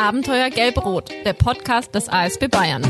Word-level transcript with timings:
Abenteuer 0.00 0.48
Gelb-Rot, 0.50 1.10
der 1.24 1.32
Podcast 1.32 1.92
des 1.92 2.08
ASB 2.08 2.46
Bayern. 2.46 2.82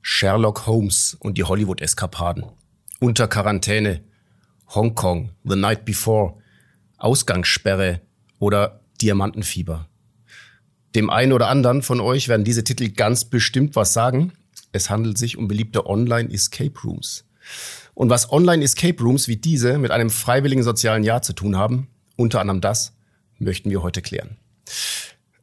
Sherlock 0.00 0.66
Holmes 0.66 1.16
und 1.20 1.38
die 1.38 1.44
Hollywood-Eskapaden. 1.44 2.46
Unter 2.98 3.28
Quarantäne. 3.28 4.02
Hongkong, 4.74 5.30
The 5.44 5.54
Night 5.54 5.84
Before. 5.84 6.38
Ausgangssperre 6.98 8.00
oder 8.40 8.80
Diamantenfieber. 9.00 9.86
Dem 10.96 11.08
einen 11.08 11.32
oder 11.32 11.46
anderen 11.46 11.82
von 11.82 12.00
euch 12.00 12.26
werden 12.26 12.44
diese 12.44 12.64
Titel 12.64 12.88
ganz 12.88 13.26
bestimmt 13.26 13.76
was 13.76 13.92
sagen. 13.92 14.32
Es 14.72 14.88
handelt 14.88 15.18
sich 15.18 15.36
um 15.36 15.48
beliebte 15.48 15.86
Online-Escape 15.86 16.80
Rooms. 16.82 17.24
Und 17.92 18.08
was 18.08 18.32
Online-Escape 18.32 19.02
Rooms 19.02 19.28
wie 19.28 19.36
diese 19.36 19.76
mit 19.76 19.90
einem 19.90 20.08
freiwilligen 20.08 20.62
sozialen 20.62 21.04
Jahr 21.04 21.20
zu 21.20 21.34
tun 21.34 21.56
haben, 21.56 21.88
unter 22.16 22.40
anderem 22.40 22.62
das, 22.62 22.94
möchten 23.38 23.68
wir 23.68 23.82
heute 23.82 24.00
klären. 24.00 24.38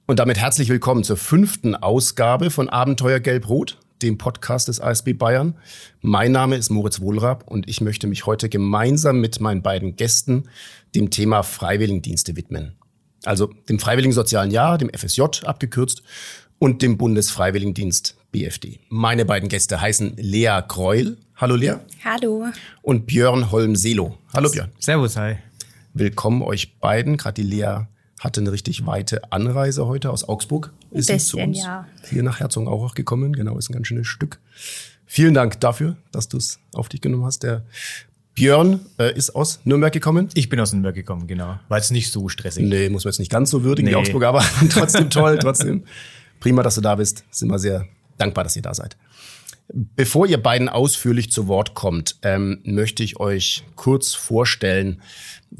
Und 0.08 0.18
damit 0.18 0.40
herzlich 0.40 0.70
willkommen 0.70 1.04
zur 1.04 1.18
fünften 1.18 1.76
Ausgabe 1.76 2.50
von 2.50 2.70
Abenteuer 2.70 3.20
Gelb-Rot, 3.20 3.78
dem 4.02 4.18
Podcast 4.18 4.68
des 4.68 4.82
ASB 4.82 5.14
Bayern. 5.14 5.56
Mein 6.02 6.32
Name 6.32 6.56
ist 6.56 6.72
Moritz 6.72 7.00
Wohlrab 7.00 7.48
und 7.48 7.70
ich 7.70 7.82
möchte 7.82 8.08
mich 8.08 8.26
heute 8.26 8.50
gemeinsam 8.50 9.22
mit 9.22 9.40
meinen 9.40 9.62
beiden 9.62 9.96
Gästen 9.96 10.46
dem 10.96 11.12
Thema 11.12 11.44
Freiwilligendienste 11.44 12.36
widmen. 12.36 12.80
Also 13.26 13.48
dem 13.68 13.78
Freiwilligen 13.78 14.14
Sozialen 14.14 14.50
Jahr, 14.50 14.78
dem 14.78 14.90
FSJ 14.90 15.44
abgekürzt, 15.44 16.02
und 16.60 16.82
dem 16.82 16.98
Bundesfreiwilligendienst 16.98 18.18
BFD. 18.32 18.80
Meine 18.90 19.26
beiden 19.26 19.50
Gäste 19.50 19.82
heißen 19.82 20.18
Lea 20.18 20.60
Kreul. 20.68 21.18
Hallo 21.38 21.56
Lea. 21.56 21.76
Hallo. 22.04 22.48
Und 22.82 23.08
Björn 23.08 23.50
Holm-Selo. 23.50 24.18
Hallo 24.34 24.52
Björn. 24.52 24.70
Servus, 24.78 25.16
hi. 25.16 25.38
Willkommen 25.94 26.42
euch 26.42 26.78
beiden. 26.80 27.18
Gerade 27.18 27.42
die 27.42 27.48
Lea 27.48 27.88
hatte 28.20 28.42
eine 28.42 28.52
richtig 28.52 28.86
weite 28.86 29.32
Anreise 29.32 29.88
heute 29.88 30.12
aus 30.12 30.28
Augsburg. 30.28 30.74
Ist 30.92 31.08
bisschen, 31.08 31.20
zu 31.20 31.38
uns 31.38 31.60
ja. 31.60 31.88
hier 32.10 32.24
nach 32.24 32.42
Herzogenaurach 32.42 32.94
gekommen. 32.94 33.34
Genau, 33.34 33.58
ist 33.58 33.70
ein 33.70 33.74
ganz 33.74 33.88
schönes 33.88 34.08
Stück. 34.08 34.40
Vielen 35.06 35.34
Dank 35.34 35.60
dafür, 35.62 35.96
dass 36.12 36.28
du 36.28 36.38
es 36.38 36.60
auf 36.74 36.90
dich 36.90 37.00
genommen 37.00 37.24
hast. 37.24 37.44
Der 37.44 37.64
Björn 38.36 38.82
äh, 39.00 39.16
ist 39.16 39.32
aus 39.32 39.62
Nürnberg 39.64 39.94
gekommen. 39.94 40.30
Ich 40.34 40.50
bin 40.50 40.60
aus 40.60 40.74
Nürnberg 40.74 40.94
gekommen, 40.94 41.26
genau. 41.26 41.60
War 41.70 41.78
jetzt 41.78 41.92
nicht 41.92 42.12
so 42.12 42.28
stressig. 42.28 42.68
Nee, 42.68 42.90
muss 42.90 43.06
man 43.06 43.12
jetzt 43.12 43.20
nicht 43.20 43.32
ganz 43.32 43.50
so 43.50 43.64
würdigen 43.64 43.88
wie 43.88 43.94
Nee. 43.94 43.98
Augsburg, 43.98 44.24
aber 44.24 44.44
trotzdem 44.70 45.10
toll, 45.10 45.40
trotzdem. 45.42 45.86
Prima, 46.40 46.64
dass 46.64 46.76
du 46.76 46.82
da 46.82 46.96
bist. 46.96 47.24
Sind 47.32 47.50
wir 47.50 47.60
sehr 47.60 47.88
dankbar, 48.18 48.44
dass 48.44 48.56
ihr 48.56 48.62
da 48.62 48.74
seid. 48.74 48.98
Bevor 49.72 50.26
ihr 50.26 50.42
beiden 50.42 50.68
ausführlich 50.68 51.32
zu 51.32 51.48
Wort 51.48 51.76
kommt, 51.76 52.16
ähm, 52.24 52.60
möchte 52.64 53.04
ich 53.04 53.20
euch 53.20 53.64
kurz 53.76 54.14
vorstellen. 54.16 55.02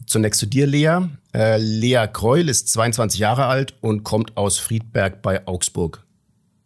Zunächst 0.08 0.40
zu 0.40 0.48
dir, 0.48 0.66
Lea. 0.66 1.02
Äh, 1.34 1.58
Lea 1.58 2.08
Kreul 2.12 2.50
ist 2.50 2.70
22 2.70 3.20
Jahre 3.20 3.46
alt 3.46 3.76
und 3.82 4.04
kommt 4.04 4.36
aus 4.36 4.58
Friedberg 4.58 5.22
bei 5.22 5.46
Augsburg. 5.48 6.04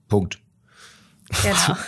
Punkt. 0.07 0.39
Genau. 1.41 1.77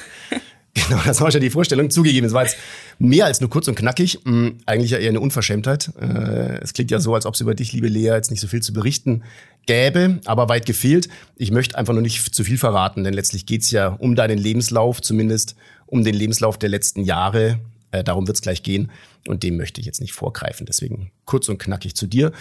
Genau, 0.90 1.02
das 1.06 1.22
war 1.22 1.32
schon 1.32 1.40
die 1.40 1.50
Vorstellung. 1.50 1.90
Zugegeben, 1.90 2.28
es 2.28 2.34
war 2.34 2.44
jetzt 2.44 2.58
mehr 3.00 3.26
als 3.26 3.40
nur 3.40 3.50
kurz 3.50 3.68
und 3.70 3.76
knackig. 3.76 4.20
Hm, 4.26 4.58
Eigentlich 4.66 4.92
ja 4.92 4.98
eher 4.98 5.10
eine 5.10 5.22
Unverschämtheit. 5.22 5.90
Äh, 6.00 6.60
Es 6.62 6.74
klingt 6.74 6.92
ja 6.92 7.00
so, 7.00 7.16
als 7.16 7.26
ob 7.26 7.34
es 7.34 7.40
über 7.42 7.56
dich, 7.56 7.72
liebe 7.72 7.88
Lea, 7.88 8.08
jetzt 8.14 8.30
nicht 8.30 8.42
so 8.42 8.48
viel 8.48 8.62
zu 8.62 8.74
berichten 8.74 9.24
gäbe, 9.66 10.20
aber 10.26 10.50
weit 10.50 10.66
gefehlt. 10.66 11.10
Ich 11.36 11.52
möchte 11.52 11.78
einfach 11.78 11.94
nur 11.94 12.02
nicht 12.02 12.34
zu 12.34 12.44
viel 12.44 12.58
verraten, 12.58 13.04
denn 13.04 13.14
letztlich 13.14 13.46
geht's 13.46 13.72
ja 13.72 13.88
um 13.88 14.16
deinen 14.16 14.38
Lebenslauf, 14.38 15.02
zumindest 15.02 15.56
um 15.86 16.04
den 16.04 16.16
Lebenslauf 16.16 16.58
der 16.58 16.70
letzten 16.70 17.04
Jahre. 17.04 17.60
Äh, 17.92 18.04
Darum 18.04 18.28
wird's 18.28 18.42
gleich 18.42 18.64
gehen 18.64 18.92
und 19.28 19.44
dem 19.44 19.58
möchte 19.58 19.80
ich 19.80 19.88
jetzt 19.88 20.02
nicht 20.02 20.14
vorgreifen. 20.14 20.66
Deswegen 20.66 21.12
kurz 21.26 21.50
und 21.50 21.58
knackig 21.58 21.96
zu 21.96 22.08
dir. 22.08 22.32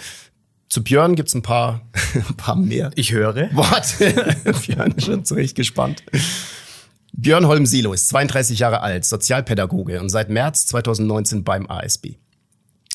Zu 0.69 0.83
Björn 0.83 1.15
gibt's 1.15 1.33
ein 1.35 1.41
paar, 1.41 1.81
ein 2.13 2.35
paar 2.35 2.55
mehr 2.55 2.91
Ich 2.95 3.11
höre. 3.11 3.49
Worte. 3.55 4.35
Björn 4.65 4.91
ist 4.91 5.05
schon 5.05 5.25
zurecht 5.25 5.55
gespannt. 5.55 6.03
Björn 7.13 7.47
Holm-Silo 7.47 7.93
ist 7.93 8.09
32 8.09 8.59
Jahre 8.59 8.81
alt, 8.81 9.05
Sozialpädagoge 9.05 10.01
und 10.01 10.09
seit 10.09 10.29
März 10.29 10.65
2019 10.67 11.43
beim 11.45 11.69
ASB. 11.69 12.15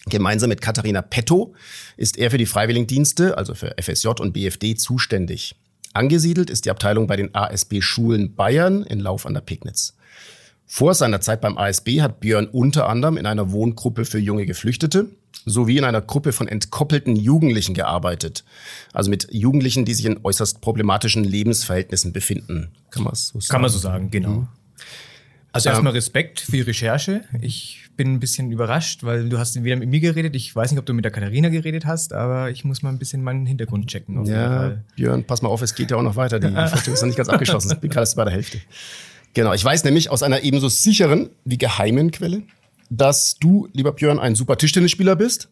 Gemeinsam 0.07 0.49
mit 0.49 0.61
Katharina 0.61 1.03
Petto 1.03 1.55
ist 1.97 2.19
er 2.19 2.31
für 2.31 2.39
die 2.39 2.47
Freiwilligendienste, 2.47 3.37
also 3.37 3.55
für 3.55 3.75
FSJ 3.81 4.09
und 4.21 4.33
BFD, 4.33 4.77
zuständig. 4.77 5.55
Angesiedelt 5.93 6.51
ist 6.51 6.65
die 6.65 6.71
Abteilung 6.71 7.07
bei 7.07 7.17
den 7.17 7.35
ASB-Schulen 7.35 8.35
Bayern 8.35 8.83
in 8.85 9.01
Lauf 9.01 9.27
an 9.27 9.35
der 9.35 9.41
Pegnitz. 9.41 9.97
Vor 10.67 10.95
seiner 10.95 11.21
Zeit 11.21 11.41
beim 11.41 11.59
ASB 11.59 12.01
hat 12.01 12.21
Björn 12.21 12.47
unter 12.47 12.89
anderem 12.89 13.17
in 13.17 13.27
einer 13.27 13.51
Wohngruppe 13.51 14.05
für 14.05 14.19
junge 14.19 14.47
Geflüchtete 14.47 15.09
sowie 15.45 15.79
in 15.79 15.85
einer 15.85 16.01
Gruppe 16.01 16.33
von 16.33 16.47
entkoppelten 16.49 17.17
Jugendlichen 17.17 17.75
gearbeitet. 17.75 18.45
Also 18.93 19.11
mit 19.11 19.27
Jugendlichen, 19.33 19.85
die 19.85 19.95
sich 19.95 20.05
in 20.07 20.21
äußerst 20.23 20.61
problematischen 20.61 21.25
Lebensverhältnissen 21.25 22.13
befinden. 22.13 22.69
Kann 22.91 23.05
man 23.05 23.15
so 23.15 23.41
sagen? 23.41 23.51
Kann 23.51 23.63
man 23.63 23.71
so 23.71 23.79
sagen, 23.79 24.11
genau. 24.11 24.29
Mhm. 24.29 24.49
Also 25.53 25.69
erstmal 25.69 25.93
Respekt 25.93 26.41
für 26.41 26.53
die 26.53 26.61
Recherche. 26.61 27.23
Ich 27.41 27.90
bin 28.01 28.15
ein 28.15 28.19
bisschen 28.19 28.51
überrascht, 28.51 29.03
weil 29.03 29.29
du 29.29 29.39
hast 29.39 29.63
wieder 29.63 29.77
mit 29.77 29.91
mir 29.91 30.01
geredet. 30.01 30.35
Ich 30.35 30.57
weiß 30.57 30.71
nicht, 30.71 30.81
ob 30.81 30.87
du 30.87 30.95
mit 30.95 31.05
der 31.05 31.13
Katharina 31.13 31.51
geredet 31.51 31.85
hast, 31.85 32.15
aber 32.15 32.51
ich 32.51 32.65
muss 32.65 32.83
mal 32.83 32.89
ein 32.89 32.99
bisschen 32.99 33.23
meinen 33.23 33.45
Hintergrund 33.45 33.89
checken. 33.89 34.25
Ja. 34.25 34.79
Björn, 34.97 35.25
pass 35.25 35.43
mal 35.43 35.51
auf, 35.51 35.61
es 35.61 35.75
geht 35.75 35.91
ja 35.91 35.99
auch 35.99 36.03
noch 36.03 36.17
weiter. 36.17 36.41
Die 36.41 36.51
Vorstellung 36.69 36.95
ist 36.95 37.03
noch 37.03 37.09
nicht 37.09 37.19
ganz 37.19 37.29
abgeschlossen. 37.29 37.73
Ich 37.73 37.79
bin 37.79 37.91
gerade 37.91 38.11
bei 38.17 38.25
der 38.25 38.33
Hälfte. 38.33 38.59
Genau, 39.35 39.53
ich 39.53 39.63
weiß 39.63 39.85
nämlich 39.85 40.09
aus 40.09 40.23
einer 40.23 40.43
ebenso 40.45 40.71
sicheren 40.71 41.29
wie 41.45 41.59
geheimen 41.59 42.11
Quelle, 42.11 42.41
dass 42.89 43.37
du, 43.39 43.69
lieber 43.75 43.93
Björn, 43.93 44.19
ein 44.19 44.35
super 44.35 44.57
Tischtennisspieler 44.57 45.15
bist. 45.15 45.51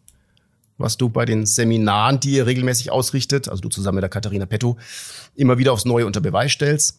Was 0.78 0.96
du 0.96 1.10
bei 1.10 1.26
den 1.26 1.44
Seminaren, 1.44 2.18
die 2.18 2.30
ihr 2.30 2.46
regelmäßig 2.46 2.90
ausrichtet, 2.90 3.50
also 3.50 3.60
du 3.60 3.68
zusammen 3.68 3.96
mit 3.96 4.04
der 4.04 4.08
Katharina 4.08 4.46
Petto, 4.46 4.78
immer 5.34 5.58
wieder 5.58 5.74
aufs 5.74 5.84
Neue 5.84 6.06
unter 6.06 6.22
Beweis 6.22 6.52
stellst. 6.52 6.96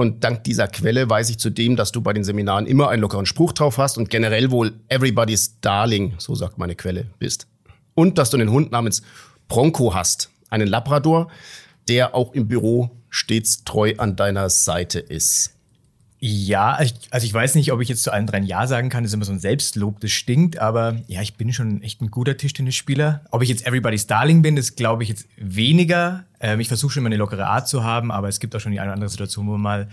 Und 0.00 0.24
dank 0.24 0.44
dieser 0.44 0.66
Quelle 0.66 1.10
weiß 1.10 1.28
ich 1.28 1.38
zudem, 1.38 1.76
dass 1.76 1.92
du 1.92 2.00
bei 2.00 2.14
den 2.14 2.24
Seminaren 2.24 2.66
immer 2.66 2.88
einen 2.88 3.02
lockeren 3.02 3.26
Spruch 3.26 3.52
drauf 3.52 3.76
hast 3.76 3.98
und 3.98 4.08
generell 4.08 4.50
wohl 4.50 4.72
everybody's 4.88 5.60
darling, 5.60 6.14
so 6.16 6.34
sagt 6.34 6.56
meine 6.56 6.74
Quelle, 6.74 7.06
bist. 7.18 7.46
Und 7.94 8.16
dass 8.16 8.30
du 8.30 8.38
einen 8.38 8.50
Hund 8.50 8.72
namens 8.72 9.02
Bronco 9.48 9.94
hast, 9.94 10.30
einen 10.48 10.68
Labrador, 10.68 11.30
der 11.86 12.14
auch 12.14 12.32
im 12.32 12.48
Büro 12.48 12.90
stets 13.10 13.62
treu 13.64 13.92
an 13.98 14.16
deiner 14.16 14.48
Seite 14.48 15.00
ist. 15.00 15.54
Ja, 16.22 16.78
ich- 16.82 16.92
also 17.10 17.24
ich 17.24 17.32
weiß 17.32 17.54
nicht, 17.54 17.72
ob 17.72 17.80
ich 17.80 17.88
jetzt 17.88 18.02
zu 18.02 18.12
allen 18.12 18.26
dreien 18.26 18.44
Ja 18.44 18.66
sagen 18.66 18.90
kann. 18.90 19.02
Das 19.04 19.10
ist 19.10 19.14
immer 19.14 19.24
so 19.24 19.32
ein 19.32 19.38
Selbstlob, 19.38 20.00
das 20.00 20.10
stinkt. 20.10 20.58
Aber 20.58 20.96
ja, 21.06 21.22
ich 21.22 21.34
bin 21.36 21.50
schon 21.52 21.82
echt 21.82 22.02
ein 22.02 22.10
guter 22.10 22.36
Tischtennisspieler. 22.36 23.22
Ob 23.30 23.40
ich 23.42 23.48
jetzt 23.48 23.66
Everybody's 23.66 24.06
Darling 24.06 24.42
bin, 24.42 24.54
das 24.54 24.76
glaube 24.76 25.02
ich 25.02 25.08
jetzt 25.08 25.26
weniger. 25.38 26.24
Ähm, 26.38 26.60
ich 26.60 26.68
versuche 26.68 26.92
schon 26.92 27.00
immer 27.02 27.08
eine 27.08 27.16
lockere 27.16 27.46
Art 27.46 27.68
zu 27.68 27.84
haben, 27.84 28.12
aber 28.12 28.28
es 28.28 28.38
gibt 28.38 28.54
auch 28.54 28.60
schon 28.60 28.72
die 28.72 28.80
eine 28.80 28.88
oder 28.90 28.94
andere 28.94 29.08
Situation, 29.08 29.46
wo 29.46 29.52
man 29.52 29.60
mal 29.62 29.88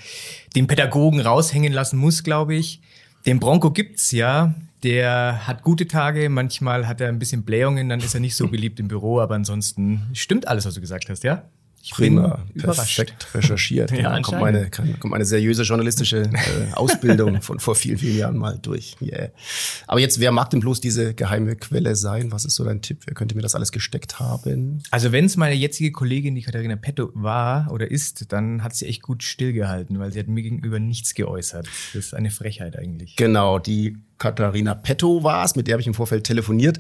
den 0.56 0.68
Pädagogen 0.68 1.22
raushängen 1.22 1.72
lassen 1.72 1.98
muss, 1.98 2.24
glaube 2.24 2.56
ich. 2.56 2.82
Den 3.26 3.40
Bronco 3.40 3.72
gibt's 3.72 4.12
ja. 4.12 4.54
Der 4.84 5.48
hat 5.48 5.64
gute 5.64 5.88
Tage. 5.88 6.30
Manchmal 6.30 6.88
hat 6.88 7.00
er 7.02 7.08
ein 7.08 7.20
bisschen 7.20 7.44
Blähungen, 7.44 7.88
dann 7.90 8.00
ist 8.02 8.14
er 8.14 8.20
nicht 8.20 8.36
so 8.36 8.48
beliebt 8.50 8.80
im 8.82 8.90
Büro. 8.90 9.22
Aber 9.22 9.36
ansonsten 9.36 10.08
stimmt 10.14 10.48
alles, 10.48 10.66
was 10.66 10.74
du 10.76 10.82
gesagt 10.82 11.10
hast, 11.10 11.24
ja? 11.24 11.44
Ich 11.82 11.92
Prima, 11.92 12.44
bin 12.54 12.64
überrascht. 12.64 12.98
perfekt 12.98 13.28
recherchiert. 13.34 13.92
Ja, 13.98 14.16
Ja, 14.16 14.22
kommt, 14.22 14.42
meine, 14.42 14.70
kommt 14.70 15.06
meine 15.06 15.26
seriöse 15.26 15.64
journalistische 15.64 16.24
äh, 16.24 16.74
Ausbildung 16.74 17.42
von 17.42 17.60
vor 17.60 17.76
vielen, 17.76 17.98
vielen 17.98 18.18
Jahren 18.18 18.38
mal 18.38 18.60
durch. 18.62 18.96
Yeah. 19.02 19.30
Aber 19.88 20.00
jetzt, 20.00 20.20
wer 20.20 20.32
mag 20.32 20.50
denn 20.50 20.60
bloß 20.60 20.82
diese 20.82 21.14
geheime 21.14 21.56
Quelle 21.56 21.96
sein? 21.96 22.32
Was 22.32 22.46
ist 22.46 22.56
so 22.56 22.64
dein 22.66 22.82
Tipp? 22.82 23.04
Wer 23.06 23.14
könnte 23.14 23.36
mir 23.36 23.42
das 23.42 23.56
alles 23.56 23.72
gesteckt 23.72 24.20
haben? 24.20 24.84
Also 24.92 25.12
wenn 25.12 25.26
es 25.26 25.38
meine 25.38 25.56
jetzige 25.56 25.92
Kollegin, 25.92 26.36
die 26.36 26.42
Katharina 26.42 26.76
Petto, 26.76 27.12
war 27.14 27.72
oder 27.72 27.90
ist, 27.90 28.32
dann 28.34 28.64
hat 28.64 28.76
sie 28.76 28.86
echt 28.86 29.02
gut 29.02 29.24
stillgehalten, 29.24 30.00
weil 30.00 30.12
sie 30.12 30.20
hat 30.20 30.28
mir 30.28 30.42
gegenüber 30.42 30.80
nichts 30.80 31.14
geäußert. 31.14 31.68
Das 31.94 32.06
ist 32.06 32.14
eine 32.14 32.32
Frechheit 32.32 32.78
eigentlich. 32.78 33.16
Genau, 33.16 33.60
die 33.60 33.98
Katharina 34.18 34.74
Petto 34.76 35.24
war 35.24 35.46
es, 35.46 35.56
mit 35.56 35.68
der 35.68 35.74
habe 35.74 35.82
ich 35.82 35.88
im 35.88 35.94
Vorfeld 35.94 36.24
telefoniert. 36.24 36.80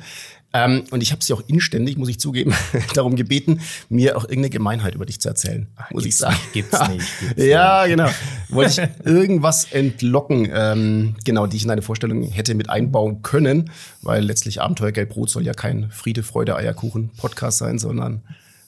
Ähm, 0.54 0.86
und 0.92 1.04
ich 1.04 1.12
habe 1.12 1.24
sie 1.24 1.34
auch 1.34 1.44
inständig, 1.48 1.98
muss 1.98 2.10
ich 2.10 2.20
zugeben, 2.20 2.54
darum 2.94 3.16
gebeten, 3.16 3.60
mir 3.90 4.18
auch 4.18 4.24
irgendeine 4.24 4.50
Gemeinheit 4.50 4.96
über 4.96 5.06
dich 5.06 5.20
zu 5.20 5.28
erzählen, 5.28 5.68
muss 5.92 6.06
ich 6.06 6.16
sagen. 6.16 6.36
nicht, 6.36 6.54
gibt's 6.54 6.88
nicht, 6.88 7.06
gibt's 7.20 7.44
ja, 7.44 7.86
genau. 7.86 8.10
Wollte 8.50 8.82
ich 8.82 9.06
irgendwas 9.06 9.66
entlocken, 9.72 10.50
ähm, 10.52 11.16
genau, 11.26 11.48
die 11.48 11.58
ich 11.58 11.66
in 11.66 11.72
eine 11.72 11.82
Vorstellung 11.82 12.24
hätte 12.24 12.56
mit 12.56 12.70
einbauen 12.70 13.22
können, 13.24 13.72
weil 14.02 14.24
letztlich 14.24 14.62
Abenteuer 14.62 14.92
Gelb-Rot 14.92 15.30
soll 15.30 15.44
ja 15.44 15.54
kein 15.54 15.92
Friede, 15.92 16.24
Freude, 16.24 16.56
Eierkuchen 16.56 17.10
Podcast 17.18 17.58
sein, 17.58 17.78
sondern 17.78 18.24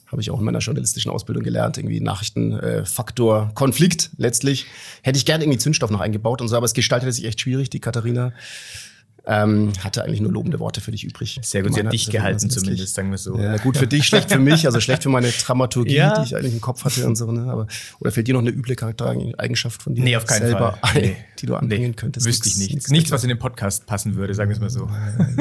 habe 0.06 0.20
ich 0.20 0.30
auch 0.30 0.40
in 0.40 0.44
meiner 0.44 0.58
journalistischen 0.58 1.10
Ausbildung 1.10 1.44
gelernt, 1.44 1.78
irgendwie 1.78 2.00
Nachrichtenfaktor, 2.00 2.80
äh, 2.80 2.84
Faktor, 2.84 3.50
Konflikt 3.54 4.10
letztlich. 4.16 4.66
Hätte 5.02 5.16
ich 5.16 5.24
gerne 5.24 5.44
irgendwie 5.44 5.58
Zündstoff 5.58 5.90
noch 5.90 6.00
eingebaut 6.00 6.40
und 6.40 6.48
so, 6.48 6.56
aber 6.56 6.66
es 6.66 6.74
gestaltete 6.74 7.12
sich 7.12 7.24
echt 7.24 7.40
schwierig. 7.40 7.70
Die 7.70 7.80
Katharina 7.80 8.32
Ähm, 9.26 9.72
hatte 9.80 10.04
eigentlich 10.04 10.20
nur 10.20 10.32
lobende 10.32 10.58
Worte 10.60 10.80
für 10.80 10.92
dich 10.92 11.04
übrig. 11.04 11.38
Sehr 11.42 11.62
gut, 11.62 11.74
sehr 11.74 11.84
dicht 11.84 12.10
gehalten 12.10 12.48
zumindest, 12.48 12.94
sagen 12.94 13.10
wir 13.10 13.18
so. 13.18 13.38
Ja, 13.38 13.58
gut 13.58 13.76
für 13.76 13.86
dich, 13.86 14.06
schlecht 14.06 14.32
für 14.32 14.38
mich, 14.38 14.66
also 14.66 14.80
schlecht 14.80 15.02
für 15.02 15.10
meine 15.10 15.28
Dramaturgie, 15.44 15.96
ja. 15.96 16.18
die 16.18 16.26
ich 16.26 16.36
eigentlich 16.36 16.54
im 16.54 16.60
Kopf 16.60 16.84
hatte 16.84 17.06
und 17.06 17.16
so. 17.16 17.30
Ne? 17.30 17.50
Aber, 17.50 17.66
oder 18.00 18.12
fehlt 18.12 18.28
dir 18.28 18.34
noch 18.34 18.40
eine 18.40 18.50
üble 18.50 18.74
Charaktereigenschaft 18.76 19.82
von 19.82 19.94
dir 19.94 20.04
nee, 20.04 20.16
auf 20.16 20.24
keinen 20.24 20.46
selber, 20.46 20.78
Fall. 20.82 20.94
Nee. 21.00 21.16
die 21.38 21.46
du 21.46 21.54
anbringen 21.54 21.90
nee, 21.90 21.96
könntest? 21.96 22.26
Wüsste 22.26 22.48
ich 22.48 22.56
nichts. 22.56 22.74
Nichts, 22.74 22.90
nichts, 22.90 23.10
was 23.10 23.22
in 23.22 23.28
den 23.28 23.38
Podcast 23.38 23.86
passen 23.86 24.16
würde, 24.16 24.34
sagen 24.34 24.48
wir 24.50 24.54
es 24.54 24.60
mal 24.60 24.70
so. 24.70 24.88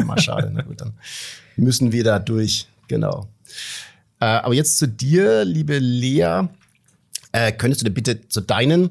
Mal 0.03 0.19
schade, 0.19 0.51
na 0.53 0.61
gut, 0.61 0.81
dann 0.81 0.93
müssen 1.55 1.91
wir 1.91 2.03
da 2.03 2.19
durch, 2.19 2.67
genau. 2.87 3.27
Äh, 4.19 4.25
aber 4.25 4.53
jetzt 4.53 4.77
zu 4.77 4.87
dir, 4.87 5.45
liebe 5.45 5.79
Lea. 5.79 6.47
Äh, 7.31 7.51
könntest 7.51 7.81
du 7.81 7.85
dir 7.85 7.93
bitte 7.93 8.27
zu 8.27 8.41
deinen 8.41 8.89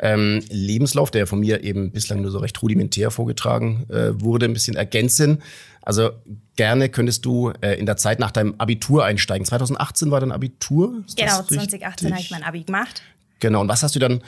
ähm, 0.00 0.42
Lebenslauf, 0.48 1.10
der 1.10 1.26
von 1.26 1.40
mir 1.40 1.62
eben 1.64 1.90
bislang 1.90 2.22
nur 2.22 2.30
so 2.30 2.38
recht 2.38 2.60
rudimentär 2.62 3.10
vorgetragen 3.10 3.86
äh, 3.88 4.20
wurde, 4.20 4.46
ein 4.46 4.52
bisschen 4.52 4.76
ergänzen. 4.76 5.42
Also 5.82 6.10
gerne 6.56 6.88
könntest 6.88 7.24
du 7.24 7.52
äh, 7.60 7.78
in 7.78 7.86
der 7.86 7.96
Zeit 7.96 8.18
nach 8.18 8.30
deinem 8.30 8.54
Abitur 8.58 9.04
einsteigen. 9.04 9.44
2018 9.44 10.10
war 10.10 10.20
dein 10.20 10.32
Abitur? 10.32 11.02
Ist 11.06 11.16
genau, 11.16 11.42
2018 11.42 12.12
habe 12.12 12.20
ich 12.20 12.30
mein 12.30 12.42
Abi 12.42 12.62
gemacht. 12.62 13.02
Genau, 13.40 13.60
und 13.60 13.68
was 13.68 13.82
hast 13.82 13.94
du 13.94 13.98
dann 13.98 14.22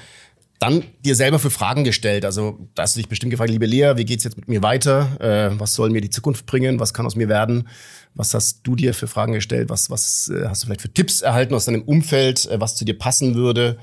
dann 0.60 0.84
dir 1.04 1.16
selber 1.16 1.38
für 1.38 1.50
Fragen 1.50 1.84
gestellt? 1.84 2.24
Also 2.24 2.58
da 2.74 2.82
hast 2.82 2.94
du 2.94 3.00
dich 3.00 3.08
bestimmt 3.08 3.30
gefragt, 3.30 3.50
liebe 3.50 3.66
Lea, 3.66 3.94
wie 3.96 4.04
geht's 4.04 4.24
jetzt 4.24 4.36
mit 4.36 4.46
mir 4.46 4.62
weiter? 4.62 5.18
Äh, 5.18 5.58
was 5.58 5.74
soll 5.74 5.90
mir 5.90 6.02
die 6.02 6.10
Zukunft 6.10 6.46
bringen? 6.46 6.78
Was 6.78 6.92
kann 6.92 7.06
aus 7.06 7.16
mir 7.16 7.28
werden? 7.28 7.66
Was 8.14 8.34
hast 8.34 8.60
du 8.64 8.76
dir 8.76 8.92
für 8.92 9.06
Fragen 9.06 9.32
gestellt? 9.32 9.70
Was, 9.70 9.88
was 9.88 10.28
äh, 10.28 10.46
hast 10.46 10.62
du 10.62 10.66
vielleicht 10.66 10.82
für 10.82 10.92
Tipps 10.92 11.22
erhalten 11.22 11.54
aus 11.54 11.64
deinem 11.64 11.82
Umfeld, 11.82 12.46
äh, 12.46 12.60
was 12.60 12.76
zu 12.76 12.84
dir 12.84 12.98
passen 12.98 13.34
würde? 13.34 13.78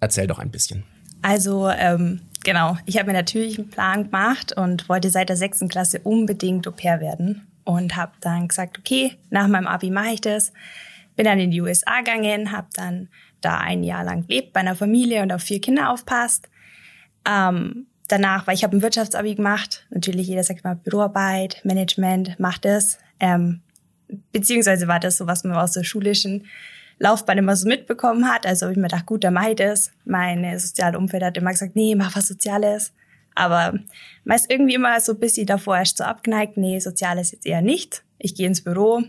Erzähl 0.00 0.26
doch 0.26 0.38
ein 0.38 0.50
bisschen. 0.50 0.84
Also 1.22 1.68
ähm, 1.68 2.20
genau, 2.44 2.78
ich 2.86 2.96
habe 2.96 3.08
mir 3.08 3.12
natürlich 3.12 3.58
einen 3.58 3.70
Plan 3.70 4.04
gemacht 4.04 4.56
und 4.56 4.88
wollte 4.88 5.10
seit 5.10 5.28
der 5.28 5.36
sechsten 5.36 5.68
Klasse 5.68 6.00
unbedingt 6.00 6.66
Au 6.66 6.72
pair 6.72 7.00
werden 7.00 7.46
und 7.64 7.96
habe 7.96 8.12
dann 8.20 8.48
gesagt, 8.48 8.78
okay, 8.78 9.16
nach 9.30 9.46
meinem 9.48 9.66
Abi 9.66 9.90
mache 9.90 10.14
ich 10.14 10.20
das. 10.20 10.52
Bin 11.16 11.26
dann 11.26 11.38
in 11.38 11.50
die 11.50 11.60
USA 11.60 11.98
gegangen, 11.98 12.52
habe 12.52 12.68
dann 12.74 13.08
da 13.40 13.58
ein 13.58 13.82
Jahr 13.82 14.04
lang 14.04 14.26
gelebt 14.26 14.52
bei 14.52 14.60
einer 14.60 14.74
Familie 14.74 15.22
und 15.22 15.32
auf 15.32 15.42
vier 15.42 15.60
Kinder 15.60 15.90
aufpasst. 15.90 16.48
Ähm, 17.28 17.86
danach, 18.08 18.46
weil 18.46 18.54
ich 18.54 18.64
habe 18.64 18.76
ein 18.76 18.82
Wirtschaftsabi 18.82 19.34
gemacht, 19.34 19.86
natürlich 19.90 20.28
jeder 20.28 20.42
sagt 20.42 20.64
mal 20.64 20.76
Büroarbeit, 20.76 21.60
Management, 21.64 22.38
macht 22.40 22.64
das. 22.64 22.98
Ähm, 23.18 23.60
beziehungsweise 24.32 24.88
war 24.88 25.00
das 25.00 25.18
so, 25.18 25.26
was 25.26 25.44
man 25.44 25.56
aus 25.56 25.72
der 25.72 25.84
schulischen 25.84 26.46
Laufbahn 27.00 27.38
immer 27.38 27.56
so 27.56 27.66
mitbekommen 27.66 28.28
hat. 28.28 28.46
Also 28.46 28.66
habe 28.66 28.72
ich 28.72 28.78
mir 28.78 28.88
gedacht, 28.88 29.06
gut, 29.06 29.24
dann 29.24 29.34
mache 29.34 29.50
ich 29.50 29.56
das. 29.56 29.90
Meine 30.04 30.60
soziale 30.60 30.98
Umfeld 30.98 31.24
hat 31.24 31.36
immer 31.36 31.50
gesagt, 31.50 31.74
nee, 31.74 31.94
mach 31.94 32.14
was 32.14 32.28
Soziales. 32.28 32.92
Aber 33.34 33.74
meist 34.24 34.50
irgendwie 34.50 34.74
immer 34.74 35.00
so 35.00 35.12
ein 35.12 35.18
bisschen 35.18 35.46
davor 35.46 35.78
erst 35.78 35.96
so 35.96 36.04
abgeneigt, 36.04 36.58
nee, 36.58 36.78
Soziales 36.78 37.32
jetzt 37.32 37.46
eher 37.46 37.62
nicht. 37.62 38.04
Ich 38.18 38.34
gehe 38.34 38.46
ins 38.46 38.62
Büro. 38.62 39.02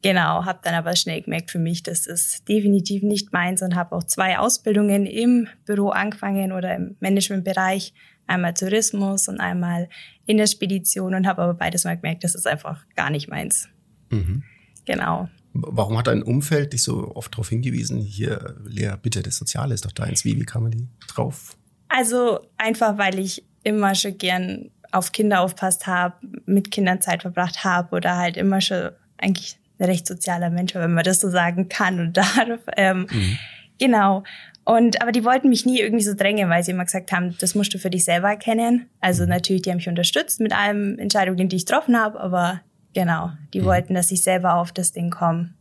Genau, 0.00 0.44
habe 0.44 0.60
dann 0.62 0.74
aber 0.74 0.94
schnell 0.94 1.22
gemerkt 1.22 1.50
für 1.50 1.58
mich, 1.58 1.82
das 1.82 2.06
ist 2.06 2.48
definitiv 2.48 3.02
nicht 3.02 3.32
meins 3.32 3.62
und 3.62 3.74
habe 3.74 3.96
auch 3.96 4.04
zwei 4.04 4.38
Ausbildungen 4.38 5.06
im 5.06 5.48
Büro 5.66 5.88
angefangen 5.88 6.52
oder 6.52 6.76
im 6.76 6.96
Managementbereich. 7.00 7.92
Einmal 8.28 8.54
Tourismus 8.54 9.26
und 9.26 9.40
einmal 9.40 9.88
in 10.24 10.36
der 10.36 10.46
Spedition 10.46 11.14
und 11.14 11.26
habe 11.26 11.42
aber 11.42 11.54
beides 11.54 11.84
mal 11.84 11.96
gemerkt, 11.96 12.22
das 12.22 12.36
ist 12.36 12.46
einfach 12.46 12.84
gar 12.94 13.10
nicht 13.10 13.28
meins. 13.28 13.68
Mhm. 14.10 14.44
Genau. 14.84 15.28
Warum 15.60 15.98
hat 15.98 16.06
dein 16.06 16.22
Umfeld 16.22 16.72
dich 16.72 16.82
so 16.82 17.14
oft 17.14 17.32
darauf 17.32 17.48
hingewiesen, 17.48 17.98
hier, 17.98 18.56
Lea, 18.64 18.92
bitte, 19.00 19.22
das 19.22 19.36
Soziale 19.36 19.74
ist 19.74 19.84
doch 19.84 19.92
deins. 19.92 20.24
Wie, 20.24 20.38
wie 20.38 20.44
kam 20.44 20.62
man 20.62 20.72
die 20.72 20.88
drauf? 21.08 21.56
Also 21.88 22.40
einfach, 22.56 22.98
weil 22.98 23.18
ich 23.18 23.44
immer 23.64 23.94
schon 23.94 24.18
gern 24.18 24.70
auf 24.92 25.12
Kinder 25.12 25.40
aufpasst 25.40 25.86
habe, 25.86 26.14
mit 26.46 26.70
Kindern 26.70 27.00
Zeit 27.00 27.22
verbracht 27.22 27.64
habe 27.64 27.96
oder 27.96 28.16
halt 28.16 28.36
immer 28.36 28.60
schon 28.60 28.90
eigentlich 29.18 29.58
ein 29.78 29.86
recht 29.86 30.06
sozialer 30.06 30.50
Mensch, 30.50 30.74
wenn 30.74 30.94
man 30.94 31.04
das 31.04 31.20
so 31.20 31.30
sagen 31.30 31.68
kann 31.68 32.00
und 32.00 32.16
darf. 32.16 32.60
Ähm, 32.76 33.06
mhm. 33.10 33.38
Genau. 33.78 34.24
Und 34.64 35.00
aber 35.00 35.12
die 35.12 35.24
wollten 35.24 35.48
mich 35.48 35.64
nie 35.64 35.80
irgendwie 35.80 36.04
so 36.04 36.14
drängen, 36.14 36.50
weil 36.50 36.62
sie 36.62 36.72
immer 36.72 36.84
gesagt 36.84 37.10
haben, 37.12 37.34
das 37.40 37.54
musst 37.54 37.72
du 37.72 37.78
für 37.78 37.90
dich 37.90 38.04
selber 38.04 38.28
erkennen. 38.28 38.86
Also 39.00 39.22
mhm. 39.22 39.30
natürlich, 39.30 39.62
die 39.62 39.70
haben 39.70 39.78
mich 39.78 39.88
unterstützt 39.88 40.40
mit 40.40 40.52
allen 40.52 40.98
Entscheidungen, 40.98 41.48
die 41.48 41.56
ich 41.56 41.66
getroffen 41.66 41.98
habe, 41.98 42.20
aber 42.20 42.60
Genau, 42.94 43.30
die 43.52 43.60
mhm. 43.60 43.64
wollten, 43.64 43.94
dass 43.94 44.10
ich 44.10 44.22
selber 44.22 44.54
auf 44.54 44.72
das 44.72 44.92
Ding 44.92 45.10
komme. 45.10 45.54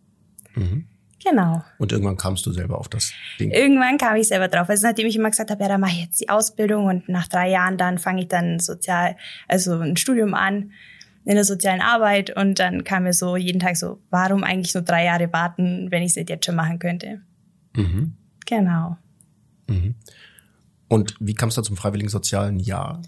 Mhm. 0.55 0.87
Genau. 1.23 1.63
Und 1.79 1.91
irgendwann 1.91 2.17
kamst 2.17 2.45
du 2.45 2.51
selber 2.51 2.77
auf 2.77 2.89
das 2.89 3.11
Ding? 3.39 3.51
Irgendwann 3.51 3.97
kam 3.97 4.15
ich 4.15 4.27
selber 4.27 4.47
drauf. 4.47 4.69
Also 4.69 4.87
nachdem 4.87 5.07
ich 5.07 5.15
immer 5.15 5.29
gesagt 5.29 5.49
habe, 5.49 5.61
ja, 5.61 5.69
dann 5.69 5.81
mache 5.81 5.91
ich 5.91 6.03
jetzt 6.05 6.21
die 6.21 6.29
Ausbildung 6.29 6.85
und 6.85 7.09
nach 7.09 7.27
drei 7.27 7.49
Jahren 7.49 7.77
dann 7.77 7.97
fange 7.97 8.21
ich 8.21 8.27
dann 8.27 8.59
sozial, 8.59 9.17
also 9.47 9.79
ein 9.79 9.97
Studium 9.97 10.33
an 10.33 10.71
in 11.25 11.35
der 11.35 11.43
sozialen 11.43 11.81
Arbeit 11.81 12.35
und 12.35 12.59
dann 12.59 12.83
kam 12.83 13.03
mir 13.03 13.13
so 13.13 13.35
jeden 13.35 13.59
Tag 13.59 13.75
so, 13.75 13.99
warum 14.09 14.43
eigentlich 14.43 14.73
nur 14.73 14.83
drei 14.83 15.05
Jahre 15.05 15.33
warten, 15.33 15.91
wenn 15.91 16.03
ich 16.03 16.15
es 16.15 16.29
jetzt 16.29 16.45
schon 16.45 16.55
machen 16.55 16.79
könnte? 16.79 17.21
Mhm. 17.75 18.15
Genau. 18.45 18.97
Mhm. 19.67 19.95
Und 20.87 21.15
wie 21.19 21.33
kamst 21.33 21.57
du 21.57 21.61
zum 21.61 21.75
freiwilligen 21.75 22.09
sozialen 22.09 22.59
Jahr? 22.59 23.01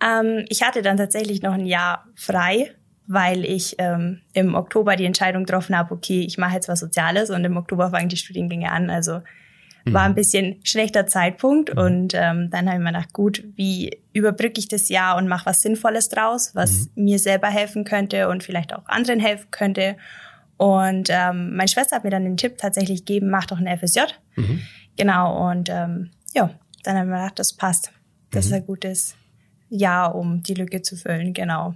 Ähm, 0.00 0.44
ich 0.48 0.62
hatte 0.62 0.82
dann 0.82 0.96
tatsächlich 0.96 1.42
noch 1.42 1.54
ein 1.54 1.66
Jahr 1.66 2.06
frei 2.14 2.74
weil 3.12 3.44
ich 3.44 3.76
ähm, 3.78 4.20
im 4.32 4.54
Oktober 4.54 4.96
die 4.96 5.04
Entscheidung 5.04 5.44
getroffen 5.44 5.76
habe, 5.76 5.94
okay, 5.94 6.20
ich 6.20 6.38
mache 6.38 6.54
jetzt 6.54 6.68
was 6.68 6.80
Soziales 6.80 7.30
und 7.30 7.44
im 7.44 7.56
Oktober 7.56 7.90
fangen 7.90 8.08
die 8.08 8.16
Studiengänge 8.16 8.70
an. 8.70 8.90
Also 8.90 9.20
mhm. 9.84 9.92
war 9.92 10.02
ein 10.02 10.14
bisschen 10.14 10.60
schlechter 10.64 11.06
Zeitpunkt 11.06 11.74
mhm. 11.74 11.80
und 11.80 12.14
ähm, 12.14 12.48
dann 12.50 12.66
habe 12.66 12.78
ich 12.78 12.82
mir 12.82 12.92
gedacht, 12.92 13.12
gut, 13.12 13.44
wie 13.56 13.98
überbrücke 14.12 14.58
ich 14.58 14.68
das 14.68 14.88
Jahr 14.88 15.16
und 15.16 15.28
mache 15.28 15.46
was 15.46 15.62
Sinnvolles 15.62 16.08
draus, 16.08 16.54
was 16.54 16.90
mhm. 16.94 17.04
mir 17.04 17.18
selber 17.18 17.48
helfen 17.48 17.84
könnte 17.84 18.28
und 18.28 18.42
vielleicht 18.42 18.74
auch 18.74 18.86
anderen 18.86 19.20
helfen 19.20 19.50
könnte. 19.50 19.96
Und 20.56 21.08
ähm, 21.10 21.56
meine 21.56 21.68
Schwester 21.68 21.96
hat 21.96 22.04
mir 22.04 22.10
dann 22.10 22.24
den 22.24 22.36
Tipp 22.36 22.56
tatsächlich 22.58 23.04
gegeben, 23.04 23.30
mach 23.30 23.46
doch 23.46 23.58
ein 23.58 23.78
FSJ. 23.78 24.00
Mhm. 24.36 24.60
Genau, 24.96 25.50
und 25.50 25.68
ähm, 25.68 26.10
ja, 26.34 26.50
dann 26.84 26.96
habe 26.96 27.06
ich 27.06 27.10
mir 27.10 27.18
gedacht, 27.18 27.38
das 27.38 27.52
passt. 27.52 27.92
Das 28.30 28.46
ist 28.46 28.50
mhm. 28.52 28.58
ein 28.58 28.66
gutes 28.66 29.16
Jahr, 29.68 30.14
um 30.14 30.42
die 30.42 30.54
Lücke 30.54 30.82
zu 30.82 30.96
füllen, 30.96 31.32
genau. 31.32 31.74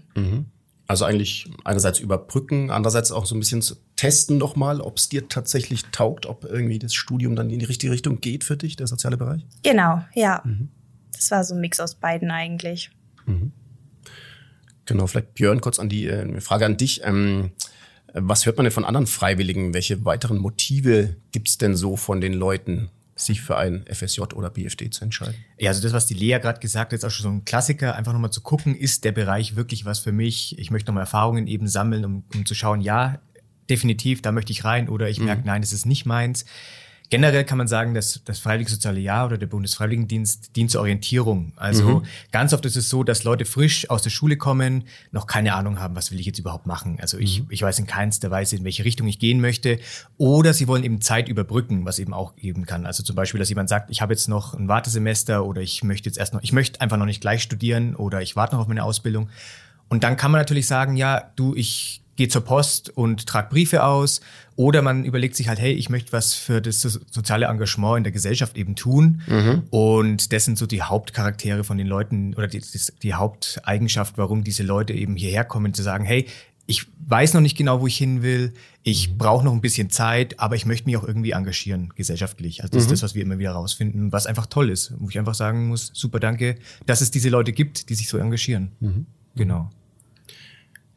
Also 0.88 1.04
eigentlich 1.04 1.50
einerseits 1.64 1.98
überbrücken, 1.98 2.70
andererseits 2.70 3.10
auch 3.10 3.26
so 3.26 3.34
ein 3.34 3.40
bisschen 3.40 3.60
zu 3.60 3.74
testen 3.96 4.38
nochmal, 4.38 4.80
ob 4.80 4.98
es 4.98 5.08
dir 5.08 5.28
tatsächlich 5.28 5.84
taugt, 5.86 6.26
ob 6.26 6.44
irgendwie 6.44 6.78
das 6.78 6.94
Studium 6.94 7.34
dann 7.34 7.50
in 7.50 7.58
die 7.58 7.64
richtige 7.64 7.92
Richtung 7.92 8.20
geht 8.20 8.44
für 8.44 8.56
dich, 8.56 8.76
der 8.76 8.86
soziale 8.86 9.16
Bereich? 9.16 9.44
Genau, 9.64 10.04
ja. 10.14 10.42
Mhm. 10.44 10.68
Das 11.12 11.30
war 11.30 11.42
so 11.42 11.54
ein 11.54 11.60
Mix 11.60 11.80
aus 11.80 11.96
beiden 11.96 12.30
eigentlich. 12.30 12.90
Mhm. 13.24 13.52
Genau, 14.84 15.08
vielleicht 15.08 15.34
Björn, 15.34 15.60
kurz 15.60 15.80
an 15.80 15.88
die 15.88 16.06
äh, 16.06 16.40
Frage 16.40 16.66
an 16.66 16.76
dich. 16.76 17.00
Ähm, 17.02 17.50
was 18.12 18.46
hört 18.46 18.56
man 18.56 18.64
denn 18.64 18.72
von 18.72 18.84
anderen 18.84 19.08
Freiwilligen? 19.08 19.74
Welche 19.74 20.04
weiteren 20.04 20.38
Motive 20.38 21.16
gibt's 21.32 21.58
denn 21.58 21.74
so 21.74 21.96
von 21.96 22.20
den 22.20 22.32
Leuten? 22.32 22.90
Sich 23.16 23.40
für 23.40 23.56
ein 23.56 23.84
FSJ 23.90 24.20
oder 24.34 24.50
BFD 24.50 24.90
zu 24.90 25.02
entscheiden. 25.02 25.34
Ja, 25.58 25.70
also 25.70 25.82
das, 25.82 25.94
was 25.94 26.06
die 26.06 26.14
Lea 26.14 26.38
gerade 26.38 26.60
gesagt 26.60 26.92
hat, 26.92 26.98
ist 26.98 27.04
auch 27.04 27.10
schon 27.10 27.22
so 27.24 27.30
ein 27.30 27.44
Klassiker, 27.46 27.96
einfach 27.96 28.12
nochmal 28.12 28.30
zu 28.30 28.42
gucken, 28.42 28.74
ist 28.74 29.04
der 29.04 29.12
Bereich 29.12 29.56
wirklich 29.56 29.86
was 29.86 30.00
für 30.00 30.12
mich? 30.12 30.58
Ich 30.58 30.70
möchte 30.70 30.88
nochmal 30.88 31.04
Erfahrungen 31.04 31.46
eben 31.46 31.66
sammeln, 31.66 32.04
um, 32.04 32.24
um 32.34 32.44
zu 32.44 32.54
schauen, 32.54 32.82
ja, 32.82 33.20
definitiv, 33.70 34.20
da 34.20 34.32
möchte 34.32 34.52
ich 34.52 34.64
rein 34.64 34.88
oder 34.88 35.08
ich 35.08 35.18
mhm. 35.18 35.24
merke, 35.24 35.46
nein, 35.46 35.62
das 35.62 35.72
ist 35.72 35.86
nicht 35.86 36.04
meins. 36.04 36.44
Generell 37.08 37.44
kann 37.44 37.58
man 37.58 37.68
sagen, 37.68 37.94
dass 37.94 38.20
das 38.24 38.38
Freiwillige 38.40 38.70
Soziale 38.70 38.98
Jahr 38.98 39.26
oder 39.26 39.38
der 39.38 39.46
Bundesfreiwilligendienst 39.46 40.56
dient 40.56 40.70
zur 40.70 40.80
Orientierung. 40.80 41.52
Also 41.56 42.00
mhm. 42.00 42.06
ganz 42.32 42.52
oft 42.52 42.64
ist 42.66 42.76
es 42.76 42.88
so, 42.88 43.04
dass 43.04 43.22
Leute 43.22 43.44
frisch 43.44 43.88
aus 43.90 44.02
der 44.02 44.10
Schule 44.10 44.36
kommen, 44.36 44.84
noch 45.12 45.26
keine 45.26 45.54
Ahnung 45.54 45.78
haben, 45.78 45.94
was 45.94 46.10
will 46.10 46.18
ich 46.18 46.26
jetzt 46.26 46.38
überhaupt 46.38 46.66
machen. 46.66 46.98
Also 47.00 47.18
ich, 47.18 47.42
mhm. 47.42 47.46
ich 47.50 47.62
weiß 47.62 47.78
in 47.78 47.86
keinster 47.86 48.30
Weise, 48.30 48.56
in 48.56 48.64
welche 48.64 48.84
Richtung 48.84 49.06
ich 49.06 49.18
gehen 49.18 49.40
möchte. 49.40 49.78
Oder 50.16 50.52
sie 50.52 50.66
wollen 50.66 50.82
eben 50.82 51.00
Zeit 51.00 51.28
überbrücken, 51.28 51.84
was 51.84 51.98
eben 51.98 52.12
auch 52.12 52.34
geben 52.36 52.66
kann. 52.66 52.86
Also 52.86 53.02
zum 53.02 53.14
Beispiel, 53.14 53.38
dass 53.38 53.48
jemand 53.48 53.68
sagt, 53.68 53.90
ich 53.90 54.00
habe 54.02 54.12
jetzt 54.12 54.28
noch 54.28 54.54
ein 54.54 54.68
Wartesemester 54.68 55.44
oder 55.44 55.60
ich 55.60 55.84
möchte 55.84 56.08
jetzt 56.08 56.18
erst 56.18 56.34
noch, 56.34 56.42
ich 56.42 56.52
möchte 56.52 56.80
einfach 56.80 56.96
noch 56.96 57.06
nicht 57.06 57.20
gleich 57.20 57.42
studieren 57.42 57.94
oder 57.94 58.20
ich 58.20 58.36
warte 58.36 58.54
noch 58.54 58.62
auf 58.62 58.68
meine 58.68 58.82
Ausbildung. 58.82 59.28
Und 59.88 60.02
dann 60.02 60.16
kann 60.16 60.32
man 60.32 60.40
natürlich 60.40 60.66
sagen, 60.66 60.96
ja, 60.96 61.30
du, 61.36 61.54
ich 61.54 62.02
gehe 62.16 62.28
zur 62.28 62.42
Post 62.42 62.90
und 62.90 63.26
trage 63.26 63.48
Briefe 63.50 63.84
aus. 63.84 64.20
Oder 64.56 64.80
man 64.80 65.04
überlegt 65.04 65.36
sich 65.36 65.48
halt, 65.48 65.58
hey, 65.58 65.72
ich 65.72 65.90
möchte 65.90 66.12
was 66.12 66.34
für 66.34 66.62
das 66.62 66.80
soziale 66.80 67.46
Engagement 67.46 67.98
in 67.98 68.04
der 68.04 68.12
Gesellschaft 68.12 68.56
eben 68.56 68.74
tun. 68.74 69.20
Mhm. 69.26 69.64
Und 69.70 70.32
das 70.32 70.46
sind 70.46 70.56
so 70.58 70.66
die 70.66 70.82
Hauptcharaktere 70.82 71.62
von 71.62 71.76
den 71.76 71.86
Leuten 71.86 72.34
oder 72.34 72.46
die, 72.46 72.62
die 73.02 73.14
Haupteigenschaft, 73.14 74.16
warum 74.16 74.44
diese 74.44 74.62
Leute 74.62 74.94
eben 74.94 75.14
hierher 75.16 75.44
kommen, 75.44 75.74
zu 75.74 75.82
sagen, 75.82 76.04
hey, 76.04 76.26
ich 76.66 76.86
weiß 77.06 77.34
noch 77.34 77.40
nicht 77.40 77.56
genau, 77.56 77.80
wo 77.80 77.86
ich 77.86 77.96
hin 77.96 78.22
will. 78.22 78.52
Ich 78.82 79.10
mhm. 79.10 79.18
brauche 79.18 79.44
noch 79.44 79.52
ein 79.52 79.60
bisschen 79.60 79.90
Zeit, 79.90 80.40
aber 80.40 80.56
ich 80.56 80.66
möchte 80.66 80.86
mich 80.86 80.96
auch 80.96 81.06
irgendwie 81.06 81.30
engagieren, 81.30 81.92
gesellschaftlich. 81.94 82.62
Also 82.62 82.72
das 82.72 82.86
mhm. 82.86 82.92
ist 82.92 83.02
das, 83.02 83.10
was 83.10 83.14
wir 83.14 83.22
immer 83.22 83.38
wieder 83.38 83.52
rausfinden, 83.52 84.10
was 84.10 84.26
einfach 84.26 84.46
toll 84.46 84.70
ist. 84.70 84.92
Wo 84.98 85.08
ich 85.08 85.18
einfach 85.18 85.34
sagen 85.34 85.68
muss, 85.68 85.90
super, 85.94 86.18
danke, 86.18 86.56
dass 86.86 87.02
es 87.02 87.10
diese 87.10 87.28
Leute 87.28 87.52
gibt, 87.52 87.88
die 87.88 87.94
sich 87.94 88.08
so 88.08 88.18
engagieren. 88.18 88.72
Mhm. 88.80 89.06
Genau. 89.36 89.70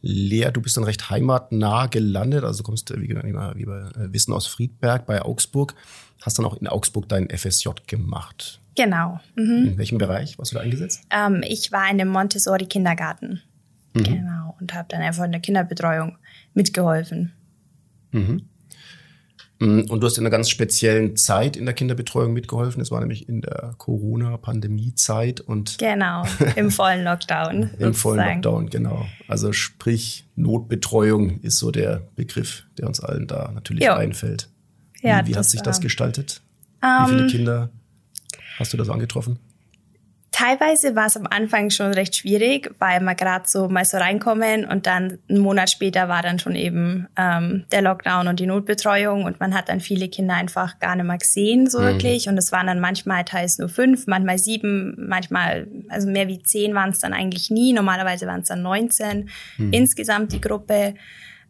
Lea, 0.01 0.49
du 0.51 0.61
bist 0.61 0.77
dann 0.77 0.83
recht 0.83 1.09
heimatnah 1.09 1.87
gelandet, 1.87 2.43
also 2.43 2.63
kommst 2.63 2.89
wie, 2.95 3.09
wie, 3.09 3.67
wir 3.67 3.91
äh, 3.95 4.13
wissen 4.13 4.33
aus 4.33 4.47
Friedberg 4.47 5.05
bei 5.05 5.21
Augsburg, 5.21 5.75
hast 6.21 6.39
dann 6.39 6.45
auch 6.45 6.59
in 6.59 6.67
Augsburg 6.67 7.09
dein 7.09 7.29
FSJ 7.29 7.69
gemacht. 7.87 8.61
Genau. 8.75 9.19
Mhm. 9.35 9.67
In 9.67 9.77
welchem 9.77 9.97
Bereich 9.97 10.37
warst 10.37 10.51
du 10.51 10.55
da 10.55 10.61
eingesetzt? 10.61 11.01
Ähm, 11.09 11.43
ich 11.45 11.71
war 11.71 11.83
in 11.85 11.99
einem 11.99 12.09
Montessori-Kindergarten. 12.09 13.41
Mhm. 13.93 14.03
Genau. 14.03 14.55
Und 14.59 14.73
habe 14.73 14.87
dann 14.89 15.01
einfach 15.01 15.25
in 15.25 15.31
der 15.31 15.41
Kinderbetreuung 15.41 16.17
mitgeholfen. 16.53 17.33
Mhm. 18.11 18.43
Und 19.61 19.89
du 19.89 20.01
hast 20.07 20.17
in 20.17 20.23
einer 20.23 20.29
ganz 20.29 20.49
speziellen 20.49 21.17
Zeit 21.17 21.57
in 21.57 21.65
der 21.65 21.73
Kinderbetreuung 21.73 22.31
mitgeholfen. 22.31 22.79
Das 22.79 22.91
war 22.91 23.01
nämlich 23.01 23.27
in 23.27 23.41
der 23.41 23.73
Corona-Pandemie-Zeit 23.77 25.41
und 25.41 25.77
Genau, 25.77 26.23
im 26.55 26.71
vollen 26.71 27.03
Lockdown. 27.03 27.69
im 27.77 27.93
vollen. 27.93 28.25
Lockdown, 28.35 28.69
genau. 28.69 29.05
Also 29.27 29.51
sprich, 29.51 30.25
Notbetreuung 30.37 31.41
ist 31.41 31.59
so 31.59 31.71
der 31.71 32.03
Begriff, 32.15 32.63
der 32.77 32.87
uns 32.87 33.01
allen 33.01 33.27
da 33.27 33.51
natürlich 33.53 33.83
Jo. 33.83 33.93
einfällt. 33.93 34.49
Ja, 35.01 35.25
wie 35.25 35.31
wie 35.31 35.35
hat 35.35 35.45
sich 35.45 35.61
das 35.61 35.81
gestaltet? 35.81 36.41
wie 36.81 37.09
viele 37.09 37.27
Kinder 37.27 37.69
hast 38.57 38.71
du 38.71 38.77
da 38.77 38.85
so 38.85 38.93
angetroffen? 38.93 39.39
Teilweise 40.39 40.95
war 40.95 41.07
es 41.07 41.17
am 41.17 41.27
Anfang 41.29 41.69
schon 41.69 41.93
recht 41.93 42.15
schwierig, 42.15 42.73
weil 42.79 43.01
man 43.01 43.17
gerade 43.17 43.43
so 43.45 43.67
mal 43.67 43.83
so 43.83 43.97
reinkommen 43.97 44.63
und 44.63 44.87
dann 44.87 45.19
einen 45.27 45.39
Monat 45.39 45.69
später 45.69 46.07
war 46.07 46.21
dann 46.21 46.39
schon 46.39 46.55
eben 46.55 47.09
ähm, 47.17 47.65
der 47.73 47.81
Lockdown 47.81 48.29
und 48.29 48.39
die 48.39 48.45
Notbetreuung 48.45 49.25
und 49.25 49.41
man 49.41 49.53
hat 49.53 49.67
dann 49.67 49.81
viele 49.81 50.07
Kinder 50.07 50.35
einfach 50.35 50.79
gar 50.79 50.95
nicht 50.95 51.03
mehr 51.03 51.17
gesehen 51.17 51.69
so 51.69 51.81
wirklich 51.81 52.29
und 52.29 52.37
es 52.37 52.53
waren 52.53 52.67
dann 52.67 52.79
manchmal 52.79 53.25
teils 53.25 53.57
nur 53.57 53.67
fünf, 53.67 54.07
manchmal 54.07 54.37
sieben, 54.39 54.95
manchmal 55.09 55.67
also 55.89 56.07
mehr 56.07 56.29
wie 56.29 56.41
zehn 56.41 56.73
waren 56.73 56.91
es 56.91 56.99
dann 56.99 57.11
eigentlich 57.11 57.49
nie. 57.49 57.73
Normalerweise 57.73 58.25
waren 58.25 58.39
es 58.39 58.47
dann 58.47 58.61
19 58.61 59.29
insgesamt 59.71 60.31
die 60.31 60.39
Gruppe. 60.39 60.93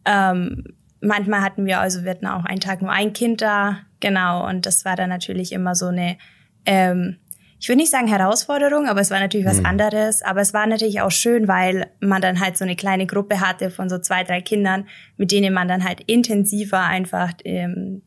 Ähm, 0.04 0.64
manchmal 1.00 1.42
hatten 1.42 1.68
wir 1.68 1.80
also 1.80 2.06
wir 2.06 2.10
hatten 2.10 2.26
auch 2.26 2.44
einen 2.44 2.60
Tag 2.60 2.82
nur 2.82 2.92
ein 2.92 3.14
Kind 3.14 3.44
da, 3.44 3.82
genau 4.00 4.50
und 4.50 4.66
das 4.66 4.84
war 4.84 4.96
dann 4.96 5.10
natürlich 5.10 5.52
immer 5.52 5.76
so 5.76 5.90
eine 5.90 6.18
ähm, 6.66 7.18
ich 7.60 7.68
würde 7.68 7.82
nicht 7.82 7.92
sagen 7.92 8.08
Herausforderung, 8.08 8.88
aber 8.88 9.02
es 9.02 9.12
war 9.12 9.20
natürlich 9.20 9.46
was 9.46 9.64
anderes. 9.66 10.22
Aber 10.22 10.40
es 10.40 10.54
war 10.54 10.66
natürlich 10.66 11.02
auch 11.02 11.12
schön, 11.12 11.50
weil 11.50 11.88
man 12.00 12.22
dann 12.22 12.40
halt 12.40 12.58
so 12.58 12.64
eine 12.64 12.78
kleine 12.78 13.06
Gruppe 13.06 13.42
hatte 13.42 13.70
von 13.70 13.90
so 13.90 14.00
zwei, 14.00 14.24
drei 14.24 14.40
Kindern, 14.42 14.88
mit 15.18 15.32
denen 15.32 15.54
man 15.54 15.68
dann 15.68 15.84
halt 15.84 16.02
intensiver 16.08 16.82
einfach 16.82 17.34
ähm, 17.44 18.02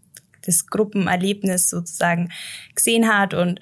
das 0.46 0.66
Gruppenerlebnis 0.68 1.68
sozusagen 1.68 2.30
gesehen 2.74 3.12
hat. 3.12 3.34
Und 3.34 3.60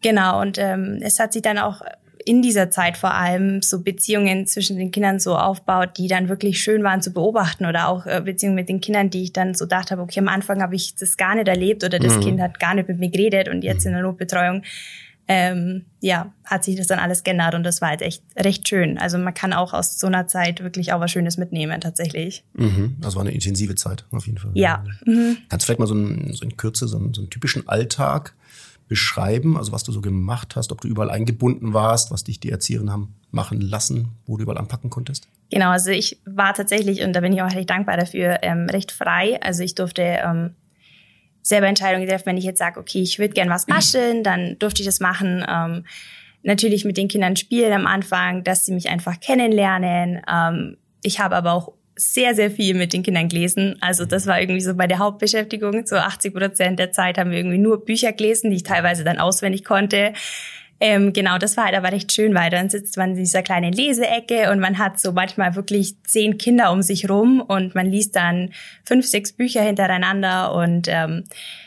genau, 0.00 0.40
und 0.40 0.56
ähm, 0.56 1.00
es 1.02 1.20
hat 1.20 1.34
sich 1.34 1.42
dann 1.42 1.58
auch 1.58 1.82
in 2.24 2.40
dieser 2.40 2.70
Zeit 2.70 2.96
vor 2.96 3.14
allem 3.14 3.60
so 3.60 3.82
Beziehungen 3.82 4.46
zwischen 4.46 4.78
den 4.78 4.90
Kindern 4.90 5.20
so 5.20 5.36
aufbaut, 5.36 5.98
die 5.98 6.08
dann 6.08 6.28
wirklich 6.28 6.60
schön 6.60 6.82
waren 6.82 7.02
zu 7.02 7.12
beobachten 7.12 7.66
oder 7.66 7.88
auch 7.88 8.06
äh, 8.06 8.22
Beziehungen 8.24 8.56
mit 8.56 8.70
den 8.70 8.80
Kindern, 8.80 9.10
die 9.10 9.22
ich 9.22 9.32
dann 9.34 9.54
so 9.54 9.66
dachte, 9.66 9.92
habe, 9.92 10.02
okay, 10.02 10.18
am 10.18 10.28
Anfang 10.28 10.62
habe 10.62 10.74
ich 10.74 10.96
das 10.96 11.18
gar 11.18 11.34
nicht 11.34 11.46
erlebt 11.46 11.84
oder 11.84 11.98
das 11.98 12.18
Kind 12.20 12.40
hat 12.40 12.58
gar 12.58 12.74
nicht 12.74 12.88
mit 12.88 12.98
mir 12.98 13.10
geredet 13.10 13.48
und 13.48 13.62
jetzt 13.62 13.84
in 13.84 13.92
der 13.92 14.02
Notbetreuung 14.02 14.62
ähm, 15.28 15.86
ja, 16.00 16.32
hat 16.44 16.64
sich 16.64 16.76
das 16.76 16.86
dann 16.86 16.98
alles 16.98 17.24
geändert 17.24 17.54
und 17.54 17.64
das 17.64 17.80
war 17.80 17.88
halt 17.88 18.02
echt 18.02 18.22
recht 18.36 18.68
schön. 18.68 18.96
Also 18.98 19.18
man 19.18 19.34
kann 19.34 19.52
auch 19.52 19.72
aus 19.72 19.98
so 19.98 20.06
einer 20.06 20.28
Zeit 20.28 20.62
wirklich 20.62 20.92
auch 20.92 21.00
was 21.00 21.10
Schönes 21.10 21.36
mitnehmen, 21.36 21.80
tatsächlich. 21.80 22.44
Mhm. 22.54 22.96
Das 23.00 23.16
war 23.16 23.22
eine 23.22 23.32
intensive 23.32 23.74
Zeit, 23.74 24.04
auf 24.12 24.26
jeden 24.26 24.38
Fall. 24.38 24.52
Ja. 24.54 24.84
Mhm. 25.04 25.38
Kannst 25.48 25.64
du 25.64 25.66
vielleicht 25.66 25.80
mal 25.80 25.86
so, 25.86 25.94
ein, 25.94 26.32
so 26.32 26.44
in 26.44 26.56
Kürze 26.56 26.86
so 26.86 26.96
einen, 26.96 27.12
so 27.12 27.22
einen 27.22 27.30
typischen 27.30 27.68
Alltag 27.68 28.34
beschreiben, 28.88 29.56
also 29.56 29.72
was 29.72 29.82
du 29.82 29.90
so 29.90 30.00
gemacht 30.00 30.54
hast, 30.54 30.70
ob 30.70 30.80
du 30.80 30.86
überall 30.86 31.10
eingebunden 31.10 31.74
warst, 31.74 32.12
was 32.12 32.22
dich 32.22 32.38
die 32.38 32.50
Erzieherinnen 32.50 32.92
haben 32.92 33.16
machen 33.32 33.60
lassen, 33.60 34.12
wo 34.26 34.36
du 34.36 34.44
überall 34.44 34.58
anpacken 34.58 34.90
konntest? 34.90 35.26
Genau, 35.50 35.70
also 35.70 35.90
ich 35.90 36.20
war 36.24 36.54
tatsächlich, 36.54 37.02
und 37.02 37.12
da 37.12 37.20
bin 37.20 37.32
ich 37.32 37.42
auch 37.42 37.52
recht 37.52 37.68
dankbar 37.68 37.96
dafür, 37.96 38.38
ähm, 38.42 38.68
recht 38.70 38.92
frei. 38.92 39.40
Also 39.42 39.64
ich 39.64 39.74
durfte 39.74 40.02
ähm, 40.02 40.54
selber 41.46 41.68
Entscheidungen 41.68 42.08
treffen, 42.08 42.26
wenn 42.26 42.36
ich 42.36 42.44
jetzt 42.44 42.58
sage, 42.58 42.80
okay, 42.80 43.00
ich 43.00 43.18
würde 43.18 43.34
gern 43.34 43.48
was 43.50 43.66
basteln, 43.66 44.24
dann 44.24 44.58
durfte 44.58 44.82
ich 44.82 44.86
das 44.86 44.98
machen. 44.98 45.44
Ähm, 45.48 45.84
natürlich 46.42 46.84
mit 46.84 46.96
den 46.96 47.08
Kindern 47.08 47.36
spielen 47.36 47.72
am 47.72 47.86
Anfang, 47.86 48.42
dass 48.42 48.66
sie 48.66 48.72
mich 48.72 48.88
einfach 48.88 49.20
kennenlernen. 49.20 50.22
Ähm, 50.28 50.76
ich 51.02 51.20
habe 51.20 51.36
aber 51.36 51.52
auch 51.52 51.72
sehr, 51.94 52.34
sehr 52.34 52.50
viel 52.50 52.74
mit 52.74 52.92
den 52.92 53.02
Kindern 53.02 53.28
gelesen. 53.28 53.76
Also 53.80 54.04
das 54.04 54.26
war 54.26 54.40
irgendwie 54.40 54.60
so 54.60 54.74
bei 54.74 54.88
der 54.88 54.98
Hauptbeschäftigung. 54.98 55.86
So 55.86 55.96
80 55.96 56.34
Prozent 56.34 56.78
der 56.78 56.90
Zeit 56.90 57.16
haben 57.16 57.30
wir 57.30 57.38
irgendwie 57.38 57.58
nur 57.58 57.84
Bücher 57.84 58.12
gelesen, 58.12 58.50
die 58.50 58.56
ich 58.56 58.64
teilweise 58.64 59.04
dann 59.04 59.18
auswendig 59.18 59.64
konnte. 59.64 60.12
Ähm, 60.78 61.12
genau, 61.14 61.38
das 61.38 61.56
war 61.56 61.64
halt 61.64 61.74
aber 61.74 61.90
recht 61.90 62.12
schön, 62.12 62.34
weil 62.34 62.50
dann 62.50 62.68
sitzt 62.68 62.98
man 62.98 63.10
in 63.10 63.16
dieser 63.16 63.42
kleinen 63.42 63.72
Leseecke 63.72 64.50
und 64.50 64.60
man 64.60 64.78
hat 64.78 65.00
so 65.00 65.12
manchmal 65.12 65.54
wirklich 65.54 65.94
zehn 66.02 66.36
Kinder 66.36 66.70
um 66.70 66.82
sich 66.82 67.08
rum 67.08 67.40
und 67.40 67.74
man 67.74 67.86
liest 67.86 68.14
dann 68.14 68.50
fünf, 68.84 69.06
sechs 69.06 69.32
Bücher 69.32 69.62
hintereinander 69.62 70.54
und 70.54 70.86
ähm, 70.88 71.24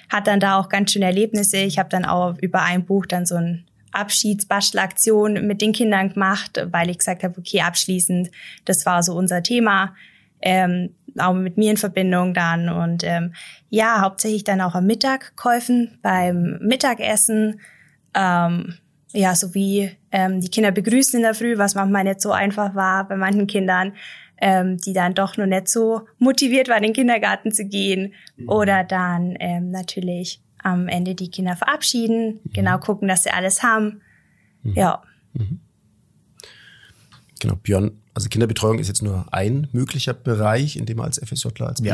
hat 0.10 0.28
dann 0.28 0.40
da 0.40 0.60
auch 0.60 0.70
ganz 0.70 0.92
schöne 0.92 1.06
Erlebnisse. 1.06 1.58
Ich 1.58 1.80
habe 1.80 1.90
dann 1.90 2.06
auch 2.06 2.38
über 2.40 2.62
ein 2.62 2.86
Buch 2.86 3.08
dann 3.08 3.26
so 3.26 3.36
ein 3.36 3.66
Abschiedsbastelaktion 3.92 5.48
mit 5.48 5.62
den 5.62 5.72
Kindern 5.72 6.14
gemacht, 6.14 6.64
weil 6.72 6.92
ich 6.92 7.00
gesagt 7.00 7.24
habe, 7.24 7.40
okay, 7.40 7.62
abschließend, 7.62 8.30
das 8.66 8.86
war 8.86 9.02
so 9.02 9.16
unser 9.16 9.42
Thema, 9.42 9.96
ähm, 10.42 10.94
auch 11.18 11.34
mit 11.34 11.58
mir 11.58 11.72
in 11.72 11.78
Verbindung 11.78 12.36
dann 12.36 12.70
und 12.70 13.04
ähm, 13.04 13.34
ja, 13.70 14.02
hauptsächlich 14.02 14.44
dann 14.44 14.62
auch 14.62 14.76
am 14.76 14.86
Mittag 14.86 15.36
geholfen 15.36 15.98
beim 16.04 16.60
Mittagessen, 16.62 17.60
ähm, 18.14 18.76
ja, 19.12 19.36
sowie 19.36 19.92
ähm, 20.12 20.42
die 20.42 20.50
Kinder 20.50 20.72
begrüßen 20.72 21.18
in 21.18 21.24
der 21.24 21.34
Früh, 21.34 21.58
was 21.58 21.76
manchmal 21.76 22.04
nicht 22.04 22.22
so 22.22 22.32
einfach 22.32 22.76
war 22.76 23.08
bei 23.08 23.16
manchen 23.16 23.48
Kindern, 23.48 23.94
ähm, 24.42 24.78
die 24.78 24.94
dann 24.94 25.14
doch 25.14 25.38
nur 25.38 25.48
nicht 25.48 25.68
so 25.68 26.08
motiviert 26.18 26.70
waren, 26.70 26.84
in 26.84 26.90
den 26.90 26.94
Kindergarten 26.94 27.52
zu 27.52 27.66
gehen. 27.66 28.14
Oder 28.48 28.84
dann 28.84 29.36
ähm, 29.40 29.72
natürlich 29.72 30.42
am 30.62 30.88
Ende 30.88 31.16
die 31.16 31.32
Kinder 31.32 31.56
verabschieden, 31.56 32.40
genau 32.54 32.78
gucken, 32.80 33.08
dass 33.08 33.24
sie 33.24 33.32
alles 33.32 33.64
haben. 33.64 34.02
Ja, 34.76 35.02
Genau, 37.40 37.56
Björn, 37.56 37.92
also 38.14 38.28
Kinderbetreuung 38.28 38.80
ist 38.80 38.90
jetzt 38.90 39.02
nur 39.02 39.26
ein 39.32 39.70
möglicher 39.72 40.14
Bereich, 40.14 40.76
in 40.76 40.86
dem 40.86 40.98
man 40.98 41.06
als 41.08 41.20
FSJler, 41.20 41.68
als 41.68 41.80
Ja. 41.80 41.94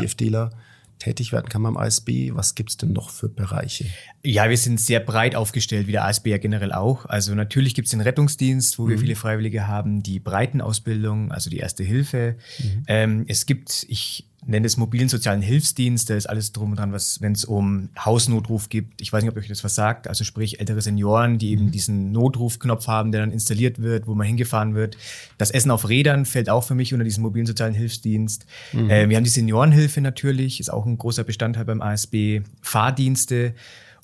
Tätig 0.98 1.32
werden 1.32 1.48
kann 1.48 1.62
beim 1.62 1.76
ASB. 1.76 2.32
Was 2.32 2.54
gibt's 2.54 2.76
denn 2.76 2.92
noch 2.92 3.10
für 3.10 3.28
Bereiche? 3.28 3.86
Ja, 4.22 4.48
wir 4.48 4.56
sind 4.56 4.80
sehr 4.80 5.00
breit 5.00 5.36
aufgestellt, 5.36 5.86
wie 5.86 5.92
der 5.92 6.04
ASB 6.04 6.28
ja 6.28 6.38
generell 6.38 6.72
auch. 6.72 7.06
Also 7.06 7.34
natürlich 7.34 7.74
gibt's 7.74 7.90
den 7.90 8.00
Rettungsdienst, 8.00 8.78
wo 8.78 8.88
wir 8.88 8.98
viele 8.98 9.14
Freiwillige 9.14 9.66
haben, 9.66 10.02
die 10.02 10.18
Breitenausbildung, 10.18 11.32
also 11.32 11.50
die 11.50 11.58
Erste 11.58 11.84
Hilfe. 11.84 12.36
Ähm, 12.86 13.24
es 13.28 13.46
gibt, 13.46 13.86
ich 13.88 14.26
nenne 14.46 14.66
es 14.66 14.76
mobilen 14.76 15.08
sozialen 15.08 15.42
Hilfsdienst, 15.42 16.08
da 16.08 16.16
ist 16.16 16.26
alles 16.26 16.52
drum 16.52 16.70
und 16.70 16.78
dran, 16.78 16.92
was, 16.92 17.20
wenn 17.20 17.32
es 17.32 17.44
um 17.44 17.88
Hausnotruf 17.98 18.68
gibt. 18.68 19.00
Ich 19.00 19.12
weiß 19.12 19.22
nicht, 19.22 19.30
ob 19.30 19.36
euch 19.36 19.48
das 19.48 19.64
was 19.64 19.74
sagt. 19.74 20.08
Also 20.08 20.24
sprich 20.24 20.60
ältere 20.60 20.80
Senioren, 20.80 21.38
die 21.38 21.50
eben 21.50 21.70
diesen 21.70 22.12
Notrufknopf 22.12 22.86
haben, 22.86 23.12
der 23.12 23.22
dann 23.22 23.32
installiert 23.32 23.82
wird, 23.82 24.06
wo 24.06 24.14
man 24.14 24.26
hingefahren 24.26 24.74
wird. 24.74 24.96
Das 25.38 25.50
Essen 25.50 25.70
auf 25.70 25.88
Rädern 25.88 26.24
fällt 26.24 26.48
auch 26.48 26.62
für 26.62 26.74
mich 26.74 26.92
unter 26.92 27.04
diesen 27.04 27.22
mobilen 27.22 27.46
sozialen 27.46 27.74
Hilfsdienst. 27.74 28.46
Äh, 28.88 29.08
wir 29.08 29.16
haben 29.16 29.24
die 29.24 29.30
Seniorenhilfe 29.30 30.00
natürlich, 30.00 30.60
ist 30.60 30.72
auch 30.72 30.86
ein 30.86 30.96
großer 30.96 31.24
Bestandteil 31.24 31.64
beim 31.64 31.82
ASB. 31.82 32.42
Fahrdienste. 32.62 33.54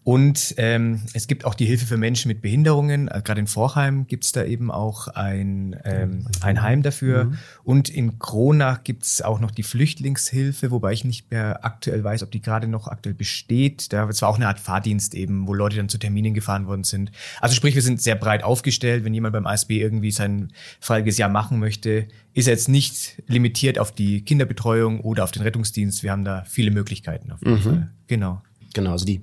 Und 0.04 0.54
ähm, 0.56 1.00
es 1.12 1.28
gibt 1.28 1.44
auch 1.44 1.54
die 1.54 1.64
Hilfe 1.64 1.86
für 1.86 1.96
Menschen 1.96 2.28
mit 2.28 2.42
Behinderungen. 2.42 3.06
Äh, 3.06 3.22
Gerade 3.24 3.40
in 3.40 3.46
Vorheim 3.46 4.06
gibt's 4.08 4.32
da 4.32 4.44
eben 4.44 4.72
auch 4.72 5.06
ein, 5.06 5.76
ähm, 5.84 6.26
ein 6.40 6.60
Heim 6.60 6.82
dafür. 6.82 7.32
Und 7.62 7.88
in 7.88 8.18
Kronach 8.18 8.82
gibt's 8.82 9.22
auch 9.22 9.38
noch 9.38 9.52
die 9.52 9.62
Flüchtlingshilfe, 9.62 10.72
wobei 10.72 10.92
ich 10.92 11.04
nicht 11.04 11.30
mehr 11.30 11.64
aktuell 11.64 12.02
weiß, 12.02 12.24
ob 12.24 12.32
die 12.32 12.42
gerade 12.42 12.66
noch 12.66 12.88
aktuell 12.88 13.14
besteht. 13.14 13.92
Da 13.92 14.08
war 14.08 14.28
auch 14.28 14.36
eine 14.36 14.48
Art 14.48 14.58
Fahrdienst 14.58 15.14
eben, 15.14 15.46
wo 15.46 15.54
Leute 15.54 15.76
dann 15.76 15.88
zu 15.88 15.98
Terminen 15.98 16.34
gefahren 16.34 16.66
worden 16.66 16.84
sind. 16.84 17.12
Also 17.40 17.54
sprich, 17.54 17.76
wir 17.76 17.82
sind 17.82 18.02
sehr 18.02 18.16
breit 18.16 18.42
aufgestellt. 18.42 19.04
Wenn 19.04 19.14
jemand 19.14 19.34
beim 19.34 19.46
ASB 19.46 19.72
irgendwie 19.72 20.10
sein 20.10 20.52
freiwilliges 20.80 21.18
Jahr 21.18 21.28
machen 21.28 21.60
möchte, 21.60 22.08
ist 22.34 22.48
er 22.48 22.54
jetzt 22.54 22.68
nicht 22.68 23.22
limitiert 23.28 23.78
auf 23.78 23.92
die 23.92 24.24
Kinderbetreuung 24.24 25.00
oder 25.00 25.22
auf 25.22 25.30
den 25.30 25.42
Rettungsdienst. 25.42 26.02
Wir 26.02 26.10
haben 26.10 26.24
da 26.24 26.42
viele 26.44 26.72
Möglichkeiten 26.72 27.30
auf 27.30 27.40
jeden 27.42 27.60
Fall. 27.60 27.92
Genau. 28.08 28.42
Genau, 28.74 28.92
also 28.92 29.04
die, 29.04 29.20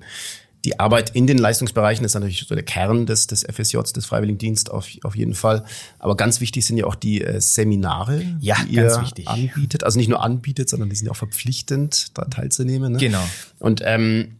die 0.65 0.79
Arbeit 0.79 1.11
in 1.15 1.25
den 1.25 1.37
Leistungsbereichen 1.37 2.03
ist 2.05 2.13
natürlich 2.15 2.45
so 2.47 2.53
der 2.53 2.65
Kern 2.65 3.05
des, 3.05 3.27
des 3.27 3.43
FSJs, 3.45 3.93
des 3.93 4.05
Freiwilligendienst 4.05 4.71
auf, 4.71 4.87
auf 5.03 5.15
jeden 5.15 5.33
Fall. 5.33 5.63
Aber 5.99 6.17
ganz 6.17 6.41
wichtig 6.41 6.65
sind 6.65 6.77
ja 6.77 6.85
auch 6.85 6.95
die 6.95 7.21
äh, 7.21 7.39
Seminare, 7.39 8.21
Ja, 8.41 8.57
die 8.69 8.75
ganz 8.75 8.95
ihr 8.97 9.01
wichtig. 9.01 9.27
anbietet. 9.27 9.83
Also 9.85 9.97
nicht 9.97 10.09
nur 10.09 10.21
anbietet, 10.21 10.67
sondern 10.69 10.89
die 10.89 10.95
sind 10.97 11.05
ja 11.05 11.11
auch 11.11 11.17
verpflichtend, 11.17 12.17
da 12.17 12.25
teilzunehmen. 12.25 12.93
Ne? 12.93 12.99
Genau. 12.99 13.23
Und 13.59 13.81
ähm, 13.85 14.35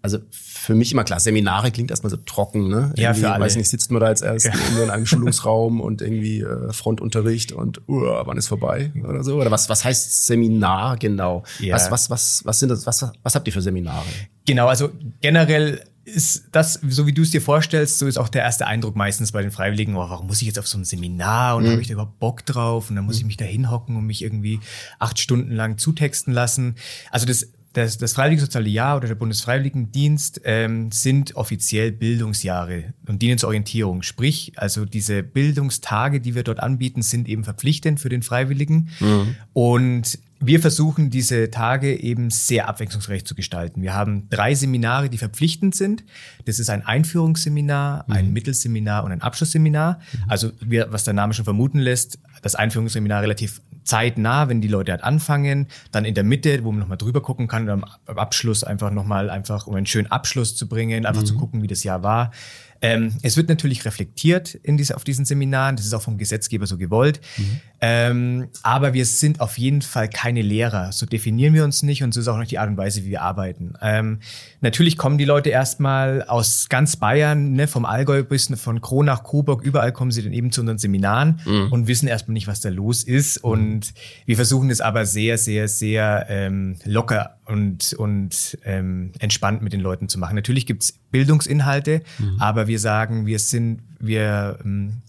also 0.00 0.18
für 0.30 0.74
mich 0.74 0.92
immer 0.92 1.04
klar, 1.04 1.18
Seminare 1.18 1.70
klingt 1.70 1.90
erstmal 1.90 2.10
so 2.10 2.16
trocken, 2.18 2.68
ne? 2.68 2.92
Ja, 2.96 3.10
Irgendwie, 3.10 3.20
für 3.20 3.32
alle. 3.32 3.44
Weiß 3.44 3.56
nicht, 3.56 3.68
sitzt 3.68 3.90
man 3.90 4.00
da 4.00 4.08
jetzt 4.08 4.22
erst 4.22 4.46
irgendwo 4.46 4.82
in 4.82 4.90
einem 4.90 5.06
Schulungsraum 5.06 5.80
und 5.82 6.02
irgendwie 6.02 6.40
äh, 6.40 6.72
Frontunterricht 6.72 7.52
und 7.52 7.80
uh, 7.88 8.02
wann 8.24 8.36
ist 8.36 8.48
vorbei 8.48 8.92
oder 9.04 9.24
so? 9.24 9.40
Oder 9.40 9.50
was, 9.50 9.68
was 9.68 9.84
heißt 9.84 10.26
Seminar 10.26 10.96
genau? 10.98 11.42
Ja. 11.58 11.74
Was, 11.74 11.90
was, 11.90 12.10
was, 12.10 12.44
was 12.44 12.60
sind 12.60 12.68
das, 12.68 12.86
was, 12.86 13.10
was 13.22 13.34
habt 13.34 13.46
ihr 13.46 13.52
für 13.52 13.62
Seminare? 13.62 14.04
Genau, 14.46 14.68
also 14.68 14.90
generell 15.20 15.82
ist 16.08 16.48
das, 16.52 16.80
so 16.88 17.06
wie 17.06 17.12
du 17.12 17.22
es 17.22 17.30
dir 17.30 17.42
vorstellst, 17.42 17.98
so 17.98 18.06
ist 18.06 18.18
auch 18.18 18.28
der 18.28 18.42
erste 18.42 18.66
Eindruck 18.66 18.96
meistens 18.96 19.32
bei 19.32 19.42
den 19.42 19.50
Freiwilligen, 19.50 19.94
oh, 19.96 20.08
warum 20.08 20.26
muss 20.26 20.40
ich 20.40 20.46
jetzt 20.46 20.58
auf 20.58 20.66
so 20.66 20.78
ein 20.78 20.84
Seminar 20.84 21.56
und 21.56 21.68
habe 21.68 21.80
ich 21.80 21.88
da 21.88 21.94
überhaupt 21.94 22.18
Bock 22.18 22.46
drauf 22.46 22.88
und 22.88 22.96
dann 22.96 23.04
muss 23.04 23.18
ich 23.18 23.24
mich 23.24 23.36
da 23.36 23.44
hinhocken 23.44 23.96
und 23.96 24.06
mich 24.06 24.22
irgendwie 24.22 24.60
acht 24.98 25.18
Stunden 25.18 25.52
lang 25.52 25.76
zutexten 25.76 26.32
lassen. 26.32 26.76
Also 27.10 27.26
das, 27.26 27.48
das, 27.78 27.98
das 27.98 28.12
Freiwillige 28.12 28.42
Soziale 28.42 28.68
Jahr 28.68 28.96
oder 28.96 29.08
der 29.08 29.14
Bundesfreiwilligendienst 29.14 30.40
ähm, 30.44 30.90
sind 30.90 31.36
offiziell 31.36 31.92
Bildungsjahre 31.92 32.94
und 33.06 33.22
dienen 33.22 33.38
zur 33.38 33.48
Orientierung. 33.48 34.02
Sprich, 34.02 34.52
also 34.56 34.84
diese 34.84 35.22
Bildungstage, 35.22 36.20
die 36.20 36.34
wir 36.34 36.42
dort 36.42 36.60
anbieten, 36.60 37.02
sind 37.02 37.28
eben 37.28 37.44
verpflichtend 37.44 38.00
für 38.00 38.08
den 38.08 38.22
Freiwilligen. 38.22 38.88
Mhm. 39.00 39.36
Und 39.52 40.18
wir 40.40 40.60
versuchen 40.60 41.10
diese 41.10 41.50
Tage 41.50 41.98
eben 42.00 42.30
sehr 42.30 42.68
abwechslungsreich 42.68 43.24
zu 43.24 43.34
gestalten. 43.34 43.82
Wir 43.82 43.94
haben 43.94 44.28
drei 44.30 44.54
Seminare, 44.54 45.10
die 45.10 45.18
verpflichtend 45.18 45.74
sind. 45.74 46.04
Das 46.44 46.58
ist 46.58 46.70
ein 46.70 46.86
Einführungsseminar, 46.86 48.08
ein 48.08 48.28
mhm. 48.28 48.32
Mittelseminar 48.34 49.04
und 49.04 49.12
ein 49.12 49.20
Abschlussseminar. 49.20 49.98
Mhm. 49.98 50.18
Also 50.28 50.52
wir, 50.60 50.92
was 50.92 51.04
der 51.04 51.14
Name 51.14 51.34
schon 51.34 51.44
vermuten 51.44 51.78
lässt, 51.78 52.18
das 52.42 52.54
Einführungsseminar 52.54 53.22
relativ 53.22 53.60
zeitnah, 53.88 54.48
wenn 54.48 54.60
die 54.60 54.68
Leute 54.68 54.92
halt 54.92 55.02
anfangen, 55.02 55.66
dann 55.90 56.04
in 56.04 56.14
der 56.14 56.24
Mitte, 56.24 56.62
wo 56.62 56.70
man 56.70 56.80
nochmal 56.80 56.98
drüber 56.98 57.22
gucken 57.22 57.48
kann, 57.48 57.68
am 57.68 57.84
Abschluss 58.06 58.62
einfach 58.62 58.90
nochmal 58.90 59.30
einfach, 59.30 59.66
um 59.66 59.74
einen 59.74 59.86
schönen 59.86 60.10
Abschluss 60.10 60.54
zu 60.54 60.68
bringen, 60.68 61.06
einfach 61.06 61.22
mhm. 61.22 61.26
zu 61.26 61.34
gucken, 61.34 61.62
wie 61.62 61.66
das 61.66 61.84
Jahr 61.84 62.02
war. 62.02 62.30
Ähm, 62.80 63.14
es 63.22 63.36
wird 63.36 63.48
natürlich 63.48 63.84
reflektiert 63.84 64.54
in 64.54 64.76
diese, 64.76 64.96
auf 64.96 65.04
diesen 65.04 65.24
Seminaren, 65.24 65.76
das 65.76 65.86
ist 65.86 65.94
auch 65.94 66.02
vom 66.02 66.18
Gesetzgeber 66.18 66.66
so 66.66 66.78
gewollt. 66.78 67.20
Mhm. 67.36 67.60
Ähm, 67.80 68.48
aber 68.62 68.92
wir 68.92 69.06
sind 69.06 69.40
auf 69.40 69.56
jeden 69.58 69.82
Fall 69.82 70.08
keine 70.08 70.42
Lehrer. 70.42 70.92
So 70.92 71.06
definieren 71.06 71.54
wir 71.54 71.64
uns 71.64 71.82
nicht 71.82 72.02
und 72.02 72.12
so 72.12 72.20
ist 72.20 72.28
auch 72.28 72.38
nicht 72.38 72.50
die 72.50 72.58
Art 72.58 72.68
und 72.68 72.76
Weise, 72.76 73.04
wie 73.04 73.10
wir 73.10 73.22
arbeiten. 73.22 73.74
Ähm, 73.80 74.18
natürlich 74.60 74.96
kommen 74.96 75.18
die 75.18 75.24
Leute 75.24 75.50
erstmal 75.50 76.22
aus 76.22 76.68
ganz 76.68 76.96
Bayern, 76.96 77.52
ne, 77.52 77.68
vom 77.68 77.84
Allgäu 77.84 78.24
bis 78.24 78.48
von 78.56 78.80
Kronach, 78.80 79.22
Coburg, 79.22 79.62
überall 79.62 79.92
kommen 79.92 80.10
sie 80.10 80.22
dann 80.22 80.32
eben 80.32 80.50
zu 80.52 80.60
unseren 80.60 80.78
Seminaren 80.78 81.40
mhm. 81.44 81.72
und 81.72 81.86
wissen 81.86 82.08
erstmal 82.08 82.34
nicht, 82.34 82.46
was 82.46 82.60
da 82.60 82.68
los 82.68 83.04
ist. 83.04 83.44
Mhm. 83.44 83.50
Und 83.50 83.94
wir 84.26 84.36
versuchen 84.36 84.70
es 84.70 84.80
aber 84.80 85.06
sehr, 85.06 85.38
sehr, 85.38 85.68
sehr 85.68 86.26
ähm, 86.28 86.76
locker 86.84 87.38
und, 87.44 87.94
und 87.94 88.58
ähm, 88.64 89.12
entspannt 89.18 89.62
mit 89.62 89.72
den 89.72 89.80
Leuten 89.80 90.08
zu 90.08 90.18
machen. 90.18 90.34
Natürlich 90.34 90.66
gibt's 90.66 90.98
Bildungsinhalte, 91.10 92.02
mhm. 92.18 92.36
aber 92.38 92.67
wir 92.68 92.78
sagen, 92.78 93.26
wir 93.26 93.38
sind, 93.38 93.82
wir 93.98 94.58
ähm, 94.64 95.02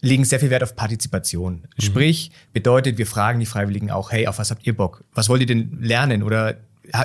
legen 0.00 0.24
sehr 0.24 0.40
viel 0.40 0.50
Wert 0.50 0.62
auf 0.62 0.76
Partizipation. 0.76 1.66
Mhm. 1.76 1.82
Sprich, 1.82 2.30
bedeutet, 2.52 2.98
wir 2.98 3.06
fragen 3.06 3.40
die 3.40 3.46
Freiwilligen 3.46 3.90
auch, 3.90 4.10
hey, 4.10 4.26
auf 4.26 4.38
was 4.38 4.50
habt 4.50 4.66
ihr 4.66 4.76
Bock? 4.76 5.04
Was 5.12 5.28
wollt 5.28 5.42
ihr 5.42 5.46
denn 5.46 5.78
lernen? 5.80 6.22
Oder 6.22 6.56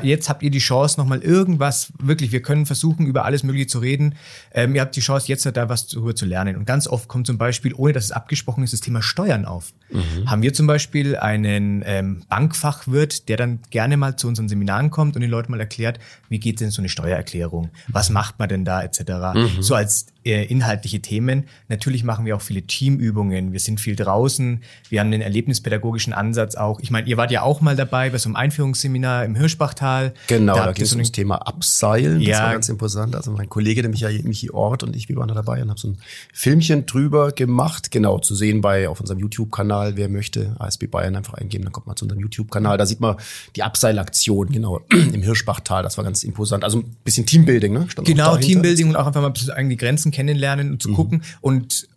jetzt 0.04 0.30
habt 0.30 0.44
ihr 0.44 0.52
die 0.52 0.60
Chance, 0.60 1.00
nochmal 1.00 1.22
irgendwas, 1.22 1.92
wirklich, 2.00 2.32
wir 2.32 2.42
können 2.42 2.66
versuchen, 2.66 3.06
über 3.06 3.26
alles 3.26 3.44
Mögliche 3.44 3.68
zu 3.68 3.80
reden. 3.80 4.16
Ähm, 4.54 4.76
ihr 4.76 4.82
habt 4.82 4.96
die 4.96 5.02
Chance, 5.02 5.28
jetzt 5.28 5.46
da 5.46 5.70
was 5.70 5.88
darüber 5.88 6.16
zu 6.16 6.26
lernen. 6.26 6.56
Und 6.56 6.66
ganz 6.66 6.88
oft 6.88 7.08
kommt 7.08 7.28
zum 7.28 7.38
Beispiel, 7.38 7.74
ohne 7.74 7.94
dass 7.94 8.06
es 8.06 8.12
abgesprochen 8.12 8.64
ist, 8.64 8.74
das 8.74 8.82
Thema 8.82 9.02
Steuern 9.02 9.46
auf. 9.46 9.74
Mhm. 9.90 10.30
Haben 10.30 10.42
wir 10.42 10.54
zum 10.54 10.68
Beispiel 10.68 11.16
einen 11.16 11.84
ähm, 11.86 12.24
Bankfachwirt, 12.30 13.30
der 13.30 13.38
dann 13.38 13.60
gerne 13.70 13.98
mal 13.98 14.16
zu 14.16 14.28
unseren 14.28 14.50
Seminaren 14.50 14.90
kommt 14.90 15.16
und 15.16 15.22
den 15.22 15.32
Leuten 15.32 15.52
mal 15.52 15.60
erklärt, 15.60 16.00
wie 16.30 16.40
geht 16.40 16.60
denn 16.60 16.72
so 16.72 16.82
eine 16.82 16.90
Steuererklärung? 16.90 17.70
Was 17.88 18.10
macht 18.10 18.40
man 18.40 18.50
denn 18.50 18.66
da, 18.66 18.84
etc. 18.84 19.02
Mhm. 19.34 19.62
So 19.62 19.76
als 19.76 20.08
inhaltliche 20.26 21.02
Themen. 21.02 21.44
Natürlich 21.70 22.04
machen 22.04 22.26
wir 22.26 22.36
auch 22.36 22.42
viele 22.42 22.64
Teamübungen. 22.64 23.54
Wir 23.54 23.60
sind 23.60 23.80
viel 23.80 23.96
draußen. 23.96 24.62
Wir 24.90 25.00
haben 25.00 25.12
den 25.12 25.22
erlebnispädagogischen 25.22 26.14
Ansatz 26.14 26.56
auch. 26.56 26.80
Ich 26.80 26.90
meine, 26.90 27.08
ihr 27.08 27.18
wart 27.18 27.32
ja 27.32 27.44
auch 27.44 27.62
mal 27.62 27.76
dabei 27.76 28.10
bei 28.10 28.18
so 28.18 28.30
einem 28.30 28.36
Einführungsseminar 28.36 29.24
im 29.24 29.36
Hirschbachtal. 29.36 30.14
Genau, 30.28 30.56
da, 30.56 30.66
da 30.66 30.72
ging 30.72 30.84
es 30.84 30.90
so 30.90 30.96
ums 30.96 31.12
Thema 31.12 31.36
Abseilen. 31.36 32.22
Ja. 32.22 32.32
Das 32.32 32.42
war 32.42 32.54
ganz 32.54 32.70
imposant. 32.70 33.16
Also 33.16 33.32
mein 33.32 33.50
Kollege, 33.50 33.84
der 33.84 33.92
Michael, 33.92 34.24
Michi 34.24 34.50
Ort 34.50 34.82
und 34.82 34.96
ich, 34.96 35.10
wir 35.10 35.16
waren 35.18 35.28
da 35.28 35.36
dabei 35.36 35.62
und 35.62 35.70
haben 35.70 35.78
so 35.78 35.90
ein 35.90 35.98
Filmchen 36.34 36.88
drüber 36.88 37.32
gemacht. 37.32 37.92
Genau, 37.92 38.18
zu 38.18 38.34
sehen 38.34 38.62
bei 38.62 38.90
auf 38.90 39.00
unserem 39.00 39.20
YouTube-Kanal. 39.20 39.96
Wer 39.96 40.10
möchte, 40.10 40.56
ASB 40.58 40.88
Bayern 40.88 41.16
einfach 41.16 41.36
eingeben, 41.36 41.66
dann 41.66 41.74
kommt 41.74 41.86
man 41.86 41.96
zu 41.96 42.06
unserem 42.06 42.22
YouTube-Kanal. 42.22 42.80
Da 42.80 42.88
sieht 42.88 43.00
man 43.00 43.18
die 43.56 43.62
Abseilaktion, 43.62 44.50
genau, 44.52 44.82
im 44.90 45.22
Hirschbachtal. 45.22 45.84
Das 45.84 45.98
war 45.98 46.04
ganz 46.04 46.24
imposant. 46.24 46.64
Also 46.64 46.80
ein 46.80 46.96
bisschen 47.04 47.28
Teambuilding, 47.28 47.74
ne? 47.74 47.86
Stand 47.90 48.08
genau, 48.08 48.38
Teambuilding 48.38 48.90
und 48.90 48.96
auch 48.96 49.06
einfach 49.06 49.22
mal 49.22 49.28
ein 49.28 49.34
bisschen 49.34 49.70
die 49.70 49.78
Grenzen 49.78 50.12
kennenlernen 50.16 50.72
und 50.72 50.82
zu 50.82 50.90
mhm. 50.90 50.96
gucken. 50.96 51.24
Und 51.42 51.88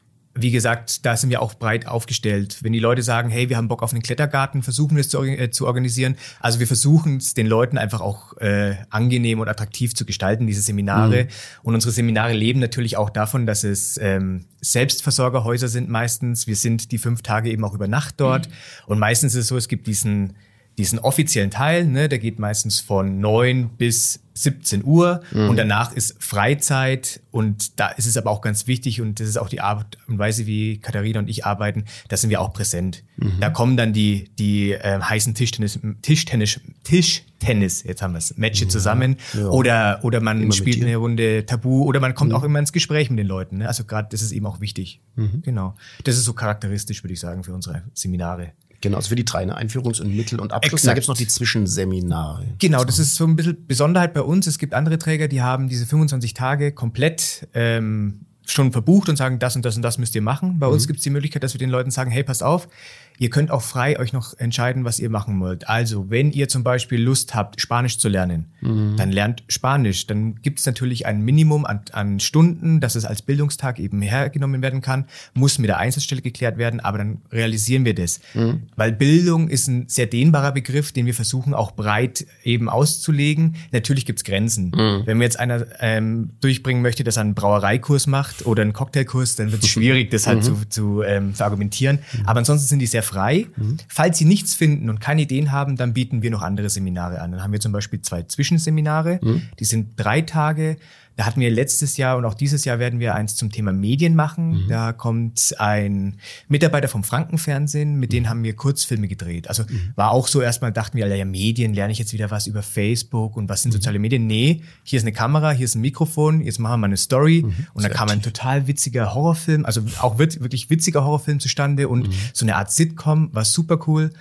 wie 0.41 0.51
gesagt, 0.51 1.05
da 1.05 1.17
sind 1.17 1.31
wir 1.31 1.43
auch 1.43 1.55
breit 1.55 1.87
aufgestellt. 1.87 2.59
Wenn 2.63 2.73
die 2.73 2.79
Leute 2.79 3.03
sagen, 3.03 3.29
hey, 3.29 3.49
wir 3.49 3.57
haben 3.57 3.67
Bock 3.67 3.83
auf 3.83 3.93
einen 3.93 4.03
Klettergarten, 4.03 4.63
versuchen 4.63 4.97
wir 4.97 5.01
es 5.01 5.09
zu, 5.09 5.23
äh, 5.25 5.51
zu 5.51 5.67
organisieren. 5.67 6.17
Also 6.39 6.61
wir 6.61 6.67
versuchen 6.67 7.17
es 7.17 7.35
den 7.35 7.47
Leuten 7.47 7.77
einfach 7.77 8.01
auch 8.01 8.37
äh, 8.37 8.77
angenehm 8.91 9.41
und 9.41 9.49
attraktiv 9.49 9.95
zu 9.95 10.05
gestalten, 10.05 10.47
diese 10.47 10.63
Seminare. 10.63 11.25
Mhm. 11.25 11.29
Und 11.65 11.75
unsere 11.75 11.93
Seminare 11.93 12.35
leben 12.35 12.61
natürlich 12.61 12.97
auch 12.97 13.11
davon, 13.11 13.47
dass 13.47 13.65
es 13.65 13.99
ähm, 14.01 14.45
Selbstversorgerhäuser 14.61 15.69
sind 15.69 15.89
meistens. 15.89 16.47
Wir 16.47 16.57
sind 16.57 16.93
die 16.93 16.99
fünf 16.99 17.23
Tage 17.23 17.51
eben 17.51 17.65
auch 17.65 17.75
über 17.75 17.89
Nacht 17.89 18.15
dort. 18.19 18.49
Mhm. 18.49 18.53
Und 18.87 18.99
meistens 19.01 19.35
ist 19.35 19.43
es 19.43 19.49
so, 19.49 19.57
es 19.57 19.69
gibt 19.69 19.87
diesen 19.87 20.35
diesen 20.79 21.01
offiziellen 21.01 21.51
Teil, 21.51 21.87
ne, 21.87 22.09
der 22.09 22.21
geht 22.21 22.39
meistens 22.39 22.79
von 22.79 23.19
neun 23.19 23.71
bis 23.71 24.21
17 24.43 24.85
Uhr 24.85 25.21
mhm. 25.33 25.51
und 25.51 25.57
danach 25.57 25.93
ist 25.93 26.23
Freizeit 26.23 27.21
und 27.31 27.79
da 27.79 27.89
ist 27.89 28.07
es 28.07 28.17
aber 28.17 28.31
auch 28.31 28.41
ganz 28.41 28.67
wichtig 28.67 29.01
und 29.01 29.21
das 29.21 29.29
ist 29.29 29.37
auch 29.37 29.49
die 29.49 29.61
Art 29.61 29.99
und 30.07 30.19
Weise, 30.19 30.47
wie 30.47 30.79
Katharina 30.79 31.19
und 31.19 31.29
ich 31.29 31.45
arbeiten, 31.45 31.85
da 32.09 32.17
sind 32.17 32.31
wir 32.31 32.41
auch 32.41 32.53
präsent. 32.53 33.05
Mhm. 33.17 33.41
Da 33.41 33.51
kommen 33.51 33.77
dann 33.77 33.93
die, 33.93 34.31
die 34.39 34.73
äh, 34.73 35.01
heißen 35.01 35.35
Tischtennis, 35.35 35.79
Tischtennis, 36.03 36.61
Tischtennis, 36.85 37.83
jetzt 37.83 38.03
haben 38.03 38.13
wir 38.13 38.19
es, 38.19 38.37
Matches 38.37 38.63
ja. 38.63 38.69
zusammen 38.69 39.17
ja. 39.35 39.47
oder, 39.49 40.01
oder 40.03 40.21
man 40.21 40.43
immer 40.43 40.53
spielt 40.53 40.83
eine 40.83 40.97
Runde 40.97 41.47
Tabu 41.47 41.85
oder 41.85 42.01
man 42.01 42.15
kommt 42.15 42.31
mhm. 42.31 42.37
auch 42.37 42.45
immer 42.45 42.59
ins 42.59 42.73
Gespräch 42.73 43.11
mit 43.11 43.19
den 43.19 43.27
Leuten. 43.27 43.59
Ne? 43.59 43.69
Also 43.69 43.85
gerade 43.85 44.09
das 44.11 44.23
ist 44.23 44.33
eben 44.33 44.47
auch 44.47 44.61
wichtig. 44.61 45.01
Mhm. 45.17 45.43
Genau. 45.43 45.75
Das 46.05 46.17
ist 46.17 46.25
so 46.25 46.33
charakteristisch, 46.33 47.03
würde 47.03 47.15
ich 47.15 47.21
sagen, 47.21 47.45
für 47.45 47.53
unsere 47.53 47.83
Seminare. 47.95 48.53
Genau, 48.81 48.97
also 48.97 49.09
für 49.09 49.17
die 49.17 49.25
drei, 49.25 49.45
ne? 49.45 49.59
Einführungs- 49.59 50.01
und 50.01 50.15
Mittel- 50.15 50.41
und 50.41 50.53
Abschluss. 50.53 50.81
Exakt. 50.81 50.89
Da 50.89 50.95
gibt's 50.95 51.09
noch 51.09 51.17
die 51.17 51.27
Zwischenseminare. 51.27 52.47
Genau, 52.59 52.85
das 52.85 52.99
ist 52.99 53.17
so 53.17 53.25
ein 53.25 53.35
bisschen 53.35 53.67
Besonderheit 53.67 54.15
bei 54.15 54.23
uns. 54.23 54.47
Es 54.47 54.59
gibt 54.59 54.75
andere 54.75 54.99
Träger, 54.99 55.27
die 55.27 55.43
haben 55.43 55.69
diese 55.69 55.87
25 55.87 56.35
Tage 56.35 56.73
komplett 56.73 57.49
ähm, 57.55 58.21
schon 58.47 58.73
verbucht 58.73 59.09
und 59.09 59.17
sagen, 59.17 59.39
das 59.39 59.57
und 59.57 59.65
das 59.65 59.77
und 59.77 59.83
das 59.83 59.99
müsst 59.99 60.15
ihr 60.15 60.23
machen. 60.23 60.59
Bei 60.59 60.67
mhm. 60.67 60.75
uns 60.75 60.87
gibt's 60.87 61.03
die 61.03 61.11
Möglichkeit, 61.11 61.43
dass 61.43 61.55
wir 61.55 61.59
den 61.59 61.71
Leuten 61.71 61.91
sagen, 61.91 62.11
hey, 62.11 62.23
passt 62.23 62.43
auf, 62.43 62.69
Ihr 63.19 63.31
könnt 63.31 63.51
auch 63.51 63.63
frei 63.63 63.99
euch 63.99 64.13
noch 64.13 64.39
entscheiden, 64.39 64.85
was 64.85 65.01
ihr 65.01 65.11
machen 65.11 65.41
wollt. 65.41 65.69
Also, 65.69 66.09
wenn 66.09 66.31
ihr 66.31 66.49
zum 66.49 66.63
Beispiel 66.63 67.03
Lust 67.03 67.35
habt, 67.35 67.61
Spanisch 67.61 67.99
zu 67.99 68.09
lernen, 68.09 68.47
mhm. 68.61 68.95
dann 68.97 69.11
lernt 69.11 69.43
Spanisch. 69.49 70.07
Dann 70.07 70.37
gibt 70.37 70.61
es 70.61 70.67
natürlich 70.67 71.07
ein 71.07 71.23
Minimum 71.23 71.67
an, 71.67 71.81
an 71.93 72.21
Stunden, 72.21 72.81
dass 72.81 72.95
es 72.95 73.05
als 73.05 73.23
Bildungstag 73.23 73.81
eben 73.81 74.01
hergenommen 74.03 74.63
werden 74.63 74.81
kann, 74.81 75.07
muss 75.35 75.59
mit 75.59 75.69
der 75.69 75.79
Einsatzstelle 75.79 76.23
geklärt 76.23 76.59
werden, 76.59 76.81
aber 76.81 76.99
dann 76.99 77.19
realisieren 77.33 77.85
wir 77.85 77.95
das. 77.95 78.21
Mhm. 78.35 78.63
Weil 78.77 78.93
Bildung 78.93 79.49
ist 79.49 79.67
ein 79.67 79.89
sehr 79.89 80.07
dehnbarer 80.07 80.53
Begriff, 80.53 80.93
den 80.93 81.07
wir 81.07 81.15
versuchen 81.15 81.55
auch 81.55 81.73
breit 81.73 82.27
eben 82.45 82.69
auszulegen. 82.69 83.57
Natürlich 83.73 84.07
gibt's 84.07 84.23
Grenzen. 84.23 84.67
Mhm. 84.67 85.03
Wenn 85.07 85.19
mir 85.19 85.25
jetzt 85.25 85.41
einer 85.41 85.67
ähm, 85.81 86.31
durchbringen 86.41 86.83
möchte, 86.83 87.03
dass 87.03 87.17
er 87.17 87.23
einen 87.23 87.35
Brauereikurs 87.35 88.07
macht 88.07 88.47
oder 88.47 88.63
einen 88.63 88.73
Cocktailkurs, 88.73 89.35
dann 89.37 89.51
wird 89.51 89.65
es 89.65 89.69
schwierig, 89.69 90.11
das 90.11 90.27
halt 90.29 90.39
mhm. 90.39 90.43
zu, 90.43 90.69
zu 90.69 91.03
ähm, 91.03 91.35
verargumentieren. 91.35 91.99
Mhm. 92.13 92.27
Aber 92.27 92.39
ansonsten 92.39 92.69
sind 92.69 92.79
die 92.79 92.87
sehr 92.87 93.03
frei. 93.09 93.47
Mhm. 93.57 93.79
Falls 93.89 94.19
Sie 94.19 94.25
nichts 94.25 94.55
finden 94.55 94.91
und 94.91 95.01
keine 95.01 95.23
Ideen 95.23 95.51
haben, 95.51 95.77
dann 95.77 95.95
bieten 95.95 96.23
wir 96.23 96.31
noch 96.31 96.43
andere 96.43 96.69
Seminare 96.69 97.21
an. 97.21 97.33
Dann 97.33 97.43
haben 97.43 97.53
wir 97.53 97.61
zum 97.61 97.73
Beispiel 97.73 98.03
zwei 98.03 98.23
Zwischenseminare, 98.23 99.19
mhm. 99.23 99.43
die 99.59 99.65
sind 99.65 99.93
drei 99.97 100.21
Tage 100.21 100.77
da 101.19 101.27
hatten 101.27 101.41
wir 101.41 101.51
letztes 101.51 101.97
Jahr 101.97 102.17
und 102.17 102.25
auch 102.25 102.35
dieses 102.35 102.65
Jahr 102.65 102.79
werden 102.79 103.01
wir 103.01 103.17
eins 103.17 103.35
zum 103.35 103.51
Thema 103.51 103.73
Medien 103.73 104.15
machen. 104.15 104.51
Mhm. 104.51 104.69
Da 104.69 104.93
kommt 104.93 105.53
ein 105.59 106.21
Mitarbeiter 106.47 106.87
vom 106.87 107.03
Frankenfernsehen, 107.03 107.99
mit 107.99 108.13
denen 108.13 108.29
haben 108.29 108.45
wir 108.45 108.55
Kurzfilme 108.55 109.09
gedreht. 109.09 109.49
Also 109.49 109.65
mhm. 109.65 109.95
war 109.97 110.13
auch 110.13 110.29
so 110.29 110.41
erstmal 110.41 110.71
dachten 110.71 110.97
wir, 110.97 111.09
ja, 111.09 111.25
Medien, 111.25 111.75
lerne 111.75 111.91
ich 111.91 111.99
jetzt 111.99 112.13
wieder 112.13 112.31
was 112.31 112.47
über 112.47 112.63
Facebook 112.63 113.37
und 113.37 113.49
was 113.49 113.63
sind 113.63 113.71
mhm. 113.71 113.79
soziale 113.79 113.99
Medien? 113.99 114.29
Nee, 114.29 114.63
hier 114.85 114.99
ist 114.99 115.03
eine 115.03 115.13
Kamera, 115.13 115.51
hier 115.51 115.65
ist 115.65 115.75
ein 115.75 115.81
Mikrofon, 115.81 116.41
jetzt 116.41 116.61
machen 116.61 116.75
wir 116.75 116.77
mal 116.77 116.87
eine 116.87 116.97
Story. 116.97 117.43
Mhm. 117.45 117.67
Und 117.73 117.83
da 117.83 117.89
kam 117.89 118.09
ein 118.11 118.23
total 118.23 118.69
witziger 118.69 119.13
Horrorfilm, 119.13 119.65
also 119.65 119.83
auch 119.99 120.19
wirklich 120.19 120.71
witziger 120.71 121.03
Horrorfilm 121.03 121.41
zustande 121.41 121.89
und 121.89 122.07
mhm. 122.07 122.13
so 122.33 122.45
eine 122.45 122.55
Art 122.55 122.71
Sitcom, 122.71 123.35
war 123.35 123.45
super 123.45 123.81
cool. 123.89 124.13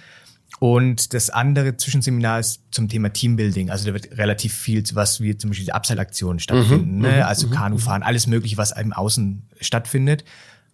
Und 0.59 1.13
das 1.13 1.29
andere 1.29 1.77
Zwischenseminar 1.77 2.39
ist 2.39 2.63
zum 2.71 2.89
Thema 2.89 3.09
Teambuilding. 3.09 3.69
Also 3.69 3.85
da 3.85 3.93
wird 3.93 4.17
relativ 4.17 4.53
viel, 4.53 4.83
was 4.93 5.21
wie 5.21 5.37
zum 5.37 5.51
Beispiel 5.51 5.65
die 5.65 5.73
Abseilaktionen 5.73 6.39
stattfinden, 6.39 6.95
mhm, 6.95 7.01
ne? 7.01 7.11
Mhm, 7.17 7.23
also 7.23 7.47
mhm, 7.47 7.51
Kanufahren, 7.51 8.01
alles 8.01 8.25
mögliche, 8.27 8.57
was 8.57 8.71
im 8.71 8.93
Außen 8.93 9.43
stattfindet. 9.61 10.23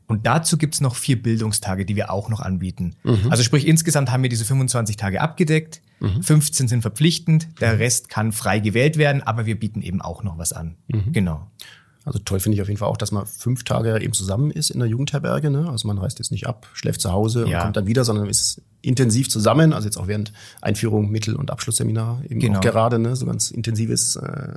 Und 0.07 0.25
dazu 0.25 0.57
gibt's 0.57 0.79
noch 0.79 0.95
vier 0.95 1.21
Bildungstage, 1.21 1.85
die 1.85 1.95
wir 1.95 2.11
auch 2.11 2.29
noch 2.29 2.39
anbieten. 2.39 2.95
Mhm. 3.03 3.27
Also 3.29 3.43
sprich, 3.43 3.67
insgesamt 3.67 4.11
haben 4.11 4.23
wir 4.23 4.29
diese 4.29 4.45
25 4.45 4.95
Tage 4.95 5.21
abgedeckt. 5.21 5.81
Mhm. 5.99 6.23
15 6.23 6.67
sind 6.67 6.81
verpflichtend, 6.81 7.47
der 7.61 7.79
Rest 7.79 8.09
kann 8.09 8.31
frei 8.31 8.59
gewählt 8.59 8.97
werden, 8.97 9.21
aber 9.21 9.45
wir 9.45 9.57
bieten 9.57 9.81
eben 9.81 10.01
auch 10.01 10.23
noch 10.23 10.37
was 10.37 10.53
an. 10.53 10.75
Mhm. 10.87 11.13
Genau. 11.13 11.47
Also 12.05 12.19
toll 12.19 12.41
finde 12.41 12.57
ich 12.57 12.61
auf 12.61 12.67
jeden 12.67 12.77
Fall 12.77 12.89
auch, 12.89 12.97
dass 12.97 13.11
man 13.11 13.25
fünf 13.25 13.63
Tage 13.63 14.01
eben 14.01 14.11
zusammen 14.11 14.51
ist 14.51 14.69
in 14.69 14.79
der 14.79 14.89
Jugendherberge. 14.89 15.49
Ne? 15.49 15.69
Also 15.69 15.87
man 15.87 15.97
reist 15.97 16.19
jetzt 16.19 16.31
nicht 16.31 16.47
ab, 16.47 16.67
schläft 16.73 16.99
zu 16.99 17.11
Hause 17.11 17.47
ja. 17.47 17.57
und 17.57 17.63
kommt 17.63 17.77
dann 17.77 17.87
wieder, 17.87 18.03
sondern 18.03 18.27
ist 18.27 18.61
intensiv 18.83 19.29
zusammen. 19.29 19.73
Also 19.73 19.87
jetzt 19.87 19.97
auch 19.97 20.07
während 20.07 20.31
Einführung, 20.61 21.09
Mittel- 21.09 21.35
und 21.35 21.49
Abschlussseminar 21.49 22.21
eben 22.29 22.39
genau. 22.39 22.59
auch 22.59 22.61
gerade, 22.61 22.99
ne? 22.99 23.15
so 23.15 23.25
ganz 23.25 23.49
intensives 23.49 24.15
äh, 24.17 24.53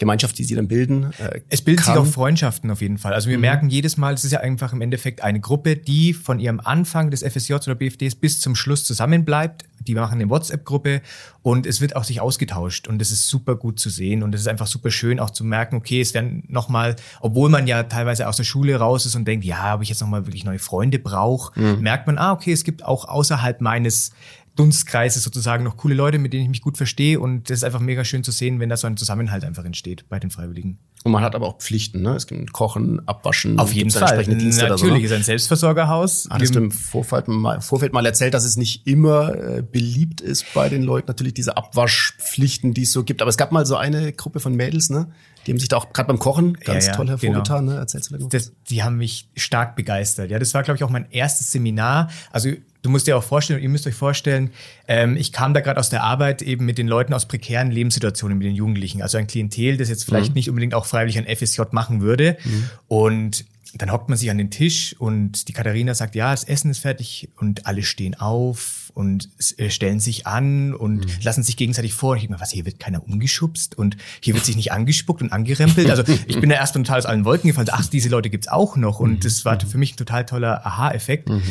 Gemeinschaft, 0.00 0.36
die 0.38 0.44
sie 0.44 0.56
dann 0.56 0.66
bilden. 0.66 1.12
Äh, 1.18 1.42
es 1.48 1.62
bilden 1.62 1.84
sich 1.84 1.94
auch 1.94 2.06
Freundschaften 2.06 2.70
auf 2.70 2.80
jeden 2.80 2.98
Fall. 2.98 3.12
Also 3.12 3.28
wir 3.28 3.36
mhm. 3.36 3.42
merken 3.42 3.68
jedes 3.68 3.96
Mal, 3.96 4.14
es 4.14 4.24
ist 4.24 4.32
ja 4.32 4.40
einfach 4.40 4.72
im 4.72 4.80
Endeffekt 4.80 5.22
eine 5.22 5.38
Gruppe, 5.38 5.76
die 5.76 6.12
von 6.12 6.40
ihrem 6.40 6.58
Anfang 6.58 7.12
des 7.12 7.22
FSJ 7.22 7.54
oder 7.54 7.76
BFDs 7.76 8.16
bis 8.16 8.40
zum 8.40 8.56
Schluss 8.56 8.84
zusammenbleibt. 8.84 9.66
Die 9.86 9.94
machen 9.94 10.20
eine 10.20 10.28
WhatsApp-Gruppe 10.28 11.00
Und 11.42 11.66
es 11.66 11.80
wird 11.80 11.96
auch 11.96 12.04
sich 12.04 12.20
ausgetauscht 12.20 12.86
und 12.86 12.98
das 12.98 13.10
ist 13.10 13.28
super 13.28 13.56
gut 13.56 13.80
zu 13.80 13.88
sehen 13.88 14.22
und 14.22 14.34
es 14.34 14.42
ist 14.42 14.46
einfach 14.46 14.66
super 14.66 14.90
schön 14.90 15.18
auch 15.18 15.30
zu 15.30 15.42
merken, 15.42 15.76
okay, 15.76 16.02
es 16.02 16.12
werden 16.12 16.44
nochmal, 16.48 16.96
obwohl 17.20 17.48
man 17.48 17.66
ja 17.66 17.84
teilweise 17.84 18.28
aus 18.28 18.36
der 18.36 18.44
Schule 18.44 18.76
raus 18.76 19.06
ist 19.06 19.16
und 19.16 19.26
denkt, 19.26 19.44
ja, 19.46 19.74
ob 19.74 19.82
ich 19.82 19.88
jetzt 19.88 20.02
nochmal 20.02 20.26
wirklich 20.26 20.44
neue 20.44 20.58
Freunde 20.58 20.98
brauche, 20.98 21.58
mhm. 21.58 21.80
merkt 21.80 22.06
man, 22.06 22.18
ah, 22.18 22.32
okay, 22.32 22.52
es 22.52 22.64
gibt 22.64 22.84
auch 22.84 23.06
außerhalb 23.06 23.62
meines 23.62 24.12
Dunstkreises 24.60 25.22
sozusagen 25.22 25.64
noch 25.64 25.78
coole 25.78 25.94
Leute, 25.94 26.18
mit 26.18 26.34
denen 26.34 26.42
ich 26.42 26.48
mich 26.50 26.60
gut 26.60 26.76
verstehe. 26.76 27.18
Und 27.18 27.48
das 27.48 27.58
ist 27.58 27.64
einfach 27.64 27.80
mega 27.80 28.04
schön 28.04 28.22
zu 28.22 28.30
sehen, 28.30 28.60
wenn 28.60 28.68
da 28.68 28.76
so 28.76 28.86
ein 28.86 28.98
Zusammenhalt 28.98 29.42
einfach 29.42 29.64
entsteht 29.64 30.08
bei 30.10 30.18
den 30.18 30.30
Freiwilligen. 30.30 30.78
Und 31.02 31.12
man 31.12 31.22
hat 31.22 31.34
aber 31.34 31.46
auch 31.46 31.56
Pflichten, 31.58 32.02
ne? 32.02 32.10
Es 32.10 32.26
gibt 32.26 32.52
Kochen, 32.52 33.00
Abwaschen. 33.08 33.58
Auf 33.58 33.72
jeden 33.72 33.90
Fall. 33.90 34.18
Natürlich 34.18 34.54
so, 34.54 34.86
ne? 34.86 35.00
ist 35.00 35.12
ein 35.12 35.22
Selbstversorgerhaus. 35.22 36.28
Hattest 36.28 36.54
du 36.54 36.58
im 36.58 36.70
Vorfeld 36.70 37.26
mal, 37.26 37.62
Vorfeld 37.62 37.94
mal 37.94 38.04
erzählt, 38.04 38.34
dass 38.34 38.44
es 38.44 38.58
nicht 38.58 38.86
immer 38.86 39.34
äh, 39.34 39.62
beliebt 39.62 40.20
ist 40.20 40.44
bei 40.52 40.68
den 40.68 40.82
Leuten, 40.82 41.06
natürlich 41.08 41.32
diese 41.32 41.56
Abwaschpflichten, 41.56 42.74
die 42.74 42.82
es 42.82 42.92
so 42.92 43.02
gibt. 43.02 43.22
Aber 43.22 43.30
es 43.30 43.38
gab 43.38 43.50
mal 43.50 43.64
so 43.64 43.76
eine 43.76 44.12
Gruppe 44.12 44.40
von 44.40 44.54
Mädels, 44.54 44.90
ne? 44.90 45.10
Die 45.50 45.54
haben 45.54 45.58
sich 45.58 45.68
da 45.68 45.78
auch 45.78 45.92
gerade 45.92 46.06
beim 46.06 46.20
Kochen 46.20 46.54
ganz 46.54 46.86
ja, 46.86 46.92
ja, 46.92 46.96
toll 46.96 47.08
hervorgetan. 47.08 47.66
Genau. 47.66 47.72
Ne? 47.72 47.80
Erzählst 47.80 48.12
du 48.12 48.18
da 48.18 48.26
das, 48.28 48.52
Die 48.68 48.84
haben 48.84 48.98
mich 48.98 49.28
stark 49.34 49.74
begeistert. 49.74 50.30
Ja, 50.30 50.38
das 50.38 50.54
war, 50.54 50.62
glaube 50.62 50.76
ich, 50.76 50.84
auch 50.84 50.90
mein 50.90 51.10
erstes 51.10 51.50
Seminar. 51.50 52.08
Also 52.30 52.50
du 52.82 52.90
musst 52.90 53.08
dir 53.08 53.16
auch 53.16 53.24
vorstellen, 53.24 53.60
ihr 53.60 53.68
müsst 53.68 53.84
euch 53.88 53.96
vorstellen, 53.96 54.50
ähm, 54.86 55.16
ich 55.16 55.32
kam 55.32 55.52
da 55.52 55.60
gerade 55.60 55.80
aus 55.80 55.90
der 55.90 56.04
Arbeit 56.04 56.40
eben 56.40 56.66
mit 56.66 56.78
den 56.78 56.86
Leuten 56.86 57.12
aus 57.14 57.26
prekären 57.26 57.72
Lebenssituationen, 57.72 58.38
mit 58.38 58.46
den 58.46 58.54
Jugendlichen. 58.54 59.02
Also 59.02 59.18
ein 59.18 59.26
Klientel, 59.26 59.76
das 59.76 59.88
jetzt 59.88 60.04
vielleicht 60.04 60.28
mhm. 60.28 60.34
nicht 60.34 60.48
unbedingt 60.50 60.74
auch 60.74 60.86
freiwillig 60.86 61.18
ein 61.18 61.26
FSJ 61.26 61.62
machen 61.72 62.00
würde. 62.00 62.36
Mhm. 62.44 62.70
Und 62.86 63.44
dann 63.74 63.90
hockt 63.90 64.08
man 64.08 64.16
sich 64.16 64.30
an 64.30 64.38
den 64.38 64.52
Tisch 64.52 64.94
und 65.00 65.48
die 65.48 65.52
Katharina 65.52 65.94
sagt, 65.94 66.14
ja, 66.14 66.30
das 66.30 66.44
Essen 66.44 66.70
ist 66.70 66.78
fertig 66.78 67.28
und 67.38 67.66
alle 67.66 67.82
stehen 67.82 68.14
auf 68.14 68.79
und 68.94 69.28
äh, 69.56 69.70
stellen 69.70 70.00
sich 70.00 70.26
an 70.26 70.74
und 70.74 71.06
mhm. 71.06 71.22
lassen 71.22 71.42
sich 71.42 71.56
gegenseitig 71.56 71.94
vor. 71.94 72.16
Ich 72.16 72.22
denke 72.22 72.34
mir, 72.34 72.40
was, 72.40 72.50
hier 72.50 72.66
wird 72.66 72.78
keiner 72.78 73.02
umgeschubst 73.02 73.76
und 73.76 73.96
hier 74.20 74.34
wird 74.34 74.44
sich 74.44 74.56
nicht 74.56 74.72
angespuckt 74.72 75.22
und 75.22 75.32
angerempelt. 75.32 75.90
Also 75.90 76.04
ich 76.26 76.40
bin 76.40 76.50
da 76.50 76.56
erst 76.56 76.74
total 76.74 76.98
aus 76.98 77.06
allen 77.06 77.24
Wolken 77.24 77.48
gefallen. 77.48 77.68
Ach, 77.70 77.86
diese 77.86 78.08
Leute 78.08 78.30
gibt's 78.30 78.48
auch 78.48 78.76
noch 78.76 79.00
und 79.00 79.12
mhm. 79.12 79.20
das 79.20 79.44
war 79.44 79.58
für 79.60 79.78
mich 79.78 79.94
ein 79.94 79.96
total 79.96 80.26
toller 80.26 80.66
Aha-Effekt. 80.66 81.28
Mhm. 81.28 81.42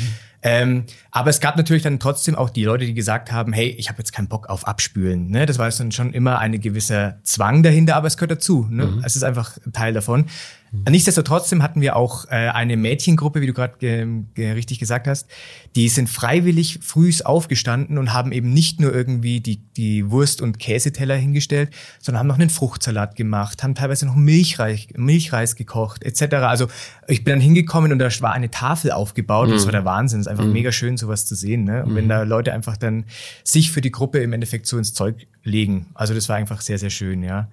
Ähm, 0.42 0.86
aber 1.12 1.30
es 1.30 1.42
gab 1.42 1.58
natürlich 1.58 1.84
dann 1.84 2.00
trotzdem 2.00 2.36
auch 2.36 2.50
die 2.50 2.64
Leute, 2.64 2.86
die 2.86 2.94
gesagt 2.94 3.32
haben, 3.32 3.52
hey, 3.52 3.68
ich 3.78 3.90
habe 3.90 3.98
jetzt 3.98 4.14
keinen 4.14 4.30
Bock 4.30 4.48
auf 4.48 4.68
Abspülen. 4.68 5.30
Ne? 5.30 5.46
Das 5.46 5.58
war 5.58 5.66
jetzt 5.66 5.80
dann 5.80 5.92
schon 5.92 6.14
immer 6.14 6.40
eine 6.40 6.60
gewisse 6.60 7.20
Zwang 7.24 7.62
dahinter, 7.62 7.96
aber 7.96 8.08
es 8.08 8.16
gehört 8.16 8.32
dazu. 8.32 8.66
Ne? 8.70 8.86
Mhm. 8.86 9.04
Es 9.04 9.16
ist 9.16 9.24
einfach 9.24 9.58
Teil 9.74 9.94
davon. 9.94 10.28
Mhm. 10.72 10.84
Nichtsdestotrotz 10.90 11.52
hatten 11.52 11.82
wir 11.82 11.96
auch 11.96 12.26
äh, 12.26 12.50
eine 12.50 12.78
Mädchengruppe, 12.78 13.42
wie 13.42 13.48
du 13.48 13.54
gerade 13.54 13.76
ge 13.80 14.52
richtig 14.52 14.80
gesagt 14.80 15.08
hast, 15.08 15.28
die 15.76 15.90
sind 15.90 16.10
freiwillig 16.10 16.80
frühs 16.82 17.22
aufgestanden 17.22 17.98
und 17.98 18.14
haben 18.14 18.32
eben 18.32 18.54
nicht 18.54 18.80
nur 18.80 18.94
irgendwie 18.94 19.40
die, 19.40 19.58
die 19.58 20.10
Wurst- 20.10 20.42
und 20.42 20.60
Käseteller 20.60 21.16
hingestellt, 21.16 21.72
sondern 22.00 22.20
haben 22.20 22.28
noch 22.28 22.40
einen 22.40 22.50
Fruchtsalat 22.50 23.16
gemacht, 23.16 23.64
haben 23.64 23.76
teilweise 23.76 24.06
noch 24.06 24.16
Milchreis, 24.16 24.88
Milchreis 24.96 25.56
gekocht 25.56 26.04
etc. 26.04 26.36
Also 26.36 26.68
ich 27.08 27.24
bin 27.24 27.34
dann 27.34 27.42
hingekommen 27.42 27.92
und 27.92 28.00
da 28.00 28.10
war 28.22 28.34
eine 28.34 28.52
Tafel 28.52 28.92
aufgebaut 28.92 29.48
mhm. 29.48 29.54
und 29.54 29.58
das 29.58 29.66
war 29.66 29.72
der 29.72 29.86
Wahnsinn. 29.86 30.20
Es 30.20 30.28
ist 30.28 30.32
einfach 30.32 30.46
mhm. 30.46 30.54
mega 30.54 30.72
schön, 30.72 30.98
sowas 30.98 31.26
zu 31.26 31.36
sehen. 31.36 31.64
Ne? 31.64 31.84
Und 31.84 31.96
wenn 31.96 32.06
mhm. 32.06 32.10
da 32.10 32.24
Leute 32.24 32.54
einfach 32.54 32.78
dann 32.78 33.06
sich 33.44 33.72
für 33.72 33.82
die 33.82 33.92
Gruppe 33.92 34.20
im 34.20 34.34
Endeffekt 34.34 34.68
so 34.68 34.78
ins 34.78 34.94
Zeug 34.94 35.28
legen. 35.44 35.88
Also 35.94 36.14
das 36.14 36.30
war 36.30 36.36
einfach 36.36 36.62
sehr, 36.62 36.78
sehr 36.78 36.90
schön, 36.90 37.24
ja. 37.24 37.50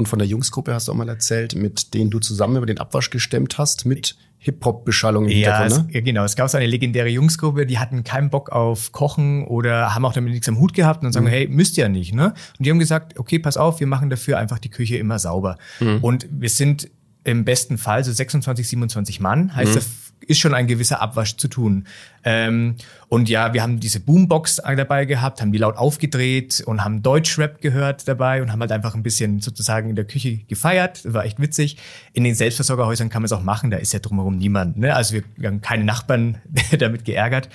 Und 0.00 0.06
von 0.06 0.18
der 0.18 0.26
Jungsgruppe 0.26 0.72
hast 0.72 0.88
du 0.88 0.92
auch 0.92 0.96
mal 0.96 1.10
erzählt, 1.10 1.54
mit 1.54 1.92
denen 1.92 2.08
du 2.08 2.20
zusammen 2.20 2.56
über 2.56 2.64
den 2.64 2.78
Abwasch 2.78 3.10
gestemmt 3.10 3.58
hast, 3.58 3.84
mit 3.84 4.16
Hip-Hop-Beschallung 4.38 5.26
im 5.26 5.30
ja, 5.36 5.58
Hintergrund, 5.58 5.92
ne? 5.92 5.98
Es, 5.98 6.04
genau. 6.06 6.24
Es 6.24 6.36
gab 6.36 6.48
so 6.48 6.56
eine 6.56 6.66
legendäre 6.66 7.08
Jungsgruppe, 7.08 7.66
die 7.66 7.78
hatten 7.78 8.02
keinen 8.02 8.30
Bock 8.30 8.48
auf 8.48 8.92
Kochen 8.92 9.44
oder 9.44 9.94
haben 9.94 10.06
auch 10.06 10.14
damit 10.14 10.32
nichts 10.32 10.48
am 10.48 10.58
Hut 10.58 10.72
gehabt 10.72 11.00
und 11.00 11.04
dann 11.04 11.12
sagen, 11.12 11.26
mhm. 11.26 11.30
hey, 11.30 11.48
müsst 11.48 11.76
ihr 11.76 11.84
ja 11.84 11.90
nicht, 11.90 12.14
ne? 12.14 12.32
Und 12.58 12.64
die 12.64 12.70
haben 12.70 12.78
gesagt, 12.78 13.18
okay, 13.18 13.38
pass 13.38 13.58
auf, 13.58 13.78
wir 13.80 13.86
machen 13.86 14.08
dafür 14.08 14.38
einfach 14.38 14.58
die 14.58 14.70
Küche 14.70 14.96
immer 14.96 15.18
sauber. 15.18 15.58
Mhm. 15.80 15.98
Und 16.00 16.26
wir 16.30 16.48
sind 16.48 16.88
im 17.24 17.44
besten 17.44 17.76
Fall 17.76 18.02
so 18.02 18.10
26, 18.10 18.66
27 18.66 19.20
Mann, 19.20 19.54
heißt 19.54 19.74
mhm 19.74 20.09
ist 20.26 20.38
schon 20.38 20.54
ein 20.54 20.66
gewisser 20.66 21.00
Abwasch 21.00 21.36
zu 21.36 21.48
tun. 21.48 21.86
Ähm, 22.22 22.76
und 23.08 23.28
ja, 23.28 23.54
wir 23.54 23.62
haben 23.62 23.80
diese 23.80 24.00
Boombox 24.00 24.56
dabei 24.56 25.04
gehabt, 25.04 25.40
haben 25.40 25.52
die 25.52 25.58
laut 25.58 25.76
aufgedreht 25.76 26.62
und 26.66 26.84
haben 26.84 27.02
Deutschrap 27.02 27.60
gehört 27.60 28.06
dabei 28.06 28.42
und 28.42 28.52
haben 28.52 28.60
halt 28.60 28.72
einfach 28.72 28.94
ein 28.94 29.02
bisschen 29.02 29.40
sozusagen 29.40 29.90
in 29.90 29.96
der 29.96 30.04
Küche 30.04 30.38
gefeiert. 30.48 31.04
Das 31.04 31.14
war 31.14 31.24
echt 31.24 31.40
witzig. 31.40 31.78
In 32.12 32.24
den 32.24 32.34
Selbstversorgerhäusern 32.34 33.08
kann 33.08 33.22
man 33.22 33.26
es 33.26 33.32
auch 33.32 33.42
machen, 33.42 33.70
da 33.70 33.78
ist 33.78 33.92
ja 33.92 33.98
drumherum 33.98 34.36
niemand. 34.36 34.76
Ne? 34.76 34.94
Also 34.94 35.14
wir, 35.36 35.48
haben 35.48 35.60
keine 35.60 35.84
Nachbarn 35.84 36.38
damit 36.78 37.04
geärgert. 37.04 37.48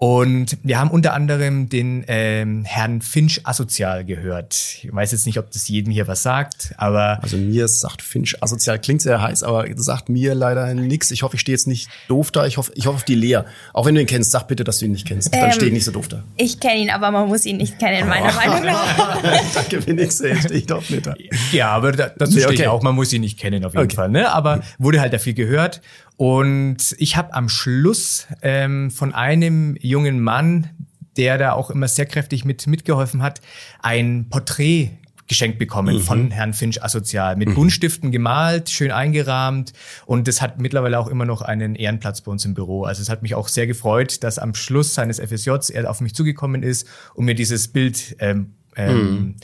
Und 0.00 0.56
wir 0.62 0.78
haben 0.78 0.90
unter 0.90 1.12
anderem 1.12 1.68
den 1.68 2.06
ähm, 2.08 2.64
Herrn 2.64 3.02
Finch 3.02 3.42
asozial 3.44 4.02
gehört. 4.06 4.54
Ich 4.82 4.88
weiß 4.90 5.12
jetzt 5.12 5.26
nicht, 5.26 5.38
ob 5.38 5.50
das 5.50 5.68
jedem 5.68 5.92
hier 5.92 6.08
was 6.08 6.22
sagt, 6.22 6.72
aber. 6.78 7.18
Also 7.22 7.36
mir 7.36 7.68
sagt 7.68 8.00
Finch 8.00 8.42
asozial, 8.42 8.78
klingt 8.78 9.02
sehr 9.02 9.20
heiß, 9.20 9.42
aber 9.42 9.66
sagt 9.76 10.08
mir 10.08 10.34
leider 10.34 10.72
nichts. 10.72 11.10
Ich 11.10 11.22
hoffe, 11.22 11.34
ich 11.34 11.42
stehe 11.42 11.54
jetzt 11.54 11.66
nicht 11.66 11.90
doof 12.08 12.30
da. 12.30 12.46
Ich 12.46 12.56
hoffe, 12.56 12.72
ich 12.76 12.86
hoffe 12.86 12.96
auf 12.96 13.04
die 13.04 13.14
Lea. 13.14 13.40
Auch 13.74 13.84
wenn 13.84 13.94
du 13.94 14.00
ihn 14.00 14.06
kennst, 14.06 14.30
sag 14.30 14.48
bitte, 14.48 14.64
dass 14.64 14.78
du 14.78 14.86
ihn 14.86 14.92
nicht 14.92 15.06
kennst. 15.06 15.34
Dann 15.34 15.44
ähm, 15.44 15.52
stehe 15.52 15.66
ich 15.66 15.74
nicht 15.74 15.84
so 15.84 15.92
doof 15.92 16.08
da. 16.08 16.24
Ich 16.38 16.58
kenne 16.60 16.80
ihn, 16.80 16.90
aber 16.90 17.10
man 17.10 17.28
muss 17.28 17.44
ihn 17.44 17.58
nicht 17.58 17.78
kennen, 17.78 18.08
meiner 18.08 18.32
oh. 18.32 18.36
Meinung 18.48 18.64
nach. 18.64 19.22
Danke, 19.54 19.86
wenigstens 19.86 20.44
stehe 20.44 20.60
ich 20.60 20.66
doch 20.66 20.88
nicht 20.88 21.06
da. 21.06 21.14
Ja, 21.52 21.72
aber 21.72 21.92
da, 21.92 22.08
dazu 22.08 22.36
nee, 22.36 22.44
okay. 22.44 22.54
stehe 22.54 22.68
ich 22.68 22.68
auch, 22.68 22.80
man 22.82 22.94
muss 22.94 23.12
ihn 23.12 23.20
nicht 23.20 23.38
kennen 23.38 23.62
auf 23.66 23.74
jeden 23.74 23.84
okay. 23.84 23.96
Fall. 23.96 24.08
Ne? 24.08 24.32
Aber 24.32 24.62
wurde 24.78 24.98
halt 24.98 25.12
dafür 25.12 25.34
gehört. 25.34 25.82
Und 26.20 26.94
ich 26.98 27.16
habe 27.16 27.32
am 27.32 27.48
Schluss 27.48 28.26
ähm, 28.42 28.90
von 28.90 29.14
einem 29.14 29.74
jungen 29.80 30.20
Mann, 30.20 30.68
der 31.16 31.38
da 31.38 31.52
auch 31.52 31.70
immer 31.70 31.88
sehr 31.88 32.04
kräftig 32.04 32.44
mit 32.44 32.66
mitgeholfen 32.66 33.22
hat, 33.22 33.40
ein 33.78 34.26
Porträt 34.28 34.90
geschenkt 35.28 35.58
bekommen 35.58 35.94
mhm. 35.94 36.00
von 36.00 36.30
Herrn 36.30 36.52
Finch 36.52 36.84
Asozial. 36.84 37.36
Mit 37.36 37.48
mhm. 37.48 37.54
Buntstiften 37.54 38.10
gemalt, 38.10 38.68
schön 38.68 38.90
eingerahmt. 38.90 39.72
Und 40.04 40.28
das 40.28 40.42
hat 40.42 40.60
mittlerweile 40.60 40.98
auch 40.98 41.08
immer 41.08 41.24
noch 41.24 41.40
einen 41.40 41.74
Ehrenplatz 41.74 42.20
bei 42.20 42.30
uns 42.30 42.44
im 42.44 42.52
Büro. 42.52 42.84
Also 42.84 43.00
es 43.00 43.08
hat 43.08 43.22
mich 43.22 43.34
auch 43.34 43.48
sehr 43.48 43.66
gefreut, 43.66 44.22
dass 44.22 44.38
am 44.38 44.54
Schluss 44.54 44.92
seines 44.92 45.20
FSJs 45.20 45.70
er 45.70 45.88
auf 45.88 46.02
mich 46.02 46.14
zugekommen 46.14 46.62
ist 46.62 46.86
und 47.14 47.24
mir 47.24 47.34
dieses 47.34 47.68
Bild 47.68 48.14
ähm, 48.18 48.56
ähm, 48.76 48.94
mhm 48.94 49.34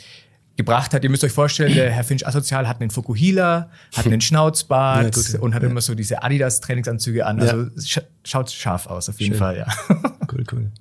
gebracht 0.57 0.95
hat. 0.95 1.05
Ihr 1.05 1.11
müsst 1.11 1.25
euch 1.25 1.33
vorstellen, 1.33 1.75
der 1.75 1.91
Herr 1.91 2.05
Finch 2.05 2.27
asozial 2.27 2.67
hat 2.67 2.81
einen 2.81 2.91
Fukuhila, 2.91 3.71
hat 3.95 4.07
einen 4.07 4.21
Schnauzbart 4.23 5.17
ja, 5.33 5.41
und 5.41 5.55
hat 5.55 5.63
ja. 5.63 5.69
immer 5.69 5.81
so 5.81 5.95
diese 5.95 6.23
Adidas 6.23 6.61
Trainingsanzüge 6.61 7.27
an. 7.27 7.41
Also 7.41 7.71
ja. 7.77 8.03
schaut 8.25 8.51
scharf 8.51 8.87
aus, 8.87 9.09
auf 9.09 9.21
jeden 9.21 9.33
Schön. 9.33 9.39
Fall, 9.39 9.59
ja. 9.59 9.67
Cool, 10.33 10.45
cool. 10.53 10.73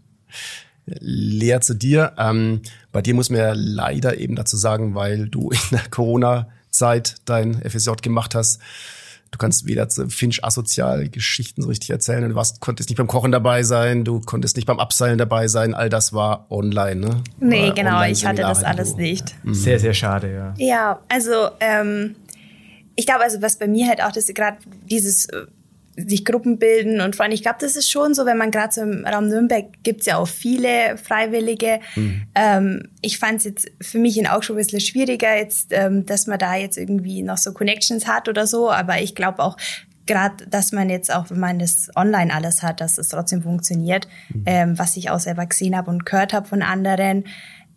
Lea 0.86 1.60
zu 1.62 1.76
dir. 1.76 2.14
Ähm, 2.18 2.62
bei 2.92 3.02
dir 3.02 3.14
muss 3.14 3.30
man 3.30 3.40
ja 3.40 3.54
leider 3.56 4.18
eben 4.18 4.36
dazu 4.36 4.58
sagen, 4.58 4.96
weil 4.96 5.30
du 5.30 5.52
in 5.52 5.60
der 5.72 5.88
Corona-Zeit 5.90 7.16
dein 7.26 7.62
FSJ 7.62 7.92
gemacht 8.02 8.34
hast, 8.34 8.60
Du 9.36 9.38
kannst 9.38 9.68
weder 9.68 9.90
zu 9.90 10.08
Finch 10.08 10.46
asozial 10.46 11.10
Geschichten 11.10 11.62
so 11.62 11.68
richtig 11.68 11.90
erzählen. 11.90 12.30
Du 12.30 12.36
warst, 12.36 12.62
konntest 12.62 12.88
nicht 12.88 12.98
beim 12.98 13.08
Kochen 13.08 13.34
dabei 13.34 13.64
sein, 13.64 14.06
du 14.06 14.22
konntest 14.22 14.56
nicht 14.56 14.66
beim 14.66 14.80
Abseilen 14.80 15.18
dabei 15.18 15.50
sein. 15.50 15.74
All 15.74 15.90
das 15.90 16.14
war 16.14 16.50
online, 16.50 16.96
ne? 16.96 17.24
Nee, 17.42 17.68
war 17.68 17.74
genau, 17.74 18.04
ich 18.04 18.26
hatte 18.26 18.44
das 18.44 18.64
alles 18.64 18.96
nicht. 18.96 19.36
Mhm. 19.44 19.54
Sehr, 19.54 19.78
sehr 19.78 19.94
schade, 19.94 20.34
ja. 20.34 20.54
Ja, 20.58 21.00
also 21.10 21.50
ähm, 21.60 22.16
ich 22.96 23.06
glaube, 23.06 23.24
also 23.24 23.42
was 23.42 23.60
bei 23.60 23.68
mir 23.68 23.90
halt 23.90 24.02
auch, 24.02 24.14
das 24.14 24.28
gerade 24.28 24.56
dieses 24.90 25.26
äh, 25.26 25.48
sich 25.98 26.26
Gruppen 26.26 26.60
bilden 26.60 27.02
und 27.02 27.16
Freunde. 27.16 27.36
Ich 27.36 27.42
glaube, 27.42 27.58
das 27.60 27.76
ist 27.76 27.90
schon 27.90 28.14
so, 28.14 28.26
wenn 28.26 28.38
man 28.38 28.52
gerade 28.52 28.74
so 28.74 28.82
im 28.82 29.06
Raum 29.06 29.28
Nürnberg 29.28 29.66
gibt's 29.84 30.06
ja 30.06 30.18
auch 30.18 30.28
viele 30.28 30.98
Freiwillige. 30.98 31.80
Mhm. 31.96 32.24
Ähm, 32.36 32.90
ich 33.02 33.20
fand 33.20 33.40
es 33.40 33.46
jetzt 33.46 33.72
für 33.82 34.00
mich 34.00 34.18
in 34.18 34.28
auch 34.28 34.44
schon 34.44 34.56
ein 34.56 34.60
bisschen 34.60 34.82
schwieriger, 34.82 35.36
jetzt, 35.36 35.68
ähm, 35.72 36.06
dass 36.06 36.28
man 36.28 36.40
da 36.40 36.56
jetzt 36.56 36.78
irgendwie 36.78 37.22
noch 37.22 37.38
so 37.38 37.54
Connections 37.54 38.08
hat 38.08 38.28
oder 38.28 38.46
so. 38.48 38.70
Aber 38.72 39.02
ich 39.02 39.16
glaube 39.16 39.40
auch, 39.40 39.58
gerade, 40.06 40.46
dass 40.48 40.72
man 40.72 40.90
jetzt 40.90 41.14
auch, 41.14 41.30
wenn 41.30 41.40
man 41.40 41.60
das 41.60 41.90
online 41.96 42.34
alles 42.34 42.62
hat, 42.64 42.82
dass 42.82 42.98
es 42.98 43.10
trotzdem 43.10 43.42
funktioniert, 43.42 44.08
mhm. 44.30 44.44
ähm, 44.46 44.80
was 44.80 44.98
ich 44.98 45.10
auch 45.10 45.20
selber 45.20 45.46
gesehen 45.46 45.76
habe 45.76 45.90
und 45.90 46.06
gehört 46.06 46.34
habe 46.34 46.48
von 46.48 46.62
anderen. 46.62 47.26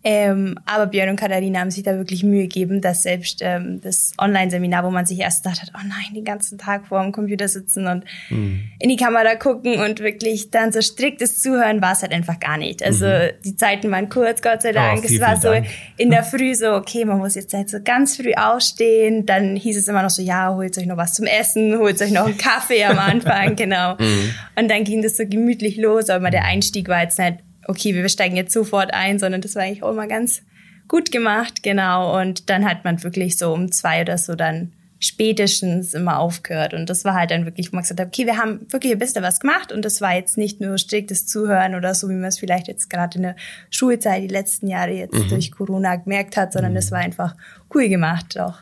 Ähm, 0.04 0.54
aber 0.64 0.86
Björn 0.86 1.10
und 1.10 1.16
Katharina 1.16 1.58
haben 1.58 1.72
sich 1.72 1.82
da 1.82 1.96
wirklich 1.96 2.22
Mühe 2.22 2.42
gegeben, 2.42 2.80
dass 2.80 3.02
selbst 3.02 3.40
ähm, 3.42 3.80
das 3.82 4.12
Online-Seminar, 4.16 4.84
wo 4.84 4.90
man 4.90 5.06
sich 5.06 5.18
erst 5.18 5.42
gedacht 5.42 5.60
hat, 5.60 5.72
oh 5.74 5.80
nein, 5.82 6.14
den 6.14 6.24
ganzen 6.24 6.56
Tag 6.56 6.86
vor 6.86 7.02
dem 7.02 7.10
Computer 7.10 7.48
sitzen 7.48 7.88
und 7.88 8.04
mhm. 8.30 8.62
in 8.78 8.88
die 8.88 8.96
Kamera 8.96 9.34
gucken 9.34 9.80
und 9.80 9.98
wirklich 9.98 10.50
dann 10.50 10.70
so 10.72 10.80
striktes 10.82 11.42
Zuhören 11.42 11.82
war 11.82 11.92
es 11.92 12.02
halt 12.02 12.12
einfach 12.12 12.38
gar 12.38 12.58
nicht. 12.58 12.80
Also 12.82 13.06
mhm. 13.06 13.30
die 13.44 13.56
Zeiten 13.56 13.90
waren 13.90 14.08
kurz, 14.08 14.40
Gott 14.40 14.62
sei 14.62 14.70
Dank. 14.70 15.00
Oh, 15.04 15.08
viel, 15.08 15.16
es 15.16 15.20
war 15.20 15.36
so 15.36 15.48
Dank. 15.48 15.66
in 15.96 16.10
der 16.10 16.22
Früh 16.28 16.54
so, 16.54 16.74
okay, 16.74 17.04
man 17.04 17.18
muss 17.18 17.34
jetzt 17.34 17.52
halt 17.52 17.68
so 17.68 17.78
ganz 17.82 18.16
früh 18.16 18.34
aufstehen. 18.34 19.26
Dann 19.26 19.56
hieß 19.56 19.76
es 19.76 19.88
immer 19.88 20.02
noch 20.04 20.10
so, 20.10 20.22
ja, 20.22 20.54
holt 20.54 20.78
euch 20.78 20.86
noch 20.86 20.96
was 20.96 21.14
zum 21.14 21.26
Essen, 21.26 21.76
holt 21.76 22.00
euch 22.00 22.12
noch 22.12 22.26
einen 22.26 22.38
Kaffee 22.38 22.84
am 22.84 22.98
Anfang, 22.98 23.56
genau. 23.56 23.96
Mhm. 23.98 24.30
Und 24.56 24.70
dann 24.70 24.84
ging 24.84 25.02
das 25.02 25.16
so 25.16 25.24
gemütlich 25.26 25.76
los, 25.76 26.08
aber 26.08 26.30
der 26.30 26.44
Einstieg 26.44 26.88
war 26.88 27.02
jetzt 27.02 27.18
nicht 27.18 27.38
okay, 27.68 27.94
wir 27.94 28.08
steigen 28.08 28.36
jetzt 28.36 28.52
sofort 28.52 28.92
ein, 28.92 29.18
sondern 29.18 29.40
das 29.40 29.54
war 29.54 29.62
eigentlich 29.62 29.82
auch 29.84 29.92
immer 29.92 30.08
ganz 30.08 30.42
gut 30.88 31.12
gemacht, 31.12 31.62
genau. 31.62 32.18
Und 32.20 32.50
dann 32.50 32.64
hat 32.64 32.84
man 32.84 33.02
wirklich 33.04 33.38
so 33.38 33.52
um 33.52 33.70
zwei 33.70 34.00
oder 34.00 34.18
so 34.18 34.34
dann 34.34 34.72
spätestens 35.00 35.94
immer 35.94 36.18
aufgehört. 36.18 36.74
Und 36.74 36.90
das 36.90 37.04
war 37.04 37.14
halt 37.14 37.30
dann 37.30 37.44
wirklich, 37.44 37.70
wo 37.70 37.76
man 37.76 37.82
gesagt 37.82 38.00
hat, 38.00 38.08
okay, 38.08 38.26
wir 38.26 38.36
haben 38.36 38.66
wirklich 38.72 38.92
ein 38.92 38.98
bisschen 38.98 39.22
was 39.22 39.38
gemacht 39.38 39.70
und 39.70 39.84
das 39.84 40.00
war 40.00 40.14
jetzt 40.14 40.36
nicht 40.36 40.60
nur 40.60 40.76
striktes 40.78 41.26
Zuhören 41.26 41.76
oder 41.76 41.94
so, 41.94 42.08
wie 42.08 42.14
man 42.14 42.24
es 42.24 42.38
vielleicht 42.38 42.66
jetzt 42.66 42.90
gerade 42.90 43.18
in 43.18 43.22
der 43.22 43.36
Schulzeit 43.70 44.22
die 44.24 44.28
letzten 44.28 44.66
Jahre 44.66 44.92
jetzt 44.92 45.14
mhm. 45.14 45.28
durch 45.28 45.52
Corona 45.52 45.96
gemerkt 45.96 46.36
hat, 46.36 46.52
sondern 46.52 46.74
das 46.74 46.90
war 46.90 46.98
einfach 46.98 47.36
cool 47.72 47.88
gemacht 47.88 48.40
auch. 48.40 48.58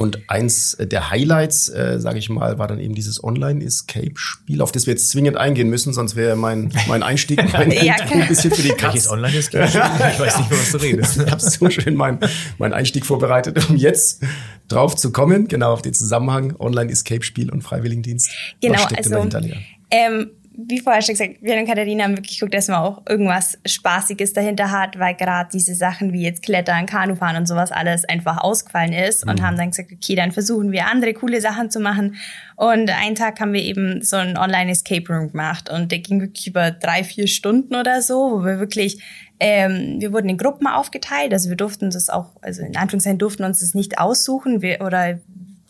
Und 0.00 0.30
eins 0.30 0.76
der 0.80 1.10
Highlights, 1.10 1.68
äh, 1.68 1.98
sage 1.98 2.20
ich 2.20 2.28
mal, 2.28 2.56
war 2.56 2.68
dann 2.68 2.78
eben 2.78 2.94
dieses 2.94 3.22
Online-Escape-Spiel, 3.22 4.62
auf 4.62 4.70
das 4.70 4.86
wir 4.86 4.92
jetzt 4.94 5.08
zwingend 5.08 5.36
eingehen 5.36 5.68
müssen, 5.68 5.92
sonst 5.92 6.14
wäre 6.14 6.36
mein, 6.36 6.72
mein 6.86 7.02
Einstieg 7.02 7.42
mein 7.52 7.72
ja, 7.72 7.94
ein 7.94 8.28
bisschen 8.28 8.52
für 8.52 8.62
die 8.62 8.68
Katz. 8.68 8.94
Welches 8.94 9.10
Online-Escape-Spiel? 9.10 9.82
Ich 10.12 10.20
weiß 10.20 10.38
nicht, 10.38 10.50
was 10.52 10.70
du 10.70 10.76
redest. 10.82 11.16
ich 11.16 11.30
habe 11.30 11.42
so 11.42 11.68
schön 11.68 11.96
meinen 11.96 12.20
mein 12.58 12.72
Einstieg 12.72 13.06
vorbereitet, 13.06 13.68
um 13.68 13.76
jetzt 13.76 14.22
drauf 14.68 14.94
zu 14.94 15.10
kommen, 15.10 15.48
genau 15.48 15.72
auf 15.72 15.82
den 15.82 15.94
Zusammenhang 15.94 16.54
Online-Escape-Spiel 16.56 17.50
und 17.50 17.62
Freiwilligendienst. 17.62 18.30
Genau, 18.60 18.74
was 18.74 18.82
steckt 18.82 18.98
also, 18.98 19.10
denn 19.10 19.30
dahinter, 19.30 19.40
Lea? 19.40 19.64
Ähm, 19.90 20.30
wie 20.60 20.80
vorher 20.80 21.02
schon 21.02 21.14
gesagt, 21.14 21.36
wir 21.40 21.56
und 21.56 21.66
Katharina 21.66 22.02
haben 22.02 22.16
wirklich 22.16 22.40
geguckt, 22.40 22.52
dass 22.52 22.66
man 22.66 22.78
auch 22.78 23.02
irgendwas 23.08 23.56
Spaßiges 23.64 24.32
dahinter 24.32 24.72
hat, 24.72 24.98
weil 24.98 25.14
gerade 25.14 25.48
diese 25.52 25.72
Sachen 25.74 26.12
wie 26.12 26.22
jetzt 26.22 26.42
Klettern, 26.42 26.84
Kanufahren 26.86 27.36
und 27.36 27.46
sowas 27.46 27.70
alles 27.70 28.04
einfach 28.04 28.38
ausgefallen 28.38 28.92
ist 28.92 29.24
und 29.24 29.38
mhm. 29.38 29.44
haben 29.44 29.56
dann 29.56 29.70
gesagt, 29.70 29.92
okay, 29.92 30.16
dann 30.16 30.32
versuchen 30.32 30.72
wir 30.72 30.88
andere 30.88 31.14
coole 31.14 31.40
Sachen 31.40 31.70
zu 31.70 31.78
machen. 31.78 32.16
Und 32.56 32.90
einen 32.90 33.14
Tag 33.14 33.38
haben 33.38 33.52
wir 33.52 33.62
eben 33.62 34.02
so 34.02 34.16
ein 34.16 34.36
Online-Escape 34.36 35.12
Room 35.12 35.30
gemacht 35.30 35.70
und 35.70 35.92
der 35.92 36.00
ging 36.00 36.20
wirklich 36.20 36.48
über 36.48 36.72
drei, 36.72 37.04
vier 37.04 37.28
Stunden 37.28 37.76
oder 37.76 38.02
so, 38.02 38.32
wo 38.32 38.44
wir 38.44 38.58
wirklich 38.58 39.00
ähm, 39.40 40.00
wir 40.00 40.12
wurden 40.12 40.28
in 40.28 40.36
Gruppen 40.36 40.66
aufgeteilt, 40.66 41.32
also 41.32 41.48
wir 41.48 41.56
durften 41.56 41.90
das 41.90 42.10
auch, 42.10 42.32
also 42.42 42.62
in 42.62 42.76
Anführungszeichen 42.76 43.18
durften 43.18 43.44
uns 43.44 43.60
das 43.60 43.72
nicht 43.72 44.00
aussuchen 44.00 44.62
wir, 44.62 44.80
oder 44.80 45.20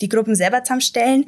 die 0.01 0.09
Gruppen 0.09 0.35
selber 0.35 0.65
zusammenstellen. 0.65 1.27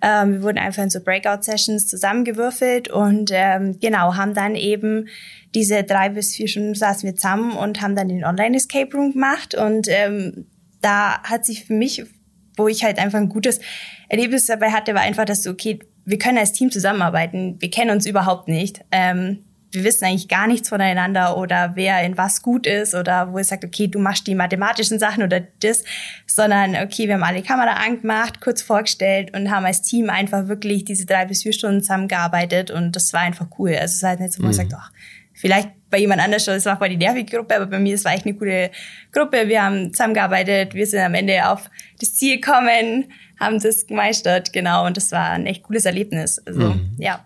Ähm, 0.00 0.34
wir 0.34 0.42
wurden 0.42 0.58
einfach 0.58 0.82
in 0.82 0.90
so 0.90 1.00
Breakout-Sessions 1.00 1.86
zusammengewürfelt 1.86 2.88
und 2.88 3.30
ähm, 3.32 3.78
genau, 3.80 4.14
haben 4.14 4.34
dann 4.34 4.54
eben 4.54 5.08
diese 5.54 5.82
drei 5.82 6.08
bis 6.08 6.34
vier 6.34 6.48
Stunden 6.48 6.74
saßen 6.74 7.08
wir 7.08 7.16
zusammen 7.16 7.56
und 7.56 7.80
haben 7.80 7.96
dann 7.96 8.08
den 8.08 8.24
Online-Escape 8.24 8.96
Room 8.96 9.12
gemacht. 9.12 9.54
Und 9.54 9.88
ähm, 9.88 10.46
da 10.80 11.22
hat 11.22 11.44
sich 11.44 11.64
für 11.64 11.72
mich, 11.72 12.04
wo 12.56 12.68
ich 12.68 12.84
halt 12.84 12.98
einfach 12.98 13.18
ein 13.18 13.28
gutes 13.28 13.60
Erlebnis 14.08 14.46
dabei 14.46 14.70
hatte, 14.70 14.94
war 14.94 15.02
einfach, 15.02 15.24
dass 15.24 15.42
so, 15.42 15.50
okay, 15.50 15.80
wir 16.04 16.18
können 16.18 16.38
als 16.38 16.52
Team 16.52 16.70
zusammenarbeiten, 16.70 17.56
wir 17.60 17.70
kennen 17.70 17.90
uns 17.90 18.06
überhaupt 18.06 18.48
nicht. 18.48 18.84
Ähm, 18.90 19.44
wir 19.70 19.84
wissen 19.84 20.04
eigentlich 20.04 20.28
gar 20.28 20.46
nichts 20.46 20.68
voneinander 20.68 21.36
oder 21.36 21.72
wer 21.74 22.02
in 22.02 22.16
was 22.16 22.42
gut 22.42 22.66
ist 22.66 22.94
oder 22.94 23.32
wo 23.32 23.38
es 23.38 23.48
sagt, 23.48 23.64
okay, 23.64 23.86
du 23.86 23.98
machst 23.98 24.26
die 24.26 24.34
mathematischen 24.34 24.98
Sachen 24.98 25.22
oder 25.22 25.40
das, 25.60 25.84
sondern 26.26 26.74
okay, 26.76 27.06
wir 27.06 27.14
haben 27.14 27.22
alle 27.22 27.42
Kamera 27.42 27.74
angemacht, 27.74 28.40
kurz 28.40 28.62
vorgestellt 28.62 29.36
und 29.36 29.50
haben 29.50 29.66
als 29.66 29.82
Team 29.82 30.08
einfach 30.08 30.48
wirklich 30.48 30.84
diese 30.84 31.04
drei 31.04 31.26
bis 31.26 31.42
vier 31.42 31.52
Stunden 31.52 31.82
zusammengearbeitet 31.82 32.70
und 32.70 32.96
das 32.96 33.12
war 33.12 33.20
einfach 33.20 33.46
cool. 33.58 33.70
Also 33.70 33.84
es 33.84 33.94
ist 33.96 34.02
halt 34.02 34.20
nicht 34.20 34.32
so, 34.32 34.38
wo 34.38 34.46
man 34.46 34.52
mhm. 34.52 34.56
sagt, 34.56 34.74
ach, 34.74 34.90
vielleicht 35.34 35.70
bei 35.90 35.98
jemand 35.98 36.20
anders 36.20 36.44
schon, 36.44 36.54
das 36.54 36.66
war 36.66 36.78
voll 36.78 36.90
die 36.90 36.96
nervige 36.96 37.36
Gruppe, 37.36 37.56
aber 37.56 37.66
bei 37.66 37.78
mir, 37.78 37.94
es 37.94 38.04
war 38.04 38.12
echt 38.12 38.26
eine 38.26 38.34
coole 38.34 38.70
Gruppe. 39.12 39.48
Wir 39.48 39.62
haben 39.62 39.92
zusammengearbeitet, 39.92 40.74
wir 40.74 40.86
sind 40.86 41.00
am 41.00 41.14
Ende 41.14 41.48
auf 41.48 41.70
das 42.00 42.14
Ziel 42.14 42.40
gekommen, 42.40 43.12
haben 43.38 43.58
das 43.60 43.86
gemeistert, 43.86 44.52
genau, 44.52 44.86
und 44.86 44.96
das 44.96 45.12
war 45.12 45.30
ein 45.30 45.46
echt 45.46 45.62
cooles 45.62 45.84
Erlebnis. 45.84 46.38
Also, 46.46 46.60
mhm. 46.60 46.96
ja. 46.98 47.24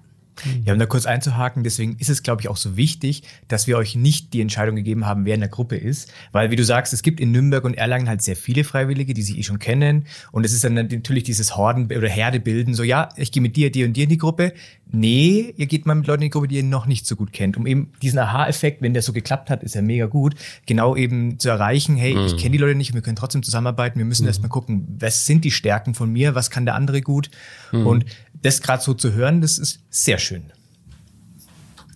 Ja, 0.64 0.72
um 0.72 0.78
da 0.78 0.86
kurz 0.86 1.06
einzuhaken, 1.06 1.62
deswegen 1.62 1.96
ist 1.98 2.08
es, 2.08 2.22
glaube 2.22 2.42
ich, 2.42 2.48
auch 2.48 2.56
so 2.56 2.76
wichtig, 2.76 3.22
dass 3.48 3.66
wir 3.66 3.76
euch 3.76 3.94
nicht 3.96 4.32
die 4.32 4.40
Entscheidung 4.40 4.76
gegeben 4.76 5.06
haben, 5.06 5.24
wer 5.24 5.34
in 5.34 5.40
der 5.40 5.48
Gruppe 5.48 5.76
ist. 5.76 6.12
Weil, 6.32 6.50
wie 6.50 6.56
du 6.56 6.64
sagst, 6.64 6.92
es 6.92 7.02
gibt 7.02 7.20
in 7.20 7.30
Nürnberg 7.30 7.64
und 7.64 7.74
Erlangen 7.74 8.08
halt 8.08 8.22
sehr 8.22 8.36
viele 8.36 8.64
Freiwillige, 8.64 9.14
die 9.14 9.22
sich 9.22 9.38
eh 9.38 9.42
schon 9.42 9.58
kennen. 9.58 10.06
Und 10.30 10.44
es 10.44 10.52
ist 10.52 10.64
dann 10.64 10.74
natürlich 10.74 11.24
dieses 11.24 11.56
Horden- 11.56 11.86
oder 11.86 12.08
Herdebilden, 12.08 12.74
so, 12.74 12.82
ja, 12.82 13.08
ich 13.16 13.32
gehe 13.32 13.42
mit 13.42 13.56
dir, 13.56 13.70
dir 13.70 13.86
und 13.86 13.94
dir 13.94 14.04
in 14.04 14.10
die 14.10 14.18
Gruppe. 14.18 14.52
Nee, 14.94 15.54
ihr 15.56 15.66
geht 15.66 15.86
mal 15.86 15.94
mit 15.94 16.06
Leuten 16.06 16.22
in 16.22 16.26
die 16.26 16.30
Gruppe, 16.30 16.48
die 16.48 16.56
ihr 16.56 16.62
noch 16.62 16.84
nicht 16.84 17.06
so 17.06 17.16
gut 17.16 17.32
kennt. 17.32 17.56
Um 17.56 17.66
eben 17.66 17.92
diesen 18.02 18.18
Aha-Effekt, 18.18 18.82
wenn 18.82 18.92
der 18.92 19.02
so 19.02 19.14
geklappt 19.14 19.48
hat, 19.48 19.62
ist 19.62 19.74
ja 19.74 19.80
mega 19.80 20.04
gut, 20.04 20.34
genau 20.66 20.94
eben 20.96 21.38
zu 21.38 21.48
erreichen, 21.48 21.96
hey, 21.96 22.14
mhm. 22.14 22.26
ich 22.26 22.36
kenne 22.36 22.52
die 22.52 22.58
Leute 22.58 22.74
nicht, 22.74 22.92
wir 22.92 23.00
können 23.00 23.16
trotzdem 23.16 23.42
zusammenarbeiten, 23.42 23.98
wir 23.98 24.04
müssen 24.04 24.24
mhm. 24.24 24.28
erstmal 24.28 24.50
gucken, 24.50 24.86
was 25.00 25.24
sind 25.24 25.44
die 25.44 25.50
Stärken 25.50 25.94
von 25.94 26.12
mir, 26.12 26.34
was 26.34 26.50
kann 26.50 26.66
der 26.66 26.74
andere 26.74 27.00
gut. 27.00 27.30
Mhm. 27.72 27.86
Und 27.86 28.04
das 28.42 28.60
gerade 28.60 28.82
so 28.82 28.92
zu 28.92 29.14
hören, 29.14 29.40
das 29.40 29.56
ist 29.56 29.80
sehr 29.88 30.18
schön. 30.18 30.52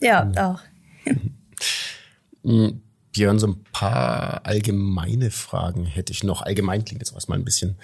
Ja, 0.01 0.31
auch. 0.37 0.61
Mhm. 2.43 2.83
Björn, 3.11 3.41
so 3.41 3.49
ein 3.49 3.65
paar 3.73 4.43
allgemeine 4.45 5.33
Fragen 5.33 5.85
hätte 5.85 6.13
ich 6.13 6.23
noch. 6.23 6.43
Allgemein 6.43 6.85
klingt 6.85 7.01
jetzt 7.01 7.13
erstmal 7.13 7.39
ein 7.39 7.45
bisschen, 7.45 7.77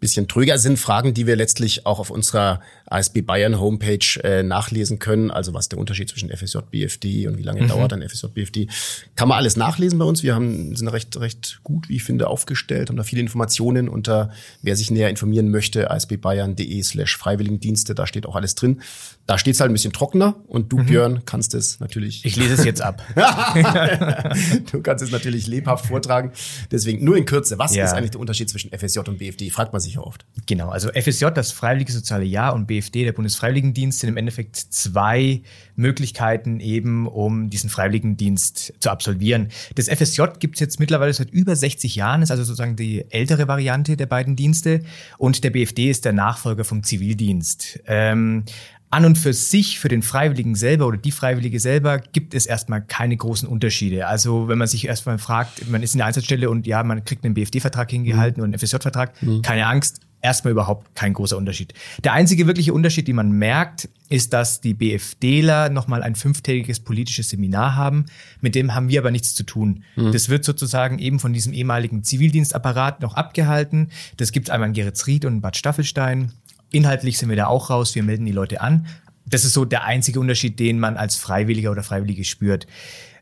bisschen 0.00 0.26
trüger. 0.26 0.58
Sind 0.58 0.78
Fragen, 0.78 1.14
die 1.14 1.26
wir 1.26 1.36
letztlich 1.36 1.86
auch 1.86 2.00
auf 2.00 2.10
unserer 2.10 2.60
ASB 2.86 3.20
Bayern 3.20 3.60
Homepage 3.60 4.20
äh, 4.24 4.42
nachlesen 4.42 4.98
können. 4.98 5.30
Also 5.30 5.54
was 5.54 5.68
der 5.68 5.78
Unterschied 5.78 6.08
zwischen 6.08 6.30
FSJ, 6.30 6.58
BFD 6.70 7.28
und 7.28 7.38
wie 7.38 7.42
lange 7.42 7.62
mhm. 7.62 7.68
dauert 7.68 7.92
ein 7.92 8.06
FSJ, 8.06 8.26
BFD. 8.28 8.68
Kann 9.14 9.28
man 9.28 9.38
alles 9.38 9.56
nachlesen 9.56 9.98
bei 9.98 10.04
uns. 10.04 10.22
Wir 10.22 10.34
haben, 10.34 10.74
sind 10.74 10.88
recht, 10.88 11.18
recht 11.20 11.60
gut, 11.62 11.88
wie 11.88 11.96
ich 11.96 12.02
finde, 12.02 12.28
aufgestellt, 12.28 12.88
haben 12.88 12.96
da 12.96 13.04
viele 13.04 13.20
Informationen 13.20 13.88
unter, 13.88 14.30
wer 14.62 14.74
sich 14.74 14.90
näher 14.90 15.10
informieren 15.10 15.50
möchte, 15.50 15.90
asbbayern.de 15.90 16.82
slash 16.82 17.16
Freiwilligendienste. 17.16 17.94
Da 17.94 18.06
steht 18.06 18.26
auch 18.26 18.34
alles 18.34 18.54
drin. 18.54 18.80
Da 19.26 19.38
steht 19.38 19.54
es 19.54 19.60
halt 19.60 19.70
ein 19.70 19.74
bisschen 19.74 19.92
trockener 19.92 20.36
und 20.48 20.72
du, 20.72 20.78
mhm. 20.78 20.86
Björn, 20.86 21.22
kannst 21.24 21.54
es 21.54 21.78
natürlich. 21.78 22.24
Ich 22.24 22.34
lese 22.34 22.54
es 22.54 22.64
jetzt 22.64 22.82
ab. 22.82 23.02
du 24.72 24.82
kannst 24.82 25.04
es 25.04 25.12
natürlich 25.12 25.46
lebhaft 25.46 25.86
vortragen. 25.86 26.32
Deswegen 26.72 27.04
nur 27.04 27.16
in 27.16 27.26
Kürze. 27.26 27.58
Was 27.58 27.74
ja. 27.74 27.84
ist 27.84 27.92
eigentlich 27.92 28.10
der 28.10 28.20
Unterschied 28.20 28.48
zwischen 28.48 28.70
FSJ 28.76 28.98
und 29.00 29.18
BFD? 29.18 29.50
Fragt 29.50 29.72
man 29.72 29.80
sich 29.80 29.89
ja 29.94 30.00
oft. 30.00 30.24
Genau. 30.46 30.68
Also 30.68 30.88
FSJ, 30.90 31.26
das 31.34 31.52
Freiwillige 31.52 31.92
Soziale 31.92 32.24
Jahr 32.24 32.54
und 32.54 32.66
BFD, 32.66 33.04
der 33.04 33.12
Bundesfreiwilligendienst, 33.12 34.00
sind 34.00 34.08
im 34.08 34.16
Endeffekt 34.16 34.56
zwei 34.56 35.42
Möglichkeiten 35.76 36.60
eben, 36.60 37.06
um 37.06 37.50
diesen 37.50 37.70
Freiwilligendienst 37.70 38.74
zu 38.80 38.90
absolvieren. 38.90 39.48
Das 39.74 39.88
FSJ 39.88 40.22
gibt 40.38 40.56
es 40.56 40.60
jetzt 40.60 40.80
mittlerweile 40.80 41.12
seit 41.12 41.30
über 41.30 41.54
60 41.54 41.96
Jahren, 41.96 42.22
ist 42.22 42.30
also 42.30 42.44
sozusagen 42.44 42.76
die 42.76 43.04
ältere 43.10 43.48
Variante 43.48 43.96
der 43.96 44.06
beiden 44.06 44.36
Dienste. 44.36 44.82
Und 45.18 45.44
der 45.44 45.50
BFD 45.50 45.90
ist 45.90 46.04
der 46.04 46.12
Nachfolger 46.12 46.64
vom 46.64 46.82
Zivildienst. 46.82 47.80
Ähm, 47.86 48.44
an 48.90 49.04
und 49.04 49.16
für 49.16 49.32
sich, 49.32 49.78
für 49.78 49.88
den 49.88 50.02
Freiwilligen 50.02 50.56
selber 50.56 50.86
oder 50.86 50.96
die 50.96 51.12
Freiwillige 51.12 51.60
selber, 51.60 51.98
gibt 51.98 52.34
es 52.34 52.46
erstmal 52.46 52.82
keine 52.82 53.16
großen 53.16 53.48
Unterschiede. 53.48 54.08
Also 54.08 54.48
wenn 54.48 54.58
man 54.58 54.66
sich 54.66 54.86
erstmal 54.86 55.18
fragt, 55.18 55.68
man 55.70 55.82
ist 55.82 55.94
in 55.94 55.98
der 55.98 56.08
Einsatzstelle 56.08 56.50
und 56.50 56.66
ja, 56.66 56.82
man 56.82 57.04
kriegt 57.04 57.24
einen 57.24 57.34
BFD-Vertrag 57.34 57.88
hingehalten 57.90 58.40
mhm. 58.40 58.44
und 58.44 58.54
einen 58.54 58.58
FSJ-Vertrag, 58.58 59.22
mhm. 59.22 59.42
keine 59.42 59.66
Angst, 59.66 60.00
erstmal 60.22 60.52
überhaupt 60.52 60.94
kein 60.94 61.12
großer 61.12 61.36
Unterschied. 61.36 61.72
Der 62.04 62.12
einzige 62.12 62.48
wirkliche 62.48 62.74
Unterschied, 62.74 63.08
den 63.08 63.16
man 63.16 63.30
merkt, 63.30 63.88
ist, 64.08 64.32
dass 64.32 64.60
die 64.60 64.74
BFDler 64.74 65.70
nochmal 65.70 66.02
ein 66.02 66.16
fünftägiges 66.16 66.80
politisches 66.80 67.30
Seminar 67.30 67.76
haben. 67.76 68.06
Mit 68.40 68.56
dem 68.56 68.74
haben 68.74 68.88
wir 68.88 69.00
aber 69.00 69.12
nichts 69.12 69.34
zu 69.34 69.44
tun. 69.44 69.84
Mhm. 69.94 70.12
Das 70.12 70.28
wird 70.28 70.44
sozusagen 70.44 70.98
eben 70.98 71.20
von 71.20 71.32
diesem 71.32 71.52
ehemaligen 71.52 72.02
Zivildienstapparat 72.02 73.00
noch 73.00 73.14
abgehalten. 73.14 73.90
Das 74.16 74.32
gibt 74.32 74.48
es 74.48 74.50
einmal 74.50 74.68
in 74.68 74.74
Geretsried 74.74 75.24
und 75.24 75.34
in 75.34 75.40
Bad 75.40 75.56
Staffelstein. 75.56 76.32
Inhaltlich 76.72 77.18
sind 77.18 77.28
wir 77.28 77.36
da 77.36 77.46
auch 77.46 77.70
raus, 77.70 77.94
wir 77.94 78.02
melden 78.02 78.24
die 78.24 78.32
Leute 78.32 78.60
an. 78.60 78.86
Das 79.26 79.44
ist 79.44 79.52
so 79.52 79.64
der 79.64 79.84
einzige 79.84 80.20
Unterschied, 80.20 80.58
den 80.58 80.80
man 80.80 80.96
als 80.96 81.16
Freiwilliger 81.16 81.70
oder 81.70 81.82
Freiwillige 81.82 82.24
spürt. 82.24 82.66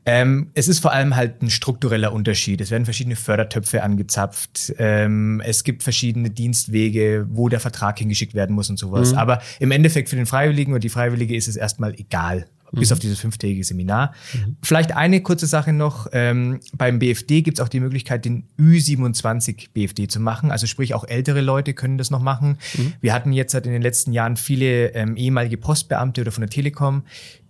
Ähm, 0.06 0.50
es 0.54 0.68
ist 0.68 0.80
vor 0.80 0.92
allem 0.92 1.16
halt 1.16 1.42
ein 1.42 1.50
struktureller 1.50 2.14
Unterschied. 2.14 2.62
Es 2.62 2.70
werden 2.70 2.84
verschiedene 2.84 3.14
Fördertöpfe 3.14 3.82
angezapft. 3.82 4.72
Ähm, 4.78 5.42
es 5.44 5.64
gibt 5.64 5.82
verschiedene 5.82 6.30
Dienstwege, 6.30 7.26
wo 7.28 7.50
der 7.50 7.61
Vertrag 7.61 7.98
hingeschickt 7.98 8.32
werden 8.32 8.56
muss 8.56 8.70
und 8.70 8.78
sowas. 8.78 9.12
Mhm. 9.12 9.18
Aber 9.18 9.42
im 9.61 9.70
Endeffekt 9.70 10.08
für 10.08 10.16
den 10.16 10.24
Freiwilligen 10.24 10.72
oder 10.72 10.80
die 10.80 10.88
Freiwillige 10.88 11.37
ist 11.37 11.46
es 11.46 11.56
erstmal 11.56 11.94
egal, 11.94 12.46
mhm. 12.72 12.81
bis 12.81 12.92
auf 12.92 12.98
dieses 12.98 13.18
fünftägige 13.18 13.64
Seminar. 13.64 14.12
Mhm. 14.33 14.57
Vielleicht 14.62 14.96
eine 14.96 15.20
kurze 15.22 15.46
Sache 15.46 15.72
noch. 15.72 16.09
Ähm, 16.12 16.61
beim 16.74 16.98
BFD 16.98 17.42
gibt 17.42 17.59
es 17.59 17.64
auch 17.64 17.68
die 17.68 17.81
Möglichkeit, 17.81 18.24
den 18.24 18.44
Ü27 18.59 19.68
BFD 19.72 20.09
zu 20.09 20.20
machen. 20.20 20.50
Also 20.50 20.66
sprich, 20.66 20.94
auch 20.94 21.04
ältere 21.04 21.40
Leute 21.40 21.74
können 21.74 21.98
das 21.98 22.11
noch 22.11 22.22
machen. 22.22 22.59
Mhm. 22.76 22.94
Wir 23.00 23.12
hatten 23.12 23.33
jetzt 23.33 23.54
halt 23.54 23.66
in 23.66 23.72
den 23.72 23.83
letzten 23.83 24.12
Jahren 24.12 24.37
viele 24.37 24.94
ähm, 24.94 25.16
ehemalige 25.16 25.57
Postbeamte 25.57 26.20
oder 26.20 26.33
von 26.33 26.42
der 26.42 26.50
Telekom, 26.50 27.02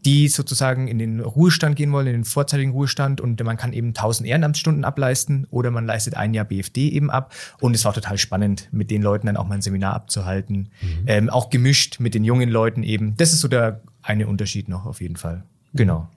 die 0.05 0.29
sozusagen 0.29 0.89
in 0.89 0.99
den 0.99 1.21
Ruhestand 1.21 1.77
gehen 1.77 1.93
wollen, 1.93 2.07
in 2.07 2.13
den 2.13 2.25
vorzeitigen 2.25 2.71
Ruhestand 2.71 3.21
und 3.21 3.43
man 3.43 3.57
kann 3.57 3.73
eben 3.73 3.89
1000 3.89 4.29
Ehrenamtsstunden 4.29 4.85
ableisten 4.85 5.47
oder 5.51 5.71
man 5.71 5.87
leistet 5.87 6.17
ein 6.17 6.35
Jahr 6.35 6.45
BFD 6.45 6.89
eben 6.89 7.11
ab 7.11 7.35
und 7.61 7.75
es 7.75 7.85
war 7.85 7.93
total 7.93 8.19
spannend, 8.19 8.69
mit 8.71 8.91
den 8.91 9.03
Leuten 9.03 9.27
dann 9.27 9.37
auch 9.37 9.47
mal 9.47 9.57
ein 9.57 9.63
Seminar 9.63 9.95
abzuhalten, 9.95 10.71
mhm. 10.81 11.05
ähm, 11.07 11.31
auch 11.31 11.51
gemischt 11.51 12.01
mit 12.01 12.15
den 12.15 12.25
jungen 12.25 12.49
Leuten 12.49 12.83
eben. 12.83 13.17
Das 13.17 13.33
ist 13.33 13.41
so 13.41 13.49
der 13.49 13.83
eine 14.09 14.27
Unterschied 14.27 14.69
noch 14.69 14.87
auf 14.87 15.01
jeden 15.01 15.17
Fall. 15.17 15.45
Genau. 15.75 16.09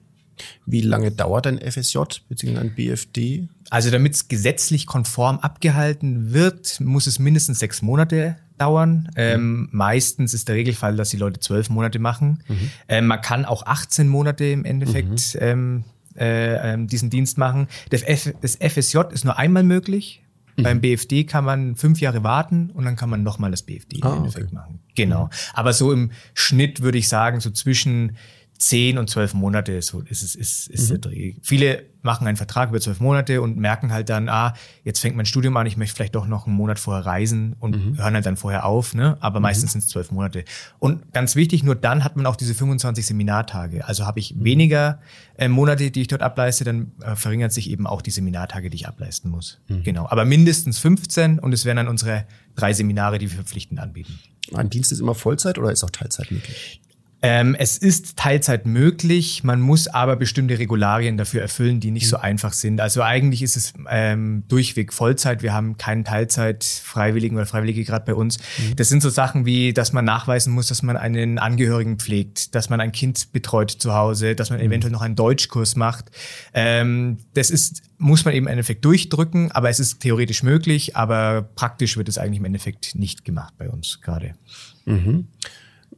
Wie 0.64 0.80
lange 0.80 1.10
dauert 1.10 1.46
ein 1.46 1.58
FSJ 1.58 1.98
bzw. 2.28 2.58
ein 2.58 2.74
BFD? 2.74 3.48
Also 3.70 3.90
damit 3.90 4.14
es 4.14 4.28
gesetzlich 4.28 4.86
konform 4.86 5.38
abgehalten 5.38 6.32
wird, 6.32 6.80
muss 6.80 7.06
es 7.06 7.18
mindestens 7.18 7.58
sechs 7.58 7.82
Monate 7.82 8.36
dauern. 8.58 9.10
Ähm, 9.16 9.40
mhm. 9.42 9.68
meistens 9.72 10.34
ist 10.34 10.48
der 10.48 10.56
Regelfall, 10.56 10.96
dass 10.96 11.10
die 11.10 11.16
Leute 11.18 11.40
zwölf 11.40 11.68
Monate 11.68 11.98
machen. 11.98 12.42
Mhm. 12.48 12.70
Ähm, 12.88 13.06
man 13.06 13.20
kann 13.20 13.44
auch 13.44 13.66
18 13.66 14.08
Monate 14.08 14.46
im 14.46 14.64
Endeffekt 14.64 15.34
mhm. 15.34 15.40
ähm, 15.40 15.84
äh, 16.16 16.72
ähm, 16.72 16.86
diesen 16.86 17.10
Dienst 17.10 17.36
machen. 17.38 17.68
Das, 17.90 18.02
F 18.02 18.32
das 18.40 18.56
FSJ 18.56 18.98
ist 19.12 19.24
nur 19.24 19.38
einmal 19.38 19.62
möglich 19.62 20.22
Mhm. 20.56 20.62
Beim 20.62 20.80
BFD 20.80 21.24
kann 21.24 21.44
man 21.44 21.76
fünf 21.76 22.00
Jahre 22.00 22.24
warten 22.24 22.70
und 22.70 22.84
dann 22.84 22.96
kann 22.96 23.10
man 23.10 23.22
nochmal 23.22 23.50
das 23.50 23.62
BFD 23.62 23.98
ah, 24.02 24.10
im 24.10 24.18
Endeffekt 24.18 24.46
okay. 24.46 24.54
machen. 24.54 24.80
Genau. 24.94 25.30
Aber 25.54 25.72
so 25.72 25.92
im 25.92 26.10
Schnitt 26.34 26.82
würde 26.82 26.98
ich 26.98 27.08
sagen, 27.08 27.40
so 27.40 27.50
zwischen 27.50 28.16
zehn 28.62 28.96
und 28.96 29.10
zwölf 29.10 29.34
Monate 29.34 29.82
so 29.82 30.00
ist 30.02 30.22
es 30.22 30.34
ist, 30.34 30.68
ist 30.68 30.84
mhm. 30.84 30.88
der 30.88 30.98
Dreh. 30.98 31.34
Viele 31.42 31.84
machen 32.02 32.26
einen 32.26 32.36
Vertrag 32.36 32.70
über 32.70 32.80
zwölf 32.80 33.00
Monate 33.00 33.42
und 33.42 33.56
merken 33.56 33.92
halt 33.92 34.08
dann, 34.08 34.28
ah, 34.28 34.54
jetzt 34.84 35.00
fängt 35.00 35.16
mein 35.16 35.26
Studium 35.26 35.56
an, 35.56 35.66
ich 35.66 35.76
möchte 35.76 35.96
vielleicht 35.96 36.14
doch 36.14 36.26
noch 36.26 36.46
einen 36.46 36.56
Monat 36.56 36.78
vorher 36.78 37.06
reisen 37.06 37.56
und 37.58 37.76
mhm. 37.76 37.98
hören 37.98 38.14
halt 38.14 38.26
dann 38.26 38.36
vorher 38.36 38.64
auf, 38.66 38.94
ne? 38.94 39.16
Aber 39.20 39.40
mhm. 39.40 39.44
meistens 39.44 39.72
sind 39.72 39.80
es 39.80 39.88
zwölf 39.88 40.10
Monate. 40.10 40.44
Und 40.78 41.12
ganz 41.12 41.36
wichtig, 41.36 41.62
nur 41.62 41.74
dann 41.74 42.04
hat 42.04 42.16
man 42.16 42.26
auch 42.26 42.36
diese 42.36 42.54
25 42.54 43.06
Seminartage. 43.06 43.86
Also 43.86 44.06
habe 44.06 44.20
ich 44.20 44.34
mhm. 44.34 44.44
weniger 44.44 45.00
äh, 45.36 45.48
Monate, 45.48 45.90
die 45.90 46.00
ich 46.00 46.08
dort 46.08 46.22
ableiste, 46.22 46.64
dann 46.64 46.92
äh, 47.00 47.16
verringert 47.16 47.52
sich 47.52 47.70
eben 47.70 47.86
auch 47.86 48.02
die 48.02 48.10
Seminartage, 48.10 48.70
die 48.70 48.76
ich 48.76 48.88
ableisten 48.88 49.30
muss. 49.30 49.60
Mhm. 49.68 49.82
Genau. 49.82 50.08
Aber 50.08 50.24
mindestens 50.24 50.78
15 50.78 51.38
und 51.38 51.52
es 51.52 51.64
wären 51.64 51.76
dann 51.76 51.88
unsere 51.88 52.26
drei 52.54 52.72
Seminare, 52.72 53.18
die 53.18 53.30
wir 53.30 53.36
verpflichtend 53.36 53.80
anbieten. 53.80 54.18
Ein 54.52 54.70
Dienst 54.70 54.92
ist 54.92 55.00
immer 55.00 55.14
Vollzeit 55.14 55.58
oder 55.58 55.70
ist 55.70 55.84
auch 55.84 55.90
Teilzeit 55.90 56.30
möglich? 56.30 56.81
Ähm, 57.24 57.54
es 57.56 57.78
ist 57.78 58.16
Teilzeit 58.16 58.66
möglich, 58.66 59.44
man 59.44 59.60
muss 59.60 59.86
aber 59.86 60.16
bestimmte 60.16 60.58
Regularien 60.58 61.16
dafür 61.16 61.40
erfüllen, 61.40 61.78
die 61.78 61.92
nicht 61.92 62.06
mhm. 62.06 62.10
so 62.10 62.16
einfach 62.16 62.52
sind. 62.52 62.80
Also 62.80 63.02
eigentlich 63.02 63.42
ist 63.42 63.56
es 63.56 63.74
ähm, 63.88 64.42
durchweg 64.48 64.92
Vollzeit. 64.92 65.40
Wir 65.40 65.52
haben 65.52 65.76
keinen 65.76 66.04
Teilzeit-Freiwilligen 66.04 67.36
oder 67.36 67.46
Freiwillige 67.46 67.84
gerade 67.84 68.04
bei 68.04 68.14
uns. 68.14 68.38
Mhm. 68.38 68.74
Das 68.74 68.88
sind 68.88 69.02
so 69.02 69.08
Sachen 69.08 69.46
wie, 69.46 69.72
dass 69.72 69.92
man 69.92 70.04
nachweisen 70.04 70.52
muss, 70.52 70.66
dass 70.66 70.82
man 70.82 70.96
einen 70.96 71.38
Angehörigen 71.38 71.98
pflegt, 71.98 72.56
dass 72.56 72.70
man 72.70 72.80
ein 72.80 72.90
Kind 72.90 73.32
betreut 73.32 73.70
zu 73.70 73.94
Hause, 73.94 74.34
dass 74.34 74.50
man 74.50 74.58
mhm. 74.58 74.66
eventuell 74.66 74.92
noch 74.92 75.02
einen 75.02 75.14
Deutschkurs 75.14 75.76
macht. 75.76 76.10
Ähm, 76.54 77.18
das 77.34 77.50
ist 77.50 77.82
muss 77.98 78.24
man 78.24 78.34
eben 78.34 78.46
im 78.46 78.50
Endeffekt 78.50 78.84
durchdrücken, 78.84 79.52
aber 79.52 79.70
es 79.70 79.78
ist 79.78 80.00
theoretisch 80.00 80.42
möglich, 80.42 80.96
aber 80.96 81.42
praktisch 81.54 81.96
wird 81.96 82.08
es 82.08 82.18
eigentlich 82.18 82.40
im 82.40 82.44
Endeffekt 82.44 82.96
nicht 82.96 83.24
gemacht 83.24 83.54
bei 83.58 83.70
uns 83.70 84.00
gerade. 84.00 84.34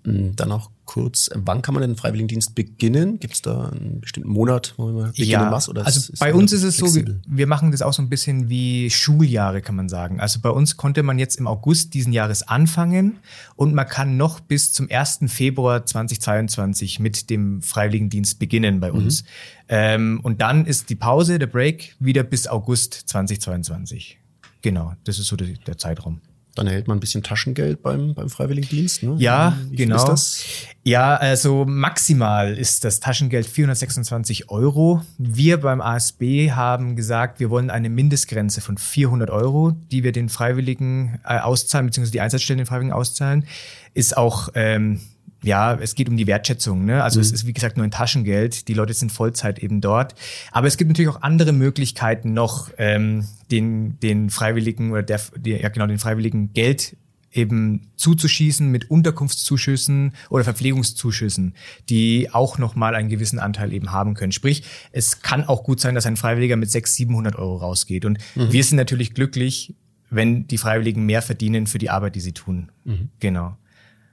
Mhm. 0.05 0.37
Dann 0.37 0.53
auch 0.53 0.71
kurz, 0.85 1.31
wann 1.35 1.63
kann 1.63 1.73
man 1.73 1.81
denn 1.81 1.93
den 1.93 1.97
Freiwilligendienst 1.97 2.55
beginnen? 2.55 3.19
Gibt 3.19 3.35
es 3.35 3.43
da 3.43 3.69
einen 3.69 4.01
bestimmten 4.01 4.29
Monat, 4.29 4.75
wo 4.77 4.93
man 4.93 5.11
beginnen 5.11 5.31
ja, 5.31 5.51
muss? 5.51 5.69
Oder 5.69 5.87
also 5.87 6.13
bei 6.19 6.35
uns 6.35 6.53
ist 6.53 6.63
es 6.63 6.77
flexibel? 6.77 7.23
so, 7.25 7.37
wir 7.37 7.47
machen 7.47 7.71
das 7.71 7.81
auch 7.81 7.95
so 7.95 8.03
ein 8.03 8.11
bisschen 8.11 8.51
wie 8.51 8.91
Schuljahre, 8.91 9.63
kann 9.63 9.77
man 9.77 9.89
sagen. 9.89 10.21
Also 10.21 10.41
bei 10.41 10.51
uns 10.51 10.77
konnte 10.77 11.03
man 11.03 11.19
jetzt 11.19 11.37
im 11.37 11.47
August 11.47 11.95
diesen 11.95 12.13
Jahres 12.13 12.47
anfangen 12.47 13.19
und 13.57 13.75
man 13.75 13.89
kann 13.89 14.19
noch 14.19 14.41
bis 14.41 14.73
zum 14.75 14.91
1. 14.91 15.21
Februar 15.29 15.87
2022 15.87 17.01
mit 17.01 17.31
dem 17.31 17.63
Freiwilligendienst 17.63 18.39
beginnen 18.39 18.81
bei 18.81 18.93
uns. 18.93 19.23
Mhm. 19.23 19.29
Ähm, 19.69 20.21
und 20.23 20.43
dann 20.43 20.67
ist 20.67 20.91
die 20.91 20.97
Pause, 20.97 21.39
der 21.39 21.47
Break, 21.47 21.97
wieder 21.99 22.25
bis 22.25 22.47
August 22.47 22.95
2022. 23.09 24.19
Genau, 24.61 24.93
das 25.05 25.19
ist 25.19 25.29
so 25.29 25.37
der, 25.37 25.49
der 25.67 25.79
Zeitraum. 25.79 26.21
Dann 26.55 26.67
erhält 26.69 26.87
man 26.87 26.99
ein 26.99 27.01
bisschen 27.01 27.23
Taschengeld 27.23 27.83
beim, 27.83 28.15
beim 28.15 28.29
Freiwilligendienst. 28.29 29.03
Ne? 29.03 29.17
Ja, 29.19 29.59
Wie 29.71 29.77
genau. 29.77 29.97
Ist 29.97 30.05
das? 30.05 30.45
Ja, 30.85 31.17
also 31.17 31.65
maximal 31.67 32.57
ist 32.57 32.85
das 32.85 33.01
Taschengeld 33.01 33.47
426 33.47 34.51
Euro. 34.51 35.03
Wir 35.19 35.61
beim 35.61 35.81
ASB 35.81 36.51
haben 36.53 36.95
gesagt, 36.95 37.41
wir 37.41 37.51
wollen 37.51 37.71
eine 37.71 37.89
Mindestgrenze 37.89 38.61
von 38.61 38.79
400 38.79 39.31
Euro, 39.31 39.73
die 39.91 40.05
wir 40.05 40.13
den 40.13 40.29
Freiwilligen 40.29 41.19
äh, 41.25 41.39
auszahlen, 41.39 41.87
beziehungsweise 41.87 42.13
die 42.13 42.21
Einsatzstellen 42.21 42.59
den 42.59 42.67
Freiwilligen 42.67 42.93
auszahlen. 42.93 43.47
Ist 43.95 44.17
auch 44.17 44.51
ähm, 44.55 45.01
ja, 45.45 45.75
es 45.75 45.95
geht 45.95 46.09
um 46.09 46.17
die 46.17 46.27
Wertschätzung. 46.27 46.85
Ne? 46.85 47.03
Also 47.03 47.19
mhm. 47.19 47.23
es 47.23 47.33
ist, 47.33 47.47
wie 47.47 47.53
gesagt, 47.53 47.77
nur 47.77 47.85
ein 47.85 47.91
Taschengeld. 47.91 48.69
Die 48.69 48.75
Leute 48.75 48.95
sind 48.95 49.13
Vollzeit 49.13 49.59
eben 49.59 49.81
dort. 49.81 50.15
Aber 50.53 50.67
es 50.67 50.77
gibt 50.77 50.89
natürlich 50.89 51.11
auch 51.11 51.23
andere 51.23 51.53
Möglichkeiten 51.53 52.33
noch, 52.33 52.71
ähm, 52.79 53.27
den, 53.51 53.99
den 54.01 54.31
Freiwilligen 54.31 54.91
oder 54.91 55.03
der, 55.03 55.21
der, 55.37 55.61
ja 55.61 55.69
genau, 55.69 55.87
den 55.87 55.99
Freiwilligen 55.99 56.53
Geld 56.53 56.97
eben 57.33 57.91
zuzuschießen 57.97 58.71
mit 58.71 58.91
Unterkunftszuschüssen 58.91 60.15
oder 60.31 60.45
Verpflegungszuschüssen, 60.45 61.55
die 61.91 62.31
auch 62.33 62.59
nochmal 62.59 62.95
einen 62.95 63.09
gewissen 63.09 63.41
Anteil 63.41 63.73
eben 63.73 63.91
haben 63.91 64.15
können. 64.15 64.33
Sprich, 64.33 64.63
es 64.93 65.21
kann 65.21 65.45
auch 65.45 65.65
gut 65.65 65.81
sein, 65.81 65.95
dass 65.95 66.07
ein 66.07 66.17
Freiwilliger 66.17 66.57
mit 66.57 66.71
600, 66.71 66.95
700 66.95 67.37
Euro 67.37 67.57
rausgeht. 67.57 68.05
Und 68.05 68.19
mhm. 68.37 68.53
wir 68.53 68.63
sind 68.63 68.77
natürlich 68.77 69.15
glücklich, 69.15 69.75
wenn 70.11 70.47
die 70.47 70.59
Freiwilligen 70.59 71.05
mehr 71.05 71.23
verdienen 71.23 71.67
für 71.67 71.79
die 71.79 71.91
Arbeit, 71.91 72.15
die 72.15 72.21
sie 72.21 72.33
tun. 72.33 72.71
Mhm. 72.85 73.09
Genau. 73.19 73.57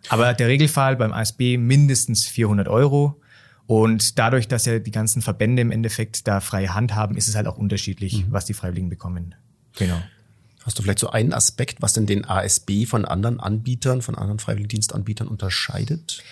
Aber 0.10 0.34
der 0.34 0.48
Regelfall 0.48 0.96
beim 0.96 1.14
ASB 1.14 1.58
mindestens 1.58 2.26
400 2.28 2.68
Euro. 2.68 3.22
Und 3.68 4.20
dadurch, 4.20 4.48
dass 4.48 4.66
ja 4.66 4.80
die 4.80 4.92
ganzen 4.92 5.22
Verbände 5.22 5.62
im 5.62 5.72
Endeffekt 5.72 6.28
da 6.28 6.40
freie 6.40 6.74
Hand 6.74 6.96
haben, 6.96 7.16
ist 7.16 7.28
es 7.28 7.36
halt 7.36 7.48
auch 7.48 7.58
unterschiedlich, 7.58 8.26
mhm. 8.26 8.32
was 8.32 8.46
die 8.46 8.54
Freiwilligen 8.54 8.90
bekommen. 8.90 9.36
Genau. 9.78 10.02
Hast 10.64 10.78
du 10.78 10.84
vielleicht 10.84 11.00
so 11.00 11.10
einen 11.10 11.34
Aspekt, 11.34 11.82
was 11.82 11.94
denn 11.94 12.06
den 12.06 12.26
ASB 12.26 12.86
von 12.86 13.06
anderen 13.06 13.40
Anbietern, 13.40 14.02
von 14.02 14.16
anderen 14.16 14.40
Freiwilligendienstanbietern 14.40 15.28
unterscheidet? 15.28 16.24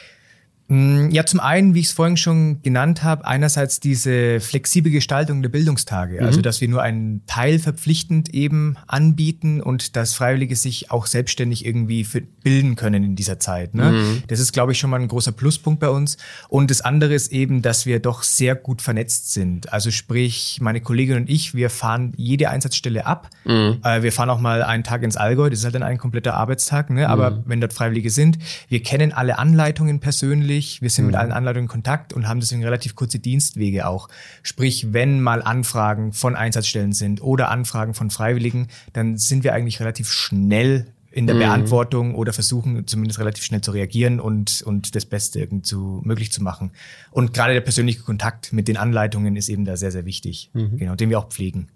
Mm, 0.69 1.09
ja, 1.09 1.25
zum 1.25 1.39
einen, 1.39 1.73
wie 1.73 1.79
ich 1.79 1.87
es 1.87 1.91
vorhin 1.93 2.15
schon 2.15 2.61
genannt 2.61 3.03
habe, 3.03 3.25
einerseits 3.25 3.79
diese 3.79 4.39
flexible 4.39 4.91
Gestaltung 4.91 5.41
der 5.41 5.49
Bildungstage, 5.49 6.13
also 6.13 6.21
mhm. 6.21 6.27
also 6.27 6.41
dass 6.41 6.61
wir 6.61 6.67
nur 6.67 6.83
einen 6.83 7.25
Teil 7.25 7.57
verpflichtend 7.57 8.29
eben 8.35 8.77
anbieten 8.85 9.61
und 9.61 9.95
dass 9.95 10.13
Freiwillige 10.13 10.55
sich 10.55 10.91
auch 10.91 11.07
selbstständig 11.07 11.65
irgendwie 11.65 12.05
bilden 12.43 12.75
können 12.75 13.03
in 13.03 13.15
dieser 13.15 13.39
Zeit. 13.39 13.73
Ne? 13.73 13.91
Mhm. 13.91 14.23
Das 14.27 14.39
ist, 14.39 14.53
glaube 14.53 14.71
ich, 14.71 14.77
schon 14.77 14.91
mal 14.91 14.99
ein 14.99 15.07
großer 15.07 15.31
Pluspunkt 15.31 15.79
bei 15.79 15.89
uns. 15.89 16.17
Und 16.49 16.69
das 16.69 16.81
andere 16.81 17.15
ist 17.15 17.31
eben, 17.31 17.63
dass 17.63 17.87
wir 17.87 17.99
doch 17.99 18.21
sehr 18.21 18.53
gut 18.53 18.83
vernetzt 18.83 19.33
sind. 19.33 19.73
Also 19.73 19.89
sprich, 19.89 20.59
meine 20.61 20.81
Kollegin 20.81 21.17
und 21.17 21.29
ich, 21.31 21.55
wir 21.55 21.71
fahren 21.71 22.13
jede 22.15 22.49
Einsatzstelle 22.51 23.07
ab. 23.07 23.31
Mhm. 23.43 23.79
Äh, 23.83 24.03
wir 24.03 24.11
fahren 24.11 24.29
auch 24.29 24.39
mal 24.39 24.61
einen 24.61 24.83
Tag 24.83 25.01
ins 25.01 25.17
Allgäu, 25.17 25.49
das 25.49 25.59
ist 25.59 25.65
halt 25.65 25.73
dann 25.73 25.83
ein 25.83 25.97
kompletter 25.97 26.35
Arbeitstag, 26.35 26.91
ne? 26.91 27.09
aber 27.09 27.31
mhm. 27.31 27.43
wenn 27.47 27.59
dort 27.61 27.73
Freiwillige 27.73 28.11
sind, 28.11 28.37
wir 28.67 28.83
kennen 28.83 29.11
alle 29.13 29.39
Anleitungen 29.39 29.99
persönlich 29.99 30.58
persönlich. 30.59 30.81
Wir 30.81 30.89
sind 30.89 31.05
mhm. 31.05 31.11
mit 31.11 31.19
allen 31.19 31.31
Anleitungen 31.31 31.65
in 31.65 31.69
Kontakt 31.69 32.13
und 32.13 32.27
haben 32.27 32.39
deswegen 32.39 32.63
relativ 32.63 32.95
kurze 32.95 33.19
Dienstwege 33.19 33.87
auch. 33.87 34.09
Sprich, 34.43 34.93
wenn 34.93 35.21
mal 35.21 35.41
Anfragen 35.41 36.13
von 36.13 36.35
Einsatzstellen 36.35 36.93
sind 36.93 37.21
oder 37.21 37.49
Anfragen 37.49 37.93
von 37.93 38.09
Freiwilligen, 38.09 38.67
dann 38.93 39.17
sind 39.17 39.43
wir 39.43 39.53
eigentlich 39.53 39.79
relativ 39.79 40.11
schnell 40.11 40.93
in 41.11 41.25
der 41.25 41.35
mhm. 41.35 41.39
Beantwortung 41.39 42.15
oder 42.15 42.33
versuchen 42.33 42.85
zumindest 42.85 43.19
relativ 43.19 43.43
schnell 43.43 43.61
zu 43.61 43.71
reagieren 43.71 44.19
und, 44.19 44.61
und 44.61 44.93
das 44.95 45.05
Beste 45.05 45.39
irgendwie 45.39 45.63
zu, 45.63 46.01
möglich 46.05 46.31
zu 46.31 46.43
machen. 46.43 46.71
Und 47.09 47.33
gerade 47.33 47.53
der 47.53 47.61
persönliche 47.61 48.01
Kontakt 48.01 48.53
mit 48.53 48.67
den 48.67 48.77
Anleitungen 48.77 49.35
ist 49.35 49.49
eben 49.49 49.65
da 49.65 49.75
sehr, 49.75 49.91
sehr 49.91 50.05
wichtig, 50.05 50.51
mhm. 50.53 50.77
genau, 50.77 50.95
den 50.95 51.09
wir 51.09 51.17
auch 51.17 51.29
pflegen. 51.29 51.69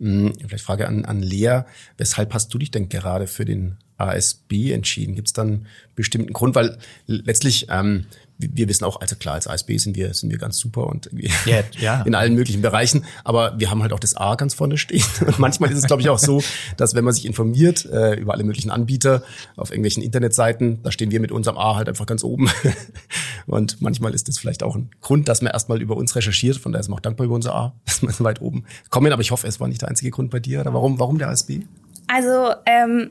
Mhm, 0.00 0.32
vielleicht 0.48 0.64
Frage 0.64 0.88
an, 0.88 1.04
an 1.04 1.20
Lea. 1.20 1.60
Weshalb 1.96 2.34
hast 2.34 2.52
du 2.52 2.58
dich 2.58 2.72
denn 2.72 2.88
gerade 2.88 3.28
für 3.28 3.44
den 3.44 3.78
ASB 4.08 4.72
entschieden? 4.72 5.14
Gibt 5.14 5.28
es 5.28 5.32
dann 5.32 5.66
bestimmten 5.94 6.32
Grund? 6.32 6.54
Weil 6.54 6.78
letztlich, 7.06 7.66
ähm, 7.70 8.06
wir 8.38 8.68
wissen 8.68 8.84
auch, 8.84 9.00
also 9.00 9.14
klar, 9.16 9.34
als 9.34 9.46
ASB 9.46 9.76
sind 9.76 9.96
wir, 9.96 10.14
sind 10.14 10.30
wir 10.30 10.38
ganz 10.38 10.58
super 10.58 10.86
und 10.86 11.10
yeah, 11.46 11.62
ja. 11.78 12.02
in 12.06 12.14
allen 12.14 12.34
möglichen 12.34 12.62
Bereichen, 12.62 13.04
aber 13.24 13.58
wir 13.58 13.70
haben 13.70 13.82
halt 13.82 13.92
auch 13.92 14.00
das 14.00 14.16
A 14.16 14.34
ganz 14.34 14.54
vorne 14.54 14.78
stehen. 14.78 15.04
Und 15.26 15.38
manchmal 15.38 15.70
ist 15.70 15.78
es, 15.78 15.86
glaube 15.86 16.02
ich, 16.02 16.08
auch 16.08 16.18
so, 16.18 16.42
dass 16.76 16.94
wenn 16.94 17.04
man 17.04 17.14
sich 17.14 17.26
informiert 17.26 17.84
äh, 17.86 18.14
über 18.14 18.32
alle 18.32 18.44
möglichen 18.44 18.70
Anbieter 18.70 19.22
auf 19.56 19.70
irgendwelchen 19.70 20.02
Internetseiten, 20.02 20.82
da 20.82 20.90
stehen 20.90 21.10
wir 21.10 21.20
mit 21.20 21.30
unserem 21.30 21.56
A 21.56 21.76
halt 21.76 21.88
einfach 21.88 22.06
ganz 22.06 22.24
oben. 22.24 22.50
Und 23.46 23.80
manchmal 23.80 24.14
ist 24.14 24.28
das 24.28 24.38
vielleicht 24.38 24.62
auch 24.62 24.76
ein 24.76 24.90
Grund, 25.00 25.28
dass 25.28 25.42
man 25.42 25.52
erstmal 25.52 25.80
über 25.80 25.96
uns 25.96 26.16
recherchiert. 26.16 26.56
Von 26.56 26.72
daher 26.72 26.82
sind 26.82 26.92
wir 26.92 26.96
auch 26.96 27.00
dankbar 27.00 27.26
über 27.26 27.34
unser 27.34 27.54
A, 27.54 27.74
dass 27.86 28.02
wir 28.02 28.10
so 28.10 28.24
weit 28.24 28.40
oben 28.40 28.64
kommen. 28.90 29.12
Aber 29.12 29.22
ich 29.22 29.30
hoffe, 29.30 29.46
es 29.46 29.60
war 29.60 29.68
nicht 29.68 29.82
der 29.82 29.88
einzige 29.88 30.10
Grund 30.10 30.30
bei 30.30 30.40
dir. 30.40 30.60
Oder 30.60 30.72
warum, 30.74 30.98
warum 30.98 31.18
der 31.18 31.28
ASB? 31.28 31.60
Also 32.08 32.54
ähm, 32.66 33.10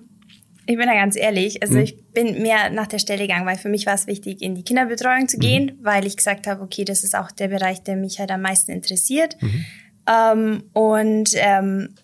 ich 0.72 0.78
bin 0.78 0.88
da 0.88 0.94
ganz 0.94 1.16
ehrlich. 1.16 1.62
Also 1.62 1.76
mhm. 1.76 1.82
ich 1.82 2.12
bin 2.14 2.42
mehr 2.42 2.70
nach 2.70 2.88
der 2.88 3.00
Stelle 3.00 3.28
gegangen, 3.28 3.46
weil 3.46 3.58
für 3.58 3.70
mich 3.70 3.86
war 3.86 3.94
es 3.94 4.08
wichtig, 4.08 4.42
in 4.42 4.56
die 4.56 4.64
Kinderbetreuung 4.64 5.28
zu 5.28 5.38
gehen, 5.38 5.78
mhm. 5.78 5.86
weil 5.86 6.06
ich 6.06 6.18
gesagt 6.18 6.48
habe, 6.48 6.62
okay, 6.62 6.86
das 6.86 7.04
ist 7.04 7.16
auch 7.16 7.32
der 7.32 7.50
Bereich, 7.50 7.84
der 7.84 7.96
mich 7.96 8.20
halt 8.20 8.32
am 8.32 8.42
meisten 8.42 8.72
interessiert. 8.72 9.38
Mhm. 9.42 9.66
Ähm, 10.08 10.64
und 10.74 11.32
ähm, 11.36 11.96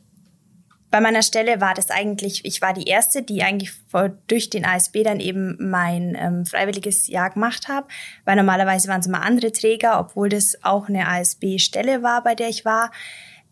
bei 0.90 1.02
meiner 1.02 1.22
Stelle 1.22 1.60
war 1.60 1.74
das 1.74 1.90
eigentlich, 1.90 2.46
ich 2.46 2.62
war 2.62 2.74
die 2.74 2.86
erste, 2.86 3.22
die 3.22 3.44
eigentlich 3.44 3.72
vor, 3.72 4.10
durch 4.28 4.50
den 4.50 4.66
ASB 4.66 5.04
dann 5.04 5.20
eben 5.20 5.58
mein 5.60 6.16
ähm, 6.20 6.46
freiwilliges 6.46 7.08
Jahr 7.08 7.30
gemacht 7.30 7.68
habe, 7.68 7.88
weil 8.24 8.38
normalerweise 8.38 8.88
waren 8.88 9.02
es 9.02 9.08
immer 9.08 9.22
andere 9.22 9.52
Träger, 9.52 10.00
obwohl 10.00 10.30
das 10.30 10.64
auch 10.64 10.88
eine 10.88 11.08
ASB-Stelle 11.08 12.04
war, 12.04 12.24
bei 12.24 12.36
der 12.36 12.48
ich 12.48 12.64
war. 12.64 12.92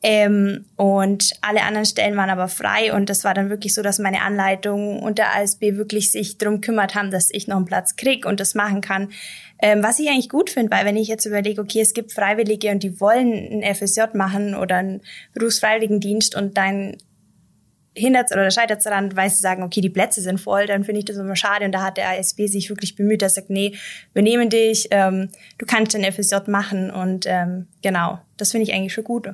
Ähm, 0.08 0.66
und 0.76 1.32
alle 1.42 1.64
anderen 1.64 1.88
Stellen 1.88 2.16
waren 2.16 2.30
aber 2.30 2.48
frei 2.48 2.94
und 2.94 3.10
das 3.10 3.24
war 3.24 3.34
dann 3.34 3.50
wirklich 3.50 3.74
so, 3.74 3.82
dass 3.82 3.98
meine 3.98 4.22
Anleitung 4.22 5.02
und 5.02 5.18
der 5.18 5.36
ASB 5.36 5.78
wirklich 5.78 6.12
sich 6.12 6.38
drum 6.38 6.62
kümmert 6.62 6.94
haben, 6.94 7.10
dass 7.10 7.32
ich 7.32 7.48
noch 7.48 7.56
einen 7.56 7.66
Platz 7.66 7.96
krieg 7.96 8.28
und 8.28 8.40
das 8.40 8.54
machen 8.54 8.82
kann. 8.82 9.10
Ähm, 9.60 9.82
was 9.82 9.98
ich 9.98 10.08
eigentlich 10.08 10.30
gut 10.30 10.52
finde, 10.52 10.70
weil 10.70 10.86
wenn 10.86 10.96
ich 10.96 11.08
jetzt 11.08 11.26
überlege, 11.26 11.60
okay, 11.60 11.82
es 11.82 11.96
gibt 11.96 12.14
Freiwillige 12.14 12.70
und 12.70 12.84
die 12.84 13.02
wollen 13.02 13.34
einen 13.34 13.76
FSJ 13.76 14.02
machen 14.14 14.54
oder 14.54 14.76
einen 14.76 15.02
Berufsfreiwilligendienst 15.34 16.36
und 16.36 16.56
dann 16.56 16.98
hindert 17.96 18.32
oder 18.32 18.52
scheitert 18.52 18.78
es 18.78 18.84
daran, 18.84 19.16
weil 19.16 19.32
sie 19.32 19.42
sagen, 19.42 19.64
okay, 19.64 19.82
die 19.82 19.90
Plätze 19.90 20.22
sind 20.22 20.40
voll, 20.40 20.68
dann 20.68 20.84
finde 20.84 21.00
ich 21.00 21.06
das 21.06 21.18
immer 21.18 21.36
schade. 21.36 21.66
Und 21.66 21.72
da 21.72 21.82
hat 21.82 21.98
der 21.98 22.12
ASB 22.12 22.46
sich 22.46 22.70
wirklich 22.70 22.96
bemüht, 22.96 23.24
er 23.24 23.30
sagt, 23.30 23.50
nee, 23.50 23.74
wir 24.14 24.22
nehmen 24.22 24.52
dich, 24.52 24.88
ähm, 24.92 25.30
du 25.58 25.66
kannst 25.66 25.96
den 25.96 26.04
FSJ 26.04 26.48
machen 26.48 26.92
und 26.92 27.26
ähm, 27.28 27.66
genau, 27.82 28.20
das 28.38 28.52
finde 28.52 28.70
ich 28.70 28.74
eigentlich 28.76 28.94
schon 28.94 29.04
gut. 29.04 29.34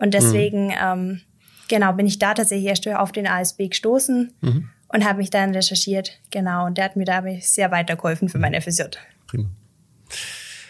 Und 0.00 0.14
deswegen, 0.14 0.68
mhm. 0.68 0.74
ähm, 0.82 1.20
genau, 1.68 1.92
bin 1.92 2.06
ich 2.06 2.18
da 2.18 2.34
tatsächlich 2.34 2.68
erst 2.68 2.88
auf 2.88 3.12
den 3.12 3.26
ASB 3.26 3.68
gestoßen 3.68 4.32
mhm. 4.40 4.68
und 4.88 5.04
habe 5.04 5.18
mich 5.18 5.30
dann 5.30 5.54
recherchiert. 5.54 6.18
Genau, 6.30 6.66
und 6.66 6.78
der 6.78 6.86
hat 6.86 6.96
mir 6.96 7.04
da 7.04 7.22
sehr 7.40 7.70
weitergeholfen 7.70 8.28
für 8.28 8.38
meine 8.38 8.60
FSJ. 8.60 8.82
Prima. 9.26 9.48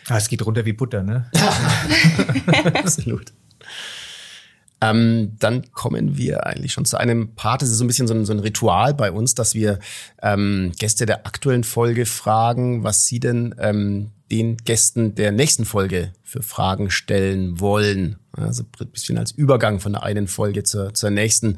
Ah, 0.09 0.17
es 0.17 0.29
geht 0.29 0.45
runter 0.45 0.65
wie 0.67 0.73
Butter, 0.73 1.05
ne? 1.05 1.31
Absolut. 2.75 3.33
Ähm, 4.83 5.37
dann 5.39 5.71
kommen 5.73 6.17
wir 6.17 6.47
eigentlich 6.47 6.73
schon 6.73 6.85
zu 6.85 6.97
einem 6.97 7.35
Part. 7.35 7.63
Es 7.63 7.71
ist 7.71 7.79
so 7.79 7.85
ein 7.85 7.87
bisschen 7.87 8.09
so 8.09 8.15
ein, 8.15 8.25
so 8.25 8.33
ein 8.33 8.41
Ritual 8.41 8.95
bei 8.95 9.13
uns, 9.13 9.35
dass 9.35 9.55
wir 9.55 9.79
ähm, 10.23 10.73
Gäste 10.79 11.07
der 11.07 11.27
aktuellen 11.27 11.65
Folge 11.65 12.07
fragen, 12.07 12.83
was 12.83 13.05
sie 13.05 13.21
denn 13.21 13.55
ähm, 13.59 14.11
den 14.31 14.57
Gästen 14.57 15.15
der 15.15 15.33
nächsten 15.33 15.65
Folge 15.65 16.13
für 16.31 16.43
Fragen 16.43 16.91
stellen 16.91 17.59
wollen. 17.59 18.21
Also 18.33 18.63
ein 18.63 18.89
bisschen 18.89 19.19
als 19.19 19.33
Übergang 19.33 19.81
von 19.81 19.93
der 19.93 20.05
einen 20.05 20.29
Folge 20.29 20.63
zur, 20.63 20.95
zur 20.95 21.11
nächsten. 21.11 21.57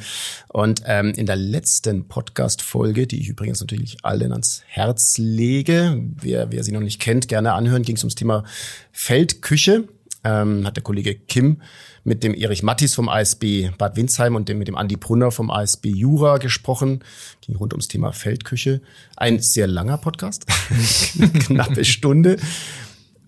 Und 0.48 0.82
ähm, 0.86 1.12
in 1.14 1.26
der 1.26 1.36
letzten 1.36 2.08
Podcast-Folge, 2.08 3.06
die 3.06 3.20
ich 3.20 3.28
übrigens 3.28 3.60
natürlich 3.60 3.98
allen 4.02 4.32
ans 4.32 4.62
Herz 4.66 5.18
lege, 5.18 6.02
wer, 6.16 6.50
wer 6.52 6.64
sie 6.64 6.72
noch 6.72 6.80
nicht 6.80 7.02
kennt, 7.02 7.28
gerne 7.28 7.52
anhören, 7.52 7.82
ging 7.82 7.96
es 7.96 8.02
ums 8.02 8.14
Thema 8.14 8.44
Feldküche. 8.92 9.84
Ähm, 10.24 10.64
hat 10.66 10.76
der 10.76 10.84
Kollege 10.84 11.16
Kim 11.16 11.60
mit 12.04 12.24
dem 12.24 12.32
Erich 12.32 12.62
Mattis 12.62 12.94
vom 12.94 13.08
ASB 13.08 13.70
Bad 13.76 13.96
Windsheim 13.96 14.36
und 14.36 14.48
dem, 14.48 14.58
mit 14.58 14.68
dem 14.68 14.76
Andi 14.76 14.96
Brunner 14.96 15.32
vom 15.32 15.50
ASB 15.50 15.86
Jura 15.86 16.38
gesprochen. 16.38 17.04
Ging 17.42 17.56
rund 17.56 17.74
ums 17.74 17.88
Thema 17.88 18.12
Feldküche. 18.12 18.80
Ein 19.16 19.40
sehr 19.40 19.66
langer 19.66 19.98
Podcast, 19.98 20.46
knappe 21.46 21.84
Stunde. 21.84 22.38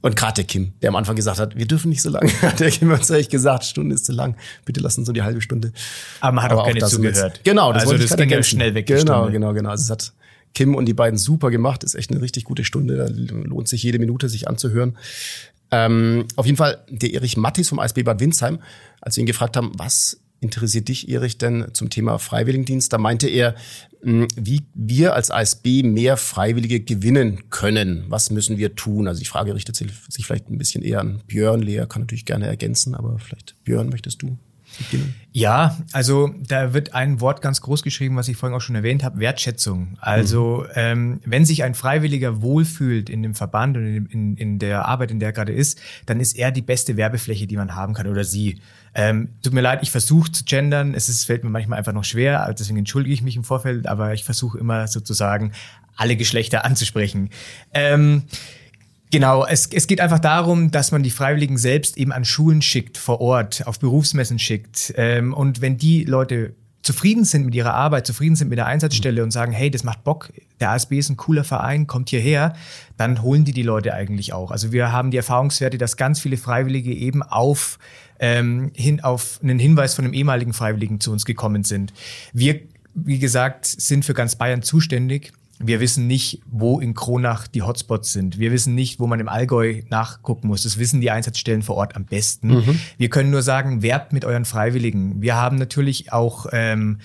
Und 0.04 0.16
gerade 0.16 0.34
der 0.34 0.44
Kim, 0.44 0.74
der 0.82 0.90
am 0.90 0.96
Anfang 0.96 1.16
gesagt 1.16 1.38
hat, 1.38 1.56
wir 1.56 1.64
dürfen 1.64 1.88
nicht 1.88 2.02
so 2.02 2.10
lange, 2.10 2.30
hat 2.42 2.60
der 2.60 2.70
Kim 2.70 2.90
uns 2.90 3.10
eigentlich 3.10 3.30
gesagt, 3.30 3.64
Stunde 3.64 3.94
ist 3.94 4.04
zu 4.04 4.12
lang, 4.12 4.36
bitte 4.66 4.80
lassen 4.80 5.00
uns 5.00 5.06
so 5.06 5.14
die 5.14 5.22
halbe 5.22 5.40
Stunde. 5.40 5.72
Aber 6.20 6.32
man 6.32 6.44
hat 6.44 6.52
Aber 6.52 6.60
auch 6.60 6.66
keine 6.66 6.84
zugehört. 6.84 7.40
Genau, 7.42 7.72
das 7.72 7.84
also 7.84 7.96
das 7.96 8.14
ging 8.14 8.28
ja 8.28 8.42
schnell 8.42 8.74
weg. 8.74 8.84
Genau, 8.84 9.30
genau, 9.30 9.54
genau. 9.54 9.70
Also 9.70 9.84
es 9.84 9.88
hat 9.88 10.12
Kim 10.52 10.74
und 10.74 10.84
die 10.84 10.92
beiden 10.92 11.18
super 11.18 11.50
gemacht, 11.50 11.84
ist 11.84 11.94
echt 11.94 12.10
eine 12.10 12.20
richtig 12.20 12.44
gute 12.44 12.64
Stunde, 12.64 12.98
da 12.98 13.06
lohnt 13.08 13.66
sich 13.66 13.82
jede 13.82 13.98
Minute, 13.98 14.28
sich 14.28 14.46
anzuhören. 14.46 14.98
Ähm, 15.70 16.26
auf 16.36 16.44
jeden 16.44 16.58
Fall 16.58 16.84
der 16.90 17.14
Erich 17.14 17.38
Mattis 17.38 17.70
vom 17.70 17.78
ASB 17.78 18.02
Bad 18.02 18.20
Windsheim, 18.20 18.58
als 19.00 19.16
wir 19.16 19.22
ihn 19.22 19.26
gefragt 19.26 19.56
haben, 19.56 19.72
was 19.78 20.20
interessiert 20.44 20.88
dich, 20.88 21.08
Erich, 21.08 21.38
denn 21.38 21.66
zum 21.72 21.90
Thema 21.90 22.18
Freiwilligendienst? 22.18 22.92
Da 22.92 22.98
meinte 22.98 23.28
er, 23.28 23.54
hm, 24.02 24.28
wie 24.36 24.62
wir 24.74 25.14
als 25.14 25.30
ASB 25.30 25.82
mehr 25.82 26.16
Freiwillige 26.16 26.80
gewinnen 26.80 27.50
können. 27.50 28.04
Was 28.08 28.30
müssen 28.30 28.58
wir 28.58 28.74
tun? 28.74 29.08
Also 29.08 29.20
die 29.20 29.26
Frage 29.26 29.54
richtet 29.54 29.76
sich 29.76 30.26
vielleicht 30.26 30.50
ein 30.50 30.58
bisschen 30.58 30.82
eher 30.82 31.00
an 31.00 31.22
Björn. 31.26 31.62
Lea 31.62 31.86
kann 31.88 32.02
natürlich 32.02 32.26
gerne 32.26 32.46
ergänzen, 32.46 32.94
aber 32.94 33.18
vielleicht 33.18 33.56
Björn, 33.64 33.88
möchtest 33.88 34.22
du? 34.22 34.38
Ja, 35.32 35.76
also 35.90 36.32
da 36.46 36.74
wird 36.74 36.94
ein 36.94 37.20
Wort 37.20 37.42
ganz 37.42 37.60
groß 37.60 37.82
geschrieben, 37.82 38.14
was 38.16 38.28
ich 38.28 38.36
vorhin 38.36 38.56
auch 38.56 38.60
schon 38.60 38.76
erwähnt 38.76 39.02
habe, 39.02 39.18
Wertschätzung. 39.18 39.98
Also 40.00 40.64
mhm. 40.68 40.72
ähm, 40.74 41.20
wenn 41.24 41.44
sich 41.44 41.64
ein 41.64 41.74
Freiwilliger 41.74 42.40
wohlfühlt 42.40 43.10
in 43.10 43.22
dem 43.22 43.34
Verband 43.34 43.76
und 43.76 43.84
in, 43.84 44.06
in, 44.06 44.36
in 44.36 44.58
der 44.58 44.86
Arbeit, 44.86 45.10
in 45.10 45.18
der 45.18 45.30
er 45.30 45.32
gerade 45.32 45.52
ist, 45.52 45.80
dann 46.06 46.20
ist 46.20 46.36
er 46.36 46.52
die 46.52 46.62
beste 46.62 46.96
Werbefläche, 46.96 47.46
die 47.46 47.56
man 47.56 47.74
haben 47.74 47.94
kann 47.94 48.06
oder 48.06 48.22
sie. 48.22 48.60
Ähm, 48.94 49.30
tut 49.42 49.52
mir 49.52 49.60
leid, 49.60 49.80
ich 49.82 49.90
versuche 49.90 50.30
zu 50.30 50.44
gendern, 50.44 50.94
es 50.94 51.08
ist, 51.08 51.24
fällt 51.24 51.42
mir 51.42 51.50
manchmal 51.50 51.80
einfach 51.80 51.92
noch 51.92 52.04
schwer, 52.04 52.54
deswegen 52.56 52.78
entschuldige 52.78 53.12
ich 53.12 53.22
mich 53.22 53.34
im 53.34 53.42
Vorfeld, 53.42 53.88
aber 53.88 54.14
ich 54.14 54.22
versuche 54.22 54.58
immer 54.58 54.86
sozusagen 54.86 55.50
alle 55.96 56.16
Geschlechter 56.16 56.64
anzusprechen. 56.64 57.30
Ähm, 57.72 58.22
Genau, 59.14 59.46
es, 59.46 59.68
es 59.72 59.86
geht 59.86 60.00
einfach 60.00 60.18
darum, 60.18 60.72
dass 60.72 60.90
man 60.90 61.04
die 61.04 61.10
Freiwilligen 61.10 61.56
selbst 61.56 61.96
eben 61.96 62.10
an 62.10 62.24
Schulen 62.24 62.62
schickt, 62.62 62.98
vor 62.98 63.20
Ort, 63.20 63.64
auf 63.64 63.78
Berufsmessen 63.78 64.40
schickt. 64.40 64.92
Ähm, 64.96 65.32
und 65.32 65.60
wenn 65.60 65.78
die 65.78 66.02
Leute 66.02 66.56
zufrieden 66.82 67.24
sind 67.24 67.44
mit 67.44 67.54
ihrer 67.54 67.74
Arbeit, 67.74 68.08
zufrieden 68.08 68.34
sind 68.34 68.48
mit 68.48 68.58
der 68.58 68.66
Einsatzstelle 68.66 69.22
und 69.22 69.30
sagen, 69.30 69.52
hey, 69.52 69.70
das 69.70 69.84
macht 69.84 70.02
Bock, 70.02 70.32
der 70.58 70.70
ASB 70.70 70.98
ist 70.98 71.10
ein 71.10 71.16
cooler 71.16 71.44
Verein, 71.44 71.86
kommt 71.86 72.10
hierher, 72.10 72.54
dann 72.96 73.22
holen 73.22 73.44
die 73.44 73.52
die 73.52 73.62
Leute 73.62 73.94
eigentlich 73.94 74.32
auch. 74.32 74.50
Also 74.50 74.72
wir 74.72 74.90
haben 74.90 75.12
die 75.12 75.16
Erfahrungswerte, 75.16 75.78
dass 75.78 75.96
ganz 75.96 76.18
viele 76.18 76.36
Freiwillige 76.36 76.92
eben 76.92 77.22
auf 77.22 77.78
ähm, 78.18 78.72
hin 78.74 79.00
auf 79.00 79.38
einen 79.44 79.60
Hinweis 79.60 79.94
von 79.94 80.06
einem 80.06 80.14
ehemaligen 80.14 80.52
Freiwilligen 80.52 80.98
zu 80.98 81.12
uns 81.12 81.24
gekommen 81.24 81.62
sind. 81.62 81.92
Wir, 82.32 82.60
wie 82.94 83.20
gesagt, 83.20 83.64
sind 83.64 84.04
für 84.04 84.12
ganz 84.12 84.34
Bayern 84.34 84.62
zuständig 84.62 85.32
wir 85.66 85.80
wissen 85.80 86.06
nicht, 86.06 86.40
wo 86.46 86.80
in 86.80 86.94
Kronach 86.94 87.46
die 87.46 87.62
Hotspots 87.62 88.12
sind. 88.12 88.38
Wir 88.38 88.52
wissen 88.52 88.74
nicht, 88.74 89.00
wo 89.00 89.06
man 89.06 89.20
im 89.20 89.28
Allgäu 89.28 89.82
nachgucken 89.88 90.48
muss. 90.48 90.62
Das 90.62 90.78
wissen 90.78 91.00
die 91.00 91.10
Einsatzstellen 91.10 91.62
vor 91.62 91.76
Ort 91.76 91.96
am 91.96 92.04
besten. 92.04 92.48
Mhm. 92.48 92.80
Wir 92.98 93.10
können 93.10 93.30
nur 93.30 93.42
sagen, 93.42 93.82
werbt 93.82 94.12
mit 94.12 94.24
euren 94.24 94.44
Freiwilligen. 94.44 95.22
Wir 95.22 95.36
haben 95.36 95.56
natürlich 95.56 96.12
auch 96.12 96.46
ähm, 96.52 96.98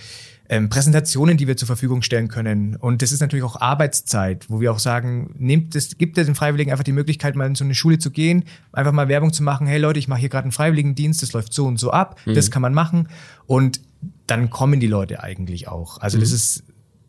ähm, 0.49 0.67
Präsentationen, 0.69 1.37
die 1.37 1.47
wir 1.47 1.57
zur 1.57 1.67
Verfügung 1.67 2.01
stellen 2.01 2.27
können. 2.27 2.75
Und 2.75 3.01
das 3.01 3.11
ist 3.11 3.21
natürlich 3.21 3.45
auch 3.45 3.61
Arbeitszeit, 3.61 4.45
wo 4.49 4.59
wir 4.59 4.71
auch 4.71 4.79
sagen, 4.79 5.35
nehmt 5.37 5.75
es, 5.75 5.97
gibt 5.97 6.17
es 6.17 6.25
den 6.25 6.35
Freiwilligen 6.35 6.71
einfach 6.71 6.83
die 6.83 6.91
Möglichkeit, 6.91 7.35
mal 7.35 7.45
in 7.45 7.55
so 7.55 7.63
eine 7.63 7.75
Schule 7.75 7.99
zu 7.99 8.09
gehen, 8.09 8.45
einfach 8.73 8.91
mal 8.91 9.07
Werbung 9.07 9.31
zu 9.31 9.43
machen. 9.43 9.67
Hey 9.67 9.79
Leute, 9.79 9.99
ich 9.99 10.07
mache 10.07 10.19
hier 10.19 10.29
gerade 10.29 10.45
einen 10.45 10.51
Freiwilligendienst, 10.51 11.21
das 11.21 11.33
läuft 11.33 11.53
so 11.53 11.67
und 11.67 11.79
so 11.79 11.91
ab, 11.91 12.19
mhm. 12.25 12.33
das 12.33 12.49
kann 12.49 12.63
man 12.63 12.73
machen. 12.73 13.09
Und 13.45 13.81
dann 14.25 14.49
kommen 14.49 14.79
die 14.79 14.87
Leute 14.87 15.21
eigentlich 15.21 15.67
auch. 15.67 15.99
Also 16.01 16.17
mhm. 16.17 16.21
das 16.21 16.31
ist 16.31 16.63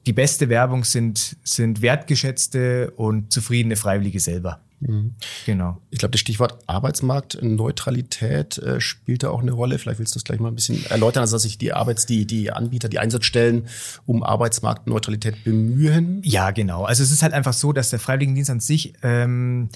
die 0.06 0.12
beste 0.12 0.48
Werbung 0.48 0.84
sind, 0.84 1.36
sind 1.44 1.82
wertgeschätzte 1.82 2.90
und 2.92 3.32
zufriedene 3.32 3.76
Freiwillige 3.76 4.20
selber. 4.20 4.60
Mhm. 4.80 5.14
Genau. 5.44 5.78
Ich 5.90 5.98
glaube, 5.98 6.12
das 6.12 6.20
Stichwort 6.20 6.58
Arbeitsmarktneutralität 6.66 8.58
äh, 8.58 8.80
spielt 8.80 9.22
da 9.22 9.30
auch 9.30 9.42
eine 9.42 9.52
Rolle. 9.52 9.78
Vielleicht 9.78 9.98
willst 9.98 10.14
du 10.14 10.18
das 10.18 10.24
gleich 10.24 10.40
mal 10.40 10.48
ein 10.48 10.54
bisschen 10.54 10.84
erläutern, 10.86 11.20
also 11.20 11.36
dass 11.36 11.42
sich 11.42 11.58
die 11.58 11.72
Arbeits-, 11.72 12.06
die, 12.06 12.26
die 12.26 12.50
Anbieter, 12.50 12.88
die 12.88 12.98
Einsatzstellen 12.98 13.66
um 14.06 14.22
Arbeitsmarktneutralität 14.22 15.44
bemühen. 15.44 16.22
Ja, 16.24 16.50
genau. 16.50 16.84
Also 16.84 17.02
es 17.02 17.12
ist 17.12 17.22
halt 17.22 17.34
einfach 17.34 17.52
so, 17.52 17.72
dass 17.72 17.90
der 17.90 17.98
Freiwilligendienst 17.98 18.50
an 18.50 18.60
sich 18.60 18.94
ähm, 19.02 19.68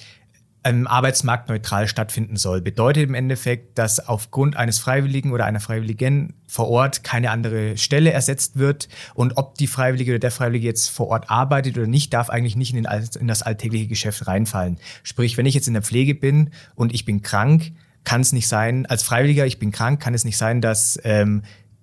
ähm, 0.64 0.86
arbeitsmarktneutral 0.86 1.88
stattfinden 1.88 2.36
soll. 2.36 2.60
Bedeutet 2.60 3.04
im 3.04 3.14
Endeffekt, 3.14 3.78
dass 3.78 4.00
aufgrund 4.08 4.56
eines 4.56 4.78
Freiwilligen 4.78 5.32
oder 5.32 5.44
einer 5.44 5.60
Freiwilligen 5.60 6.34
vor 6.46 6.68
Ort 6.68 7.04
keine 7.04 7.30
andere 7.30 7.76
Stelle 7.76 8.12
ersetzt 8.12 8.58
wird 8.58 8.88
und 9.14 9.36
ob 9.36 9.56
die 9.56 9.66
Freiwillige 9.66 10.12
oder 10.12 10.18
der 10.18 10.30
Freiwillige 10.30 10.66
jetzt 10.66 10.88
vor 10.88 11.08
Ort 11.08 11.30
arbeitet 11.30 11.76
oder 11.76 11.86
nicht, 11.86 12.14
darf 12.14 12.30
eigentlich 12.30 12.56
nicht 12.56 12.74
in, 12.74 12.82
den, 12.82 13.02
in 13.20 13.28
das 13.28 13.42
alltägliche 13.42 13.86
Geschäft 13.86 14.26
reinfallen. 14.26 14.78
Sprich, 15.02 15.36
wenn 15.36 15.46
ich 15.46 15.54
jetzt 15.54 15.68
in 15.68 15.74
der 15.74 15.82
Pflege 15.82 16.14
bin 16.14 16.50
und 16.74 16.94
ich 16.94 17.04
bin 17.04 17.22
krank, 17.22 17.72
kann 18.04 18.20
es 18.20 18.32
nicht 18.32 18.48
sein, 18.48 18.86
als 18.86 19.02
Freiwilliger, 19.02 19.46
ich 19.46 19.58
bin 19.58 19.72
krank, 19.72 20.00
kann 20.00 20.14
es 20.14 20.24
nicht 20.24 20.36
sein, 20.36 20.60
dass 20.60 20.98
ähm, 21.04 21.42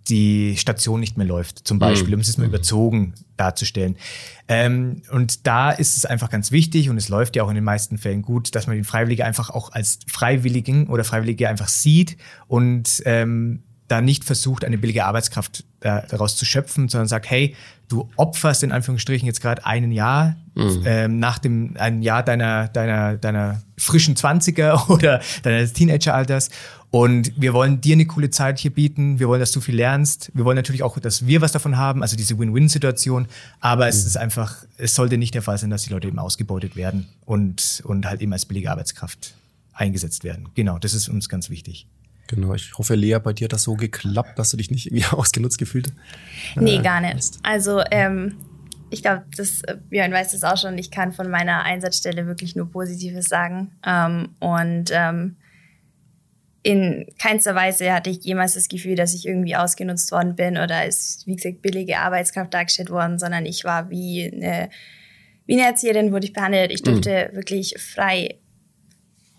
die 0.09 0.57
Station 0.57 0.99
nicht 0.99 1.17
mehr 1.17 1.27
läuft, 1.27 1.67
zum 1.67 1.79
Beispiel, 1.79 2.09
mhm. 2.09 2.15
um 2.15 2.19
es 2.21 2.27
jetzt 2.27 2.37
mal 2.37 2.45
mhm. 2.45 2.53
überzogen 2.53 3.13
darzustellen. 3.37 3.97
Ähm, 4.47 5.03
und 5.11 5.47
da 5.47 5.71
ist 5.71 5.97
es 5.97 6.05
einfach 6.05 6.29
ganz 6.29 6.51
wichtig 6.51 6.89
und 6.89 6.97
es 6.97 7.09
läuft 7.09 7.35
ja 7.35 7.43
auch 7.43 7.49
in 7.49 7.55
den 7.55 7.63
meisten 7.63 7.97
Fällen 7.97 8.21
gut, 8.21 8.55
dass 8.55 8.67
man 8.67 8.75
den 8.75 8.85
Freiwilligen 8.85 9.23
einfach 9.23 9.49
auch 9.49 9.71
als 9.71 9.99
Freiwilligen 10.07 10.87
oder 10.87 11.03
Freiwillige 11.03 11.47
einfach 11.49 11.69
sieht 11.69 12.17
und 12.47 13.01
ähm, 13.05 13.63
da 13.87 14.01
nicht 14.01 14.23
versucht, 14.23 14.63
eine 14.63 14.77
billige 14.77 15.05
Arbeitskraft 15.05 15.65
äh, 15.81 16.01
daraus 16.07 16.37
zu 16.37 16.45
schöpfen, 16.45 16.87
sondern 16.87 17.07
sagt, 17.07 17.29
hey, 17.29 17.55
du 17.91 18.09
opferst 18.15 18.63
in 18.63 18.71
Anführungsstrichen 18.71 19.25
jetzt 19.25 19.41
gerade 19.41 19.65
ein 19.65 19.91
Jahr 19.91 20.35
mhm. 20.55 20.83
ähm, 20.85 21.19
nach 21.19 21.39
dem 21.39 21.75
ein 21.77 22.01
Jahr 22.01 22.23
deiner 22.23 22.67
deiner 22.67 23.17
deiner 23.17 23.61
frischen 23.77 24.15
Zwanziger 24.15 24.89
oder 24.89 25.21
deines 25.43 25.73
Teenageralters 25.73 26.49
und 26.91 27.31
wir 27.37 27.53
wollen 27.53 27.79
dir 27.79 27.93
eine 27.93 28.05
coole 28.05 28.29
Zeit 28.29 28.59
hier 28.59 28.71
bieten. 28.71 29.17
Wir 29.17 29.29
wollen, 29.29 29.39
dass 29.39 29.53
du 29.53 29.61
viel 29.61 29.75
lernst. 29.75 30.29
Wir 30.33 30.43
wollen 30.43 30.57
natürlich 30.57 30.83
auch, 30.83 30.99
dass 30.99 31.25
wir 31.25 31.39
was 31.39 31.53
davon 31.53 31.77
haben, 31.77 32.01
also 32.01 32.17
diese 32.17 32.37
Win-Win-Situation. 32.37 33.27
Aber 33.61 33.85
mhm. 33.85 33.89
es 33.89 34.05
ist 34.05 34.17
einfach, 34.17 34.57
es 34.77 34.93
sollte 34.93 35.17
nicht 35.17 35.33
der 35.33 35.41
Fall 35.41 35.57
sein, 35.57 35.69
dass 35.69 35.83
die 35.83 35.89
Leute 35.89 36.09
eben 36.09 36.19
ausgebeutet 36.19 36.75
werden 36.75 37.07
und, 37.25 37.81
und 37.85 38.05
halt 38.05 38.21
eben 38.21 38.33
als 38.33 38.45
billige 38.45 38.69
Arbeitskraft 38.69 39.35
eingesetzt 39.73 40.25
werden. 40.25 40.49
Genau, 40.53 40.79
das 40.79 40.93
ist 40.93 41.07
uns 41.07 41.29
ganz 41.29 41.49
wichtig. 41.49 41.87
Genau, 42.31 42.53
ich 42.53 42.77
hoffe, 42.77 42.95
Lea, 42.95 43.17
bei 43.21 43.33
dir 43.33 43.45
hat 43.45 43.53
das 43.53 43.63
so 43.63 43.75
geklappt, 43.75 44.39
dass 44.39 44.51
du 44.51 44.57
dich 44.57 44.71
nicht 44.71 44.87
irgendwie 44.87 45.05
ausgenutzt 45.11 45.57
gefühlt 45.57 45.87
hast. 45.87 46.61
Nee, 46.61 46.77
äh, 46.77 46.81
gar 46.81 47.01
nicht. 47.01 47.15
Hast. 47.15 47.39
Also, 47.43 47.81
ähm, 47.91 48.37
ich 48.89 49.01
glaube, 49.01 49.25
das, 49.35 49.61
äh, 49.63 49.75
Björn 49.89 50.13
weiß 50.13 50.31
das 50.31 50.43
auch 50.45 50.57
schon, 50.57 50.77
ich 50.77 50.91
kann 50.91 51.11
von 51.11 51.29
meiner 51.29 51.63
Einsatzstelle 51.63 52.27
wirklich 52.27 52.55
nur 52.55 52.71
Positives 52.71 53.25
sagen. 53.27 53.71
Ähm, 53.85 54.29
und 54.39 54.91
ähm, 54.91 55.35
in 56.63 57.05
keinster 57.19 57.53
Weise 57.53 57.91
hatte 57.91 58.09
ich 58.09 58.23
jemals 58.23 58.53
das 58.53 58.69
Gefühl, 58.69 58.95
dass 58.95 59.13
ich 59.13 59.27
irgendwie 59.27 59.57
ausgenutzt 59.57 60.13
worden 60.13 60.35
bin 60.37 60.57
oder 60.57 60.77
als, 60.77 61.23
wie 61.25 61.35
gesagt, 61.35 61.61
billige 61.61 61.99
Arbeitskraft 61.99 62.53
dargestellt 62.53 62.91
worden, 62.91 63.19
sondern 63.19 63.45
ich 63.45 63.65
war 63.65 63.89
wie 63.89 64.31
eine, 64.31 64.69
wie 65.47 65.55
eine 65.55 65.65
Erzieherin, 65.65 66.13
wurde 66.13 66.27
ich 66.27 66.33
behandelt. 66.33 66.71
Ich 66.71 66.83
durfte 66.83 67.29
mhm. 67.29 67.35
wirklich 67.35 67.75
frei, 67.77 68.37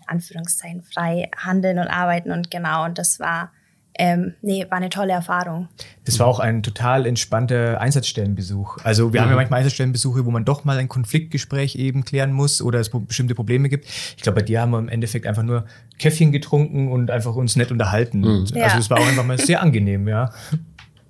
Anführungszeichen, 0.07 0.81
frei 0.83 1.29
handeln 1.37 1.79
und 1.79 1.87
arbeiten 1.87 2.31
und 2.31 2.51
genau, 2.51 2.85
und 2.85 2.97
das 2.97 3.19
war 3.19 3.51
ähm, 3.95 4.33
nee, 4.41 4.65
war 4.69 4.77
eine 4.77 4.89
tolle 4.89 5.13
Erfahrung. 5.13 5.67
Das 6.05 6.17
war 6.19 6.25
auch 6.25 6.39
ein 6.39 6.63
total 6.63 7.05
entspannter 7.05 7.79
Einsatzstellenbesuch. 7.79 8.77
Also 8.83 9.13
wir 9.13 9.19
mhm. 9.19 9.25
haben 9.25 9.29
ja 9.29 9.35
mhm. 9.35 9.41
manchmal 9.41 9.59
Einsatzstellenbesuche, 9.59 10.25
wo 10.25 10.31
man 10.31 10.45
doch 10.45 10.65
mal 10.65 10.77
ein 10.77 10.89
Konfliktgespräch 10.89 11.75
eben 11.75 12.03
klären 12.03 12.31
muss 12.31 12.61
oder 12.61 12.79
es 12.79 12.89
bestimmte 12.89 13.35
Probleme 13.35 13.69
gibt. 13.69 13.85
Ich 13.85 14.23
glaube, 14.23 14.39
bei 14.39 14.45
dir 14.45 14.61
haben 14.61 14.71
wir 14.71 14.79
im 14.79 14.89
Endeffekt 14.89 15.27
einfach 15.27 15.43
nur 15.43 15.65
Käffchen 15.99 16.31
getrunken 16.31 16.91
und 16.91 17.11
einfach 17.11 17.35
uns 17.35 17.55
nett 17.55 17.71
unterhalten. 17.71 18.21
Mhm. 18.21 18.47
Also 18.55 18.79
es 18.79 18.89
war 18.89 18.99
auch 18.99 19.07
einfach 19.07 19.25
mal 19.25 19.37
sehr 19.37 19.61
angenehm, 19.61 20.07
ja. 20.07 20.31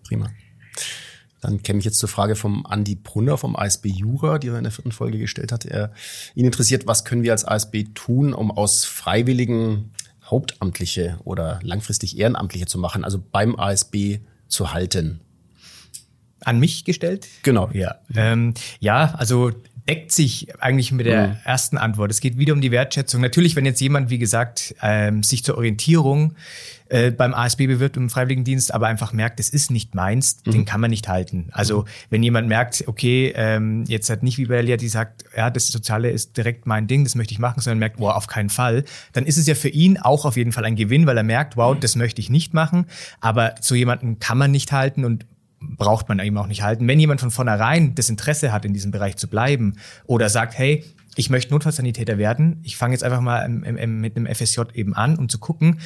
Prima. 0.05 0.29
Dann 1.43 1.61
käme 1.61 1.79
ich 1.79 1.85
jetzt 1.85 1.99
zur 1.99 2.07
Frage 2.07 2.37
vom 2.37 2.65
Andi 2.65 2.95
Brunner 2.95 3.37
vom 3.37 3.57
ASB 3.57 3.87
Jura, 3.87 4.39
die 4.39 4.47
er 4.47 4.57
in 4.57 4.63
der 4.63 4.71
vierten 4.71 4.93
Folge 4.93 5.17
gestellt 5.17 5.51
hat. 5.51 5.65
Er, 5.65 5.91
ihn 6.35 6.45
interessiert, 6.45 6.87
was 6.87 7.03
können 7.03 7.21
wir 7.23 7.33
als 7.33 7.43
ASB 7.43 7.83
tun, 7.93 8.33
um 8.33 8.49
aus 8.49 8.85
Freiwilligen 8.85 9.91
Hauptamtliche 10.23 11.19
oder 11.25 11.59
langfristig 11.61 12.17
Ehrenamtliche 12.17 12.65
zu 12.65 12.79
machen, 12.79 13.03
also 13.03 13.21
beim 13.21 13.59
ASB 13.59 14.19
zu 14.47 14.71
halten? 14.71 15.19
An 16.39 16.59
mich 16.59 16.85
gestellt? 16.85 17.27
Genau. 17.41 17.69
Ja, 17.73 17.95
ähm, 18.15 18.53
ja 18.79 19.13
also 19.13 19.51
deckt 19.87 20.11
sich 20.11 20.47
eigentlich 20.61 20.91
mit 20.91 21.05
der 21.05 21.27
mhm. 21.29 21.37
ersten 21.43 21.77
Antwort. 21.77 22.11
Es 22.11 22.21
geht 22.21 22.37
wieder 22.37 22.53
um 22.53 22.61
die 22.61 22.71
Wertschätzung. 22.71 23.21
Natürlich, 23.21 23.55
wenn 23.55 23.65
jetzt 23.65 23.81
jemand, 23.81 24.09
wie 24.09 24.17
gesagt, 24.17 24.75
ähm, 24.81 25.23
sich 25.23 25.43
zur 25.43 25.57
Orientierung 25.57 26.35
äh, 26.87 27.11
beim 27.11 27.33
ASB 27.33 27.67
bewirbt 27.67 27.97
im 27.97 28.09
Freiwilligendienst, 28.09 28.73
aber 28.73 28.87
einfach 28.87 29.11
merkt, 29.11 29.39
es 29.39 29.49
ist 29.49 29.71
nicht 29.71 29.93
meins, 29.93 30.37
mhm. 30.45 30.51
den 30.51 30.65
kann 30.65 30.79
man 30.79 30.89
nicht 30.89 31.07
halten. 31.09 31.49
Also 31.51 31.81
mhm. 31.81 31.85
wenn 32.11 32.23
jemand 32.23 32.47
merkt, 32.47 32.83
okay, 32.87 33.33
ähm, 33.35 33.83
jetzt 33.87 34.09
hat 34.09 34.23
nicht 34.23 34.37
wie 34.37 34.45
bei 34.45 34.55
Elia, 34.55 34.77
die 34.77 34.87
sagt, 34.87 35.25
ja, 35.35 35.49
das 35.49 35.67
Soziale 35.67 36.11
ist 36.11 36.37
direkt 36.37 36.65
mein 36.65 36.87
Ding, 36.87 37.03
das 37.03 37.15
möchte 37.15 37.33
ich 37.33 37.39
machen, 37.39 37.59
sondern 37.59 37.79
merkt, 37.79 37.99
wow, 37.99 38.13
auf 38.13 38.27
keinen 38.27 38.49
Fall, 38.49 38.85
dann 39.11 39.25
ist 39.25 39.37
es 39.37 39.47
ja 39.47 39.55
für 39.55 39.69
ihn 39.69 39.97
auch 39.97 40.23
auf 40.25 40.37
jeden 40.37 40.51
Fall 40.53 40.65
ein 40.65 40.75
Gewinn, 40.75 41.07
weil 41.07 41.17
er 41.17 41.23
merkt, 41.23 41.57
wow, 41.57 41.75
mhm. 41.75 41.81
das 41.81 41.95
möchte 41.95 42.21
ich 42.21 42.29
nicht 42.29 42.53
machen. 42.53 42.85
Aber 43.19 43.55
so 43.59 43.75
jemanden 43.75 44.19
kann 44.19 44.37
man 44.37 44.51
nicht 44.51 44.71
halten 44.71 45.03
und 45.03 45.25
braucht 45.77 46.09
man 46.09 46.19
eben 46.19 46.37
auch 46.37 46.47
nicht 46.47 46.63
halten. 46.63 46.87
Wenn 46.87 46.99
jemand 46.99 47.21
von 47.21 47.31
vornherein 47.31 47.95
das 47.95 48.09
Interesse 48.09 48.51
hat, 48.51 48.65
in 48.65 48.73
diesem 48.73 48.91
Bereich 48.91 49.17
zu 49.17 49.27
bleiben 49.27 49.77
oder 50.05 50.29
sagt, 50.29 50.57
hey, 50.57 50.83
ich 51.15 51.29
möchte 51.29 51.53
Notfallsanitäter 51.53 52.17
werden, 52.17 52.59
ich 52.63 52.77
fange 52.77 52.93
jetzt 52.93 53.03
einfach 53.03 53.21
mal 53.21 53.43
im, 53.45 53.63
im, 53.63 54.01
mit 54.01 54.17
einem 54.17 54.33
FSJ 54.33 54.61
eben 54.73 54.95
an, 54.95 55.17
um 55.17 55.29
zu 55.29 55.37
gucken, 55.37 55.79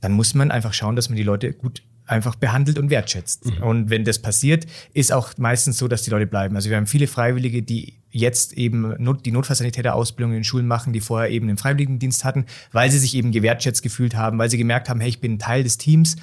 dann 0.00 0.12
muss 0.12 0.34
man 0.34 0.50
einfach 0.50 0.72
schauen, 0.72 0.96
dass 0.96 1.08
man 1.08 1.16
die 1.16 1.22
Leute 1.22 1.52
gut 1.52 1.82
einfach 2.06 2.34
behandelt 2.34 2.78
und 2.78 2.90
wertschätzt. 2.90 3.46
Mhm. 3.46 3.62
Und 3.62 3.90
wenn 3.90 4.04
das 4.04 4.18
passiert, 4.18 4.66
ist 4.94 5.12
auch 5.12 5.36
meistens 5.38 5.78
so, 5.78 5.86
dass 5.86 6.02
die 6.02 6.10
Leute 6.10 6.26
bleiben. 6.26 6.56
Also 6.56 6.68
wir 6.68 6.76
haben 6.76 6.86
viele 6.86 7.06
Freiwillige, 7.06 7.62
die 7.62 7.94
jetzt 8.10 8.54
eben 8.54 8.96
die 9.24 9.30
Notfallsanitäter-Ausbildung 9.30 10.32
in 10.32 10.38
den 10.38 10.44
Schulen 10.44 10.66
machen, 10.66 10.92
die 10.92 11.00
vorher 11.00 11.30
eben 11.30 11.46
den 11.46 11.56
Freiwilligendienst 11.56 12.24
hatten, 12.24 12.46
weil 12.72 12.90
sie 12.90 12.98
sich 12.98 13.14
eben 13.14 13.30
gewertschätzt 13.30 13.82
gefühlt 13.82 14.16
haben, 14.16 14.38
weil 14.38 14.50
sie 14.50 14.58
gemerkt 14.58 14.88
haben, 14.88 15.00
hey, 15.00 15.08
ich 15.08 15.20
bin 15.20 15.38
Teil 15.38 15.62
des 15.62 15.78
Teams 15.78 16.16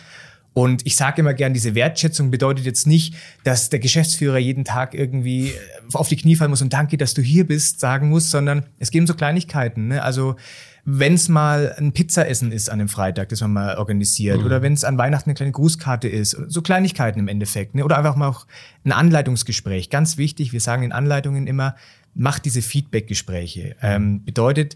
und 0.57 0.87
ich 0.87 0.95
sage 0.95 1.21
immer 1.21 1.35
gern, 1.35 1.53
diese 1.53 1.75
Wertschätzung 1.75 2.31
bedeutet 2.31 2.65
jetzt 2.65 2.87
nicht, 2.87 3.13
dass 3.43 3.69
der 3.69 3.77
Geschäftsführer 3.77 4.39
jeden 4.39 4.65
Tag 4.65 4.95
irgendwie 4.95 5.49
äh, 5.49 5.53
auf 5.93 6.07
die 6.07 6.15
Knie 6.15 6.35
fallen 6.35 6.49
muss 6.49 6.63
und 6.63 6.73
danke, 6.73 6.97
dass 6.97 7.13
du 7.13 7.21
hier 7.21 7.45
bist, 7.45 7.79
sagen 7.79 8.09
muss, 8.09 8.31
sondern 8.31 8.65
es 8.79 8.89
geben 8.89 9.05
so 9.05 9.13
Kleinigkeiten. 9.13 9.87
Ne? 9.87 10.01
Also 10.01 10.35
wenn 10.83 11.13
es 11.13 11.29
mal 11.29 11.75
ein 11.77 11.91
Pizzaessen 11.91 12.51
ist 12.51 12.71
an 12.71 12.79
dem 12.79 12.89
Freitag, 12.89 13.29
das 13.29 13.41
man 13.41 13.53
mal 13.53 13.77
organisiert, 13.77 14.39
mhm. 14.39 14.45
oder 14.47 14.63
wenn 14.63 14.73
es 14.73 14.83
an 14.83 14.97
Weihnachten 14.97 15.29
eine 15.29 15.35
kleine 15.35 15.51
Grußkarte 15.51 16.07
ist, 16.07 16.31
so 16.47 16.63
Kleinigkeiten 16.63 17.19
im 17.19 17.27
Endeffekt, 17.27 17.75
ne? 17.75 17.85
oder 17.85 17.99
einfach 17.99 18.15
mal 18.15 18.27
auch 18.27 18.47
ein 18.83 18.93
Anleitungsgespräch. 18.93 19.91
Ganz 19.91 20.17
wichtig, 20.17 20.53
wir 20.53 20.59
sagen 20.59 20.81
in 20.81 20.91
Anleitungen 20.91 21.45
immer, 21.45 21.75
macht 22.15 22.45
diese 22.45 22.63
Feedback-Gespräche. 22.63 23.75
Ähm, 23.83 24.25
bedeutet, 24.25 24.75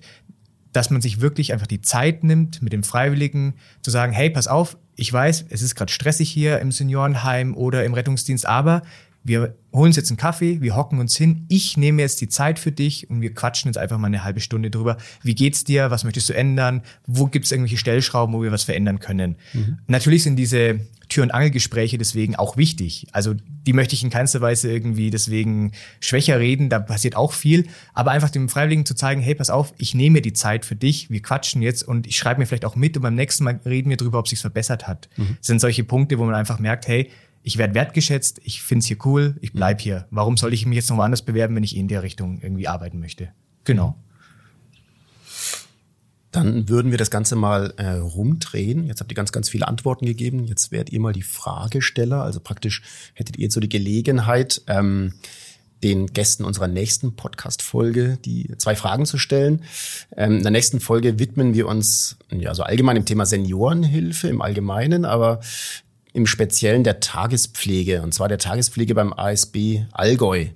dass 0.73 0.89
man 0.89 1.01
sich 1.01 1.21
wirklich 1.21 1.53
einfach 1.53 1.67
die 1.67 1.81
Zeit 1.81 2.23
nimmt, 2.23 2.61
mit 2.61 2.73
dem 2.73 2.83
Freiwilligen 2.83 3.55
zu 3.81 3.91
sagen, 3.91 4.13
hey, 4.13 4.29
pass 4.29 4.47
auf, 4.47 4.77
ich 4.95 5.11
weiß, 5.11 5.45
es 5.49 5.61
ist 5.61 5.75
gerade 5.75 5.91
stressig 5.91 6.29
hier 6.29 6.59
im 6.59 6.71
Seniorenheim 6.71 7.55
oder 7.55 7.83
im 7.85 7.93
Rettungsdienst, 7.93 8.45
aber 8.45 8.83
wir 9.23 9.55
holen 9.73 9.87
uns 9.87 9.95
jetzt 9.95 10.09
einen 10.09 10.17
Kaffee, 10.17 10.61
wir 10.61 10.75
hocken 10.75 10.99
uns 10.99 11.15
hin, 11.15 11.45
ich 11.47 11.77
nehme 11.77 12.01
jetzt 12.01 12.21
die 12.21 12.27
Zeit 12.27 12.59
für 12.59 12.71
dich 12.71 13.09
und 13.09 13.21
wir 13.21 13.33
quatschen 13.33 13.69
jetzt 13.69 13.77
einfach 13.77 13.97
mal 13.97 14.07
eine 14.07 14.23
halbe 14.23 14.39
Stunde 14.39 14.69
drüber. 14.69 14.97
Wie 15.23 15.35
geht's 15.35 15.63
dir? 15.63 15.91
Was 15.91 16.03
möchtest 16.03 16.29
du 16.29 16.33
ändern? 16.33 16.81
Wo 17.05 17.27
gibt's 17.27 17.51
irgendwelche 17.51 17.77
Stellschrauben, 17.77 18.33
wo 18.35 18.41
wir 18.41 18.51
was 18.51 18.63
verändern 18.63 18.99
können? 18.99 19.35
Mhm. 19.53 19.77
Natürlich 19.87 20.23
sind 20.23 20.35
diese 20.37 20.79
Tür- 21.07 21.23
und 21.23 21.31
Angelgespräche 21.31 21.97
deswegen 21.97 22.35
auch 22.35 22.57
wichtig. 22.57 23.07
Also 23.11 23.33
die 23.33 23.73
möchte 23.73 23.93
ich 23.95 24.03
in 24.03 24.09
keinster 24.09 24.41
Weise 24.41 24.71
irgendwie 24.71 25.09
deswegen 25.09 25.73
schwächer 25.99 26.39
reden, 26.39 26.69
da 26.69 26.79
passiert 26.79 27.15
auch 27.15 27.33
viel. 27.33 27.67
Aber 27.93 28.11
einfach 28.11 28.29
dem 28.29 28.49
Freiwilligen 28.49 28.85
zu 28.85 28.95
zeigen, 28.95 29.21
hey, 29.21 29.35
pass 29.35 29.49
auf, 29.49 29.73
ich 29.77 29.93
nehme 29.93 30.21
die 30.21 30.33
Zeit 30.33 30.65
für 30.65 30.75
dich, 30.75 31.09
wir 31.09 31.21
quatschen 31.21 31.61
jetzt 31.61 31.83
und 31.83 32.07
ich 32.07 32.17
schreibe 32.17 32.39
mir 32.39 32.45
vielleicht 32.45 32.65
auch 32.65 32.75
mit 32.75 32.97
und 32.97 33.03
beim 33.03 33.15
nächsten 33.15 33.43
Mal 33.43 33.59
reden 33.65 33.89
wir 33.89 33.97
drüber, 33.97 34.19
ob 34.19 34.27
sich's 34.27 34.41
verbessert 34.41 34.87
hat. 34.87 35.09
Mhm. 35.17 35.35
Das 35.37 35.47
sind 35.47 35.59
solche 35.59 35.83
Punkte, 35.83 36.17
wo 36.17 36.25
man 36.25 36.33
einfach 36.33 36.59
merkt, 36.59 36.87
hey, 36.87 37.09
ich 37.43 37.57
werde 37.57 37.73
wertgeschätzt, 37.73 38.39
ich 38.43 38.61
finde 38.61 38.79
es 38.79 38.87
hier 38.87 38.97
cool, 39.05 39.37
ich 39.41 39.53
bleib 39.53 39.79
mhm. 39.79 39.83
hier. 39.83 40.07
Warum 40.11 40.37
soll 40.37 40.53
ich 40.53 40.65
mich 40.65 40.75
jetzt 40.75 40.89
noch 40.89 40.97
woanders 40.97 41.21
bewerben, 41.21 41.55
wenn 41.55 41.63
ich 41.63 41.75
in 41.75 41.87
der 41.87 42.03
Richtung 42.03 42.39
irgendwie 42.41 42.67
arbeiten 42.67 42.99
möchte? 42.99 43.29
Genau. 43.63 43.97
Dann 46.31 46.69
würden 46.69 46.91
wir 46.91 46.97
das 46.97 47.11
Ganze 47.11 47.35
mal 47.35 47.73
äh, 47.75 47.95
rumdrehen. 47.95 48.87
Jetzt 48.87 49.01
habt 49.01 49.11
ihr 49.11 49.15
ganz, 49.15 49.33
ganz 49.33 49.49
viele 49.49 49.67
Antworten 49.67 50.05
gegeben. 50.05 50.45
Jetzt 50.45 50.71
werdet 50.71 50.93
ihr 50.93 51.01
mal 51.01 51.11
die 51.11 51.23
Fragesteller. 51.23 52.23
Also 52.23 52.39
praktisch 52.39 52.83
hättet 53.13 53.37
ihr 53.37 53.51
so 53.51 53.59
die 53.59 53.67
Gelegenheit, 53.67 54.61
ähm, 54.67 55.13
den 55.83 56.07
Gästen 56.07 56.45
unserer 56.45 56.67
nächsten 56.67 57.15
Podcast-Folge 57.15 58.17
die 58.23 58.49
zwei 58.57 58.75
Fragen 58.75 59.05
zu 59.05 59.17
stellen. 59.17 59.63
Ähm, 60.15 60.37
in 60.37 60.43
der 60.43 60.51
nächsten 60.51 60.79
Folge 60.79 61.19
widmen 61.19 61.53
wir 61.53 61.67
uns 61.67 62.17
ja 62.31 62.53
so 62.53 62.63
allgemein 62.63 62.95
dem 62.95 63.05
Thema 63.05 63.25
Seniorenhilfe 63.25 64.29
im 64.29 64.41
Allgemeinen, 64.41 65.03
aber 65.03 65.41
im 66.13 66.27
Speziellen 66.27 66.83
der 66.83 66.99
Tagespflege, 66.99 68.01
und 68.01 68.13
zwar 68.13 68.27
der 68.27 68.37
Tagespflege 68.37 68.95
beim 68.95 69.13
ASB 69.13 69.83
Allgäu. 69.91 70.47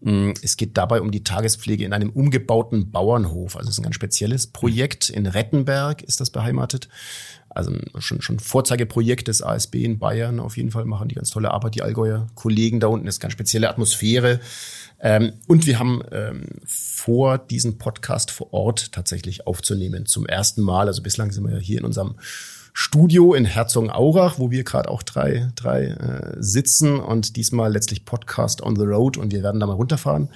Mm, 0.00 0.30
es 0.42 0.56
geht 0.56 0.76
dabei 0.76 1.00
um 1.00 1.10
die 1.10 1.24
Tagespflege 1.24 1.84
in 1.84 1.92
einem 1.92 2.10
umgebauten 2.10 2.90
Bauernhof. 2.90 3.56
Also 3.56 3.68
es 3.68 3.74
ist 3.74 3.80
ein 3.80 3.84
ganz 3.84 3.94
spezielles 3.94 4.46
Projekt. 4.46 5.10
In 5.10 5.26
Rettenberg 5.26 6.02
ist 6.02 6.20
das 6.20 6.30
beheimatet. 6.30 6.88
Also 7.50 7.72
schon, 7.98 8.22
schon 8.22 8.38
Vorzeigeprojekt 8.38 9.28
des 9.28 9.42
ASB 9.42 9.76
in 9.76 9.98
Bayern. 9.98 10.40
Auf 10.40 10.56
jeden 10.56 10.70
Fall 10.70 10.84
machen 10.84 11.08
die 11.08 11.16
ganz 11.16 11.30
tolle 11.30 11.50
Arbeit, 11.50 11.74
die 11.74 11.82
Allgäuer 11.82 12.28
Kollegen 12.34 12.80
da 12.80 12.86
unten. 12.86 13.06
Das 13.06 13.16
ist 13.16 13.20
ganz 13.20 13.32
spezielle 13.32 13.68
Atmosphäre. 13.68 14.40
Ähm, 15.00 15.32
und 15.48 15.66
wir 15.66 15.78
haben 15.78 16.02
ähm, 16.12 16.46
vor, 16.64 17.38
diesen 17.38 17.76
Podcast 17.78 18.30
vor 18.30 18.52
Ort 18.52 18.92
tatsächlich 18.92 19.46
aufzunehmen. 19.46 20.06
Zum 20.06 20.26
ersten 20.26 20.62
Mal. 20.62 20.86
Also 20.86 21.02
bislang 21.02 21.32
sind 21.32 21.44
wir 21.44 21.54
ja 21.54 21.58
hier 21.58 21.78
in 21.78 21.84
unserem 21.84 22.14
Studio 22.82 23.34
in 23.34 23.44
Herzogenaurach, 23.44 24.38
wo 24.38 24.50
wir 24.50 24.64
gerade 24.64 24.88
auch 24.88 25.02
drei, 25.02 25.50
drei 25.54 25.88
äh, 25.88 26.36
sitzen 26.38 26.98
und 26.98 27.36
diesmal 27.36 27.70
letztlich 27.70 28.06
Podcast 28.06 28.62
on 28.62 28.74
the 28.74 28.84
Road 28.84 29.18
und 29.18 29.34
wir 29.34 29.42
werden 29.42 29.60
da 29.60 29.66
mal 29.66 29.74
runterfahren 29.74 30.30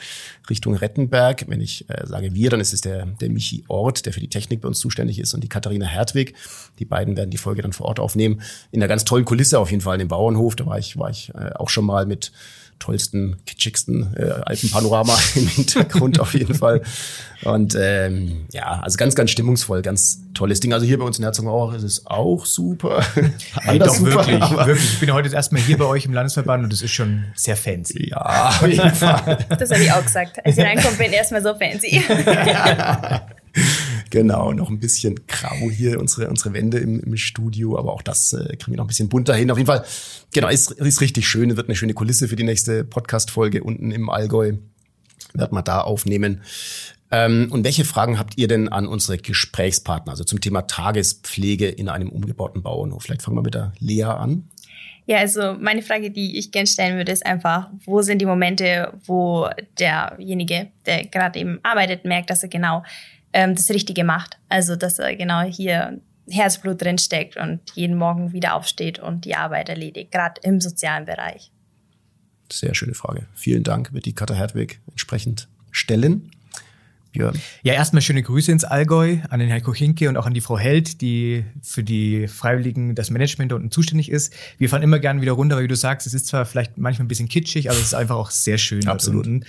Richtung 0.50 0.74
Rettenberg. 0.74 1.46
Wenn 1.48 1.62
ich 1.62 1.88
äh, 1.88 2.06
sage 2.06 2.34
wir, 2.34 2.50
dann 2.50 2.60
ist 2.60 2.74
es 2.74 2.82
der, 2.82 3.06
der 3.06 3.30
Michi 3.30 3.64
Ort, 3.68 4.04
der 4.04 4.12
für 4.12 4.20
die 4.20 4.28
Technik 4.28 4.60
bei 4.60 4.68
uns 4.68 4.78
zuständig 4.78 5.18
ist 5.20 5.32
und 5.32 5.42
die 5.42 5.48
Katharina 5.48 5.86
Hertwig. 5.86 6.34
Die 6.78 6.84
beiden 6.84 7.16
werden 7.16 7.30
die 7.30 7.38
Folge 7.38 7.62
dann 7.62 7.72
vor 7.72 7.86
Ort 7.86 7.98
aufnehmen. 7.98 8.42
In 8.70 8.82
einer 8.82 8.88
ganz 8.88 9.04
tollen 9.04 9.24
Kulisse 9.24 9.58
auf 9.58 9.70
jeden 9.70 9.82
Fall 9.82 9.94
in 9.94 10.00
dem 10.00 10.08
Bauernhof. 10.08 10.54
Da 10.54 10.66
war 10.66 10.78
ich, 10.78 10.98
war 10.98 11.08
ich 11.08 11.34
äh, 11.34 11.54
auch 11.54 11.70
schon 11.70 11.86
mal 11.86 12.04
mit 12.04 12.30
tollsten, 12.78 13.36
kitschigsten 13.46 14.14
äh, 14.16 14.30
Alpenpanorama 14.44 15.18
im 15.34 15.46
Hintergrund 15.46 16.20
auf 16.20 16.34
jeden 16.34 16.54
Fall. 16.54 16.82
Und 17.42 17.76
ähm, 17.78 18.46
ja, 18.52 18.80
also 18.80 18.96
ganz, 18.96 19.14
ganz 19.14 19.30
stimmungsvoll, 19.30 19.82
ganz 19.82 20.20
tolles 20.32 20.60
Ding. 20.60 20.72
Also 20.72 20.86
hier 20.86 20.98
bei 20.98 21.04
uns 21.04 21.18
in 21.18 21.24
Herzogenaurach 21.24 21.74
ist 21.74 21.82
es 21.82 22.06
auch 22.06 22.46
super. 22.46 23.04
Hey, 23.62 23.78
doch, 23.78 23.94
super, 23.94 24.26
wirklich, 24.26 24.50
wirklich. 24.50 24.92
Ich 24.94 25.00
bin 25.00 25.12
heute 25.12 25.28
das 25.28 25.34
erste 25.34 25.54
Mal 25.54 25.62
hier 25.62 25.78
bei 25.78 25.84
euch 25.84 26.04
im 26.04 26.12
Landesverband 26.12 26.64
und 26.64 26.72
das 26.72 26.82
ist 26.82 26.92
schon 26.92 27.24
sehr 27.34 27.56
fancy. 27.56 28.10
Ja, 28.10 28.48
auf 28.48 28.66
jeden 28.66 28.94
Fall. 28.94 29.38
Das 29.48 29.70
habe 29.70 29.82
ich 29.82 29.92
auch 29.92 30.02
gesagt. 30.02 30.44
Als 30.44 30.58
ich 30.58 30.64
reinkomme, 30.64 30.96
bin 30.96 31.06
ich 31.06 31.14
erstmal 31.14 31.42
so 31.42 31.54
fancy. 31.54 32.02
Genau, 34.10 34.52
noch 34.52 34.70
ein 34.70 34.78
bisschen 34.78 35.26
grau 35.26 35.70
hier, 35.70 35.98
unsere, 35.98 36.28
unsere 36.28 36.52
Wände 36.52 36.78
im, 36.78 37.00
im 37.00 37.16
Studio, 37.16 37.76
aber 37.76 37.92
auch 37.92 38.02
das 38.02 38.32
äh, 38.32 38.56
kriegen 38.56 38.72
wir 38.72 38.76
noch 38.76 38.84
ein 38.84 38.88
bisschen 38.88 39.08
bunter 39.08 39.34
hin. 39.34 39.50
Auf 39.50 39.58
jeden 39.58 39.66
Fall, 39.66 39.84
genau, 40.32 40.48
ist, 40.48 40.70
ist 40.70 41.00
richtig 41.00 41.26
schön, 41.26 41.56
wird 41.56 41.66
eine 41.66 41.74
schöne 41.74 41.94
Kulisse 41.94 42.28
für 42.28 42.36
die 42.36 42.44
nächste 42.44 42.84
Podcast-Folge 42.84 43.64
unten 43.64 43.90
im 43.90 44.10
Allgäu. 44.10 44.52
Wird 45.32 45.50
man 45.50 45.64
da 45.64 45.80
aufnehmen. 45.80 46.42
Ähm, 47.10 47.48
und 47.50 47.64
welche 47.64 47.84
Fragen 47.84 48.18
habt 48.18 48.38
ihr 48.38 48.46
denn 48.46 48.68
an 48.68 48.86
unsere 48.86 49.18
Gesprächspartner, 49.18 50.12
also 50.12 50.22
zum 50.22 50.40
Thema 50.40 50.62
Tagespflege 50.62 51.68
in 51.68 51.88
einem 51.88 52.08
umgebauten 52.08 52.62
Bauernhof? 52.62 53.02
Vielleicht 53.02 53.22
fangen 53.22 53.36
wir 53.36 53.42
mit 53.42 53.54
der 53.54 53.72
Lea 53.80 54.04
an. 54.04 54.48
Ja, 55.06 55.18
also 55.18 55.54
meine 55.60 55.82
Frage, 55.82 56.10
die 56.10 56.38
ich 56.38 56.50
gerne 56.50 56.66
stellen 56.66 56.96
würde, 56.96 57.12
ist 57.12 57.26
einfach, 57.26 57.68
wo 57.84 58.00
sind 58.00 58.22
die 58.22 58.26
Momente, 58.26 58.94
wo 59.04 59.48
derjenige, 59.78 60.68
der 60.86 61.04
gerade 61.06 61.38
eben 61.38 61.60
arbeitet, 61.62 62.04
merkt, 62.04 62.30
dass 62.30 62.42
er 62.42 62.48
genau 62.48 62.82
ähm, 63.34 63.54
das 63.54 63.68
Richtige 63.68 64.04
macht. 64.04 64.38
Also, 64.48 64.76
dass 64.76 64.98
er 64.98 65.14
genau 65.16 65.42
hier 65.42 66.00
Herzblut 66.30 66.80
drin 66.80 66.96
steckt 66.96 67.36
und 67.36 67.60
jeden 67.74 67.98
Morgen 67.98 68.32
wieder 68.32 68.54
aufsteht 68.54 68.98
und 68.98 69.26
die 69.26 69.34
Arbeit 69.34 69.68
erledigt, 69.68 70.12
gerade 70.12 70.40
im 70.42 70.60
sozialen 70.60 71.04
Bereich. 71.04 71.50
Sehr 72.50 72.74
schöne 72.74 72.94
Frage. 72.94 73.26
Vielen 73.34 73.62
Dank, 73.62 73.92
wird 73.92 74.06
die 74.06 74.14
Katha 74.14 74.34
Hertwig 74.34 74.80
entsprechend 74.88 75.48
stellen. 75.70 76.30
Björn. 77.12 77.38
Ja, 77.62 77.74
erstmal 77.74 78.02
schöne 78.02 78.22
Grüße 78.22 78.50
ins 78.50 78.64
Allgäu 78.64 79.18
an 79.30 79.38
den 79.38 79.48
Herrn 79.48 79.62
Kochinke 79.62 80.08
und 80.08 80.16
auch 80.16 80.26
an 80.26 80.34
die 80.34 80.40
Frau 80.40 80.58
Held, 80.58 81.00
die 81.00 81.44
für 81.62 81.84
die 81.84 82.26
Freiwilligen 82.26 82.94
das 82.94 83.10
Management 83.10 83.52
unten 83.52 83.70
zuständig 83.70 84.10
ist. 84.10 84.34
Wir 84.58 84.68
fahren 84.68 84.82
immer 84.82 84.98
gerne 84.98 85.20
wieder 85.20 85.32
runter, 85.32 85.56
weil 85.56 85.64
wie 85.64 85.68
du 85.68 85.76
sagst, 85.76 86.06
es 86.08 86.14
ist 86.14 86.26
zwar 86.26 86.44
vielleicht 86.44 86.76
manchmal 86.76 87.04
ein 87.04 87.08
bisschen 87.08 87.28
kitschig, 87.28 87.70
aber 87.70 87.78
es 87.78 87.84
ist 87.84 87.94
einfach 87.94 88.16
auch 88.16 88.30
sehr 88.30 88.58
schön. 88.58 88.86
Absolut. 88.88 89.26
Mhm. 89.26 89.42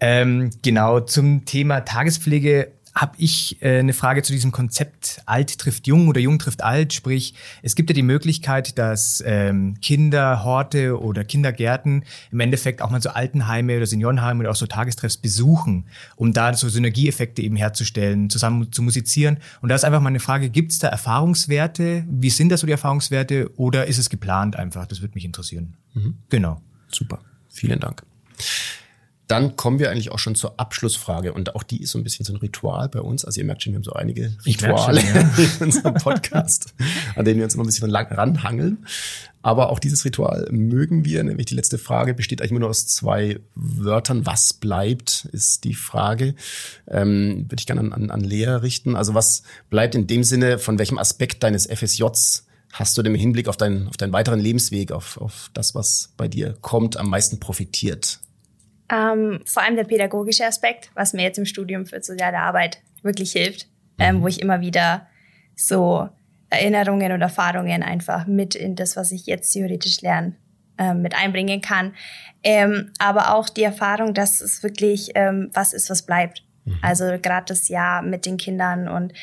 Ähm, 0.00 0.50
genau, 0.62 1.00
zum 1.00 1.44
Thema 1.44 1.80
Tagespflege 1.80 2.72
habe 2.94 3.14
ich 3.18 3.60
äh, 3.60 3.80
eine 3.80 3.92
Frage 3.92 4.22
zu 4.22 4.32
diesem 4.32 4.52
Konzept 4.52 5.20
alt 5.26 5.58
trifft 5.58 5.86
jung 5.86 6.06
oder 6.08 6.20
jung 6.20 6.38
trifft 6.38 6.62
alt. 6.62 6.92
Sprich, 6.92 7.34
es 7.62 7.74
gibt 7.74 7.90
ja 7.90 7.94
die 7.94 8.02
Möglichkeit, 8.02 8.78
dass 8.78 9.22
ähm, 9.26 9.80
Kinder, 9.80 10.44
Horte 10.44 11.00
oder 11.00 11.24
Kindergärten 11.24 12.04
im 12.30 12.40
Endeffekt 12.40 12.82
auch 12.82 12.90
mal 12.90 13.02
so 13.02 13.10
Altenheime 13.10 13.76
oder 13.76 13.86
Seniorenheime 13.86 14.40
oder 14.40 14.50
auch 14.50 14.56
so 14.56 14.66
Tagestreffs 14.66 15.16
besuchen, 15.16 15.86
um 16.14 16.32
da 16.32 16.54
so 16.54 16.68
Synergieeffekte 16.68 17.42
eben 17.42 17.56
herzustellen, 17.56 18.30
zusammen 18.30 18.70
zu 18.70 18.82
musizieren. 18.82 19.38
Und 19.60 19.70
da 19.70 19.74
ist 19.74 19.84
einfach 19.84 20.00
mal 20.00 20.08
eine 20.08 20.20
Frage, 20.20 20.48
gibt 20.48 20.70
es 20.70 20.78
da 20.78 20.88
Erfahrungswerte? 20.88 22.04
Wie 22.08 22.30
sind 22.30 22.50
das 22.50 22.60
so 22.60 22.66
die 22.66 22.72
Erfahrungswerte 22.72 23.50
oder 23.56 23.86
ist 23.86 23.98
es 23.98 24.08
geplant 24.08 24.54
einfach? 24.54 24.86
Das 24.86 25.00
würde 25.00 25.14
mich 25.14 25.24
interessieren. 25.24 25.74
Mhm. 25.94 26.18
Genau. 26.28 26.60
Super. 26.88 27.20
Vielen 27.48 27.80
Dank. 27.80 28.04
Dann 29.26 29.56
kommen 29.56 29.78
wir 29.78 29.90
eigentlich 29.90 30.12
auch 30.12 30.18
schon 30.18 30.34
zur 30.34 30.60
Abschlussfrage 30.60 31.32
und 31.32 31.54
auch 31.54 31.62
die 31.62 31.82
ist 31.82 31.92
so 31.92 31.98
ein 31.98 32.04
bisschen 32.04 32.26
so 32.26 32.34
ein 32.34 32.36
Ritual 32.36 32.88
bei 32.90 33.00
uns. 33.00 33.24
Also 33.24 33.40
ihr 33.40 33.46
merkt 33.46 33.62
schon, 33.62 33.72
wir 33.72 33.78
haben 33.78 33.84
so 33.84 33.94
einige 33.94 34.36
Rituale 34.44 35.00
schon, 35.00 35.14
ja. 35.14 35.20
in 35.60 35.64
unserem 35.64 35.94
Podcast, 35.94 36.74
an 37.16 37.24
denen 37.24 37.38
wir 37.38 37.44
uns 37.44 37.54
immer 37.54 37.64
ein 37.64 37.66
bisschen 37.66 37.88
lang 37.88 38.12
ranhangeln. 38.12 38.86
Aber 39.40 39.70
auch 39.70 39.78
dieses 39.78 40.04
Ritual 40.04 40.48
mögen 40.50 41.04
wir, 41.04 41.22
nämlich 41.22 41.46
die 41.46 41.54
letzte 41.54 41.76
Frage 41.76 42.14
besteht 42.14 42.40
eigentlich 42.40 42.58
nur 42.58 42.68
aus 42.68 42.86
zwei 42.86 43.40
Wörtern. 43.54 44.24
Was 44.26 44.54
bleibt, 44.54 45.28
ist 45.32 45.64
die 45.64 45.74
Frage. 45.74 46.34
Ähm, 46.88 47.44
Würde 47.48 47.60
ich 47.60 47.66
gerne 47.66 47.80
an, 47.80 47.92
an, 47.92 48.10
an 48.10 48.20
Lea 48.20 48.46
richten. 48.46 48.96
Also 48.96 49.14
was 49.14 49.42
bleibt 49.68 49.94
in 49.94 50.06
dem 50.06 50.24
Sinne, 50.24 50.58
von 50.58 50.78
welchem 50.78 50.98
Aspekt 50.98 51.42
deines 51.42 51.66
FSJs 51.66 52.46
hast 52.72 52.98
du 52.98 53.02
denn 53.02 53.14
im 53.14 53.20
Hinblick 53.20 53.48
auf, 53.48 53.56
deinen 53.56 53.88
auf 53.88 53.96
deinen 53.96 54.12
weiteren 54.12 54.40
Lebensweg, 54.40 54.92
auf, 54.92 55.18
auf 55.18 55.50
das, 55.54 55.74
was 55.74 56.12
bei 56.16 56.26
dir 56.26 56.56
kommt, 56.60 56.96
am 56.96 57.08
meisten 57.08 57.38
profitiert? 57.38 58.20
Ähm, 58.90 59.40
vor 59.46 59.62
allem 59.62 59.76
der 59.76 59.84
pädagogische 59.84 60.44
Aspekt, 60.44 60.90
was 60.94 61.14
mir 61.14 61.22
jetzt 61.22 61.38
im 61.38 61.46
Studium 61.46 61.86
für 61.86 62.02
soziale 62.02 62.38
Arbeit 62.38 62.82
wirklich 63.02 63.32
hilft, 63.32 63.68
ähm, 63.98 64.16
mhm. 64.16 64.22
wo 64.22 64.28
ich 64.28 64.40
immer 64.40 64.60
wieder 64.60 65.06
so 65.56 66.08
Erinnerungen 66.50 67.12
und 67.12 67.22
Erfahrungen 67.22 67.82
einfach 67.82 68.26
mit 68.26 68.54
in 68.54 68.76
das, 68.76 68.96
was 68.96 69.10
ich 69.12 69.26
jetzt 69.26 69.52
theoretisch 69.52 70.02
lerne, 70.02 70.34
ähm, 70.78 71.02
mit 71.02 71.14
einbringen 71.14 71.60
kann. 71.60 71.94
Ähm, 72.42 72.92
aber 72.98 73.34
auch 73.34 73.48
die 73.48 73.62
Erfahrung, 73.62 74.12
dass 74.12 74.40
es 74.40 74.62
wirklich 74.62 75.12
ähm, 75.14 75.50
was 75.54 75.72
ist, 75.72 75.88
was 75.88 76.02
bleibt. 76.02 76.42
Mhm. 76.64 76.78
Also 76.82 77.04
gerade 77.22 77.46
das 77.46 77.68
Jahr 77.68 78.02
mit 78.02 78.26
den 78.26 78.36
Kindern 78.36 78.88
und 78.88 79.14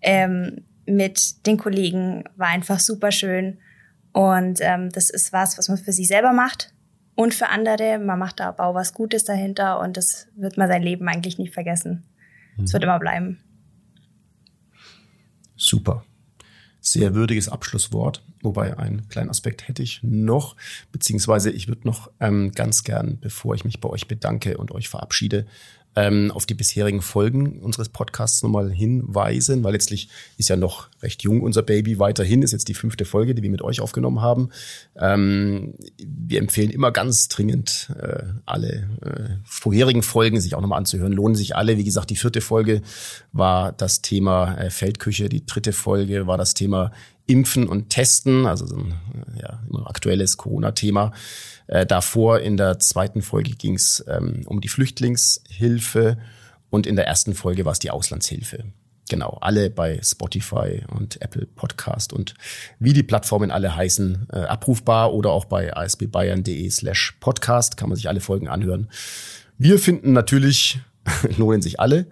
ähm, 0.00 0.64
mit 0.86 1.46
den 1.46 1.58
Kollegen 1.58 2.24
war 2.36 2.48
einfach 2.48 2.80
super 2.80 3.12
schön. 3.12 3.58
Und 4.12 4.58
das 4.58 5.08
ist 5.08 5.32
was, 5.32 5.56
was 5.56 5.68
man 5.68 5.78
für 5.78 5.92
sich 5.92 6.08
selber 6.08 6.32
macht 6.32 6.72
und 7.20 7.34
für 7.34 7.50
andere. 7.50 7.98
Man 7.98 8.18
macht 8.18 8.40
da 8.40 8.54
auch 8.56 8.74
was 8.74 8.94
Gutes 8.94 9.24
dahinter 9.24 9.78
und 9.78 9.98
das 9.98 10.28
wird 10.36 10.56
man 10.56 10.68
sein 10.68 10.82
Leben 10.82 11.06
eigentlich 11.06 11.36
nicht 11.36 11.52
vergessen. 11.52 12.02
Es 12.56 12.70
mhm. 12.70 12.72
wird 12.72 12.84
immer 12.84 12.98
bleiben. 12.98 13.38
Super. 15.54 16.02
Sehr 16.80 17.14
würdiges 17.14 17.50
Abschlusswort. 17.50 18.24
Wobei 18.42 18.78
einen 18.78 19.06
kleinen 19.10 19.28
Aspekt 19.28 19.68
hätte 19.68 19.82
ich 19.82 20.02
noch, 20.02 20.56
beziehungsweise 20.92 21.50
ich 21.50 21.68
würde 21.68 21.86
noch 21.86 22.10
ähm, 22.20 22.52
ganz 22.52 22.84
gern, 22.84 23.18
bevor 23.20 23.54
ich 23.54 23.66
mich 23.66 23.80
bei 23.80 23.90
euch 23.90 24.08
bedanke 24.08 24.56
und 24.56 24.72
euch 24.72 24.88
verabschiede, 24.88 25.46
ähm, 26.00 26.30
auf 26.30 26.46
die 26.46 26.54
bisherigen 26.54 27.02
Folgen 27.02 27.60
unseres 27.60 27.90
Podcasts 27.90 28.42
nochmal 28.42 28.70
hinweisen, 28.70 29.62
weil 29.64 29.72
letztlich 29.72 30.08
ist 30.38 30.48
ja 30.48 30.56
noch 30.56 30.88
recht 31.02 31.22
jung 31.22 31.42
unser 31.42 31.62
Baby 31.62 31.98
weiterhin, 31.98 32.42
ist 32.42 32.52
jetzt 32.52 32.68
die 32.68 32.74
fünfte 32.74 33.04
Folge, 33.04 33.34
die 33.34 33.42
wir 33.42 33.50
mit 33.50 33.60
euch 33.60 33.80
aufgenommen 33.80 34.22
haben. 34.22 34.48
Ähm, 34.96 35.74
wir 35.98 36.38
empfehlen 36.38 36.70
immer 36.70 36.90
ganz 36.90 37.28
dringend 37.28 37.92
äh, 38.00 38.22
alle 38.46 38.88
äh, 39.02 39.36
vorherigen 39.44 40.02
Folgen 40.02 40.40
sich 40.40 40.54
auch 40.54 40.62
nochmal 40.62 40.78
anzuhören, 40.78 41.12
lohnen 41.12 41.34
sich 41.34 41.54
alle. 41.54 41.76
Wie 41.76 41.84
gesagt, 41.84 42.08
die 42.08 42.16
vierte 42.16 42.40
Folge 42.40 42.80
war 43.32 43.72
das 43.72 44.00
Thema 44.00 44.56
äh, 44.56 44.70
Feldküche, 44.70 45.28
die 45.28 45.44
dritte 45.44 45.72
Folge 45.72 46.26
war 46.26 46.38
das 46.38 46.54
Thema 46.54 46.92
Impfen 47.30 47.68
und 47.68 47.90
Testen, 47.90 48.46
also 48.46 48.66
so 48.66 48.76
ein 48.76 48.94
ja, 49.40 49.62
aktuelles 49.84 50.36
Corona-Thema. 50.36 51.12
Äh, 51.68 51.86
davor 51.86 52.40
in 52.40 52.56
der 52.56 52.80
zweiten 52.80 53.22
Folge 53.22 53.52
ging 53.52 53.74
es 53.74 54.04
ähm, 54.08 54.42
um 54.46 54.60
die 54.60 54.68
Flüchtlingshilfe 54.68 56.18
und 56.70 56.86
in 56.86 56.96
der 56.96 57.06
ersten 57.06 57.34
Folge 57.34 57.64
war 57.64 57.72
es 57.72 57.78
die 57.78 57.90
Auslandshilfe. 57.90 58.64
Genau, 59.08 59.38
alle 59.40 59.70
bei 59.70 60.00
Spotify 60.02 60.82
und 60.88 61.20
Apple 61.22 61.46
Podcast 61.46 62.12
und 62.12 62.34
wie 62.78 62.92
die 62.92 63.02
Plattformen 63.02 63.50
alle 63.50 63.74
heißen, 63.74 64.28
äh, 64.32 64.38
abrufbar 64.38 65.12
oder 65.12 65.30
auch 65.30 65.44
bei 65.44 65.76
asbbayern.de 65.76 66.68
slash 66.70 67.16
podcast 67.20 67.76
kann 67.76 67.88
man 67.88 67.96
sich 67.96 68.08
alle 68.08 68.20
Folgen 68.20 68.48
anhören. 68.48 68.88
Wir 69.58 69.78
finden 69.78 70.12
natürlich, 70.12 70.80
lohnen 71.36 71.62
sich 71.62 71.80
alle. 71.80 72.06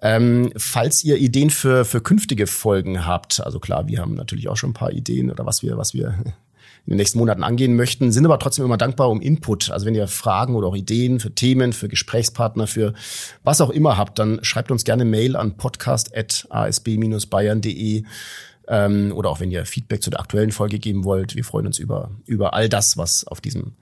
Ähm, 0.00 0.52
falls 0.56 1.04
ihr 1.04 1.16
Ideen 1.16 1.50
für, 1.50 1.84
für 1.84 2.00
künftige 2.00 2.46
Folgen 2.46 3.04
habt, 3.04 3.44
also 3.44 3.58
klar, 3.58 3.88
wir 3.88 4.00
haben 4.00 4.14
natürlich 4.14 4.48
auch 4.48 4.56
schon 4.56 4.70
ein 4.70 4.74
paar 4.74 4.92
Ideen 4.92 5.30
oder 5.30 5.44
was 5.44 5.62
wir, 5.62 5.76
was 5.76 5.92
wir 5.92 6.08
in 6.86 6.92
den 6.92 6.98
nächsten 6.98 7.18
Monaten 7.18 7.42
angehen 7.42 7.74
möchten, 7.76 8.12
sind 8.12 8.24
aber 8.24 8.38
trotzdem 8.38 8.64
immer 8.64 8.78
dankbar 8.78 9.10
um 9.10 9.20
Input. 9.20 9.70
Also 9.70 9.86
wenn 9.86 9.94
ihr 9.94 10.08
Fragen 10.08 10.54
oder 10.54 10.68
auch 10.68 10.76
Ideen 10.76 11.20
für 11.20 11.34
Themen, 11.34 11.72
für 11.72 11.88
Gesprächspartner, 11.88 12.66
für 12.66 12.94
was 13.42 13.60
auch 13.60 13.70
immer 13.70 13.98
habt, 13.98 14.18
dann 14.18 14.42
schreibt 14.42 14.70
uns 14.70 14.84
gerne 14.84 15.04
Mail 15.04 15.36
an 15.36 15.56
podcast.asb-bayern.de 15.56 18.04
ähm, 18.68 19.12
oder 19.14 19.30
auch 19.30 19.40
wenn 19.40 19.50
ihr 19.50 19.64
Feedback 19.66 20.02
zu 20.02 20.10
der 20.10 20.20
aktuellen 20.20 20.52
Folge 20.52 20.78
geben 20.78 21.04
wollt. 21.04 21.34
Wir 21.34 21.44
freuen 21.44 21.66
uns 21.66 21.78
über, 21.78 22.10
über 22.26 22.54
all 22.54 22.68
das, 22.68 22.96
was 22.96 23.26
auf 23.26 23.40
diesem 23.40 23.72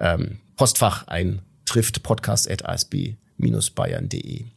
ähm, 0.00 0.38
Postfach 0.56 1.08
eintrifft, 1.08 2.02
podcast.asb-bayern.de. 2.02 4.55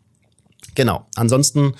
Genau. 0.80 1.06
Ansonsten 1.16 1.74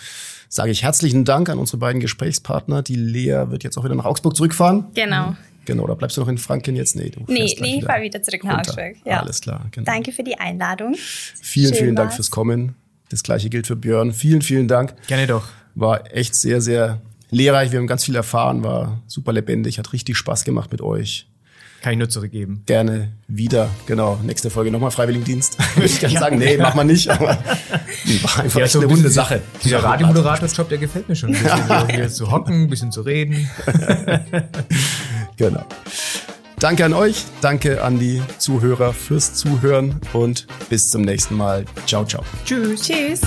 sage 0.50 0.72
ich 0.72 0.84
herzlichen 0.84 1.24
Dank 1.24 1.48
an 1.48 1.58
unsere 1.58 1.78
beiden 1.78 2.02
Gesprächspartner. 2.02 2.82
Die 2.82 2.96
Lea 2.96 3.46
wird 3.48 3.64
jetzt 3.64 3.78
auch 3.78 3.86
wieder 3.86 3.96
nach 3.96 4.04
Augsburg 4.04 4.36
zurückfahren. 4.36 4.88
Genau. 4.94 5.38
Genau, 5.64 5.84
oder 5.84 5.96
bleibst 5.96 6.18
du 6.18 6.22
noch 6.22 6.28
in 6.28 6.38
Franken 6.38 6.76
jetzt? 6.76 6.98
Nee, 6.98 7.10
du 7.10 7.22
nee, 7.28 7.56
nee 7.62 7.78
ich 7.78 7.86
fahre 7.86 8.02
wieder 8.02 8.22
zurück 8.22 8.44
nach 8.44 8.60
Augsburg. 8.60 8.98
Ja. 9.06 9.22
Alles 9.22 9.40
klar. 9.40 9.68
Genau. 9.72 9.86
Danke 9.86 10.12
für 10.12 10.24
die 10.24 10.38
Einladung. 10.38 10.96
Vielen, 10.96 11.74
Schön 11.74 11.84
vielen 11.84 11.96
Dank 11.96 12.12
fürs 12.12 12.30
Kommen. 12.30 12.76
Das 13.08 13.24
gleiche 13.24 13.50
gilt 13.50 13.68
für 13.68 13.78
Björn. 13.78 14.12
Vielen, 14.12 14.42
vielen 14.42 14.68
Dank. 14.68 14.96
Gerne 15.08 15.28
doch. 15.28 15.48
War 15.76 16.14
echt 16.14 16.36
sehr, 16.36 16.60
sehr 16.60 17.00
lehrreich. 17.30 17.72
Wir 17.72 17.80
haben 17.80 17.88
ganz 17.88 18.04
viel 18.04 18.18
erfahren, 18.18 18.66
war 18.66 19.02
super 19.08 19.32
lebendig, 19.32 19.80
hat 19.80 19.94
richtig 19.94 20.18
Spaß 20.18 20.44
gemacht 20.44 20.74
mit 20.74 20.82
euch. 20.82 21.26
Kann 21.82 21.94
ich 21.94 22.00
nur 22.00 22.10
zurückgeben. 22.10 22.64
Gerne 22.66 23.14
wieder. 23.28 23.70
Genau. 23.86 24.20
Nächste 24.24 24.50
Folge 24.50 24.72
nochmal 24.72 24.92
Freiwilligendienst. 24.92 25.58
Würde 25.76 25.86
ich 25.86 26.00
gerne 26.00 26.14
ja, 26.14 26.20
sagen, 26.20 26.38
nee, 26.38 26.56
ja. 26.56 26.64
mach 26.64 26.76
mal 26.76 26.84
nicht. 26.84 27.10
Aber 27.10 27.28
war 27.28 28.40
einfach 28.40 28.60
ja, 28.60 28.66
echt 28.66 28.74
so 28.74 28.80
eine 28.80 28.88
runde 28.88 29.10
Sache. 29.10 29.42
Dieser 29.64 29.84
Radiomoderatorjob, 29.84 30.70
der 30.70 30.78
gefällt 30.78 31.08
mir 31.08 31.16
schon. 31.16 31.34
Ein 31.34 31.44
bisschen 31.44 31.88
hier 31.90 32.10
zu 32.10 32.32
hocken, 32.32 32.64
ein 32.64 32.70
bisschen 32.70 32.92
zu 32.92 33.02
reden. 33.02 33.50
genau. 35.38 35.66
Danke 36.60 36.84
an 36.84 36.94
euch, 36.94 37.24
danke 37.40 37.82
an 37.84 38.00
die 38.00 38.22
Zuhörer 38.38 38.92
fürs 38.92 39.34
Zuhören 39.34 40.02
und 40.12 40.46
bis 40.70 40.90
zum 40.90 41.04
nächsten 41.04 41.38
Mal. 41.38 41.64
Ciao, 41.86 42.04
ciao. 42.04 42.24
Tschüss. 42.44 42.82
Tschüss. 42.82 43.22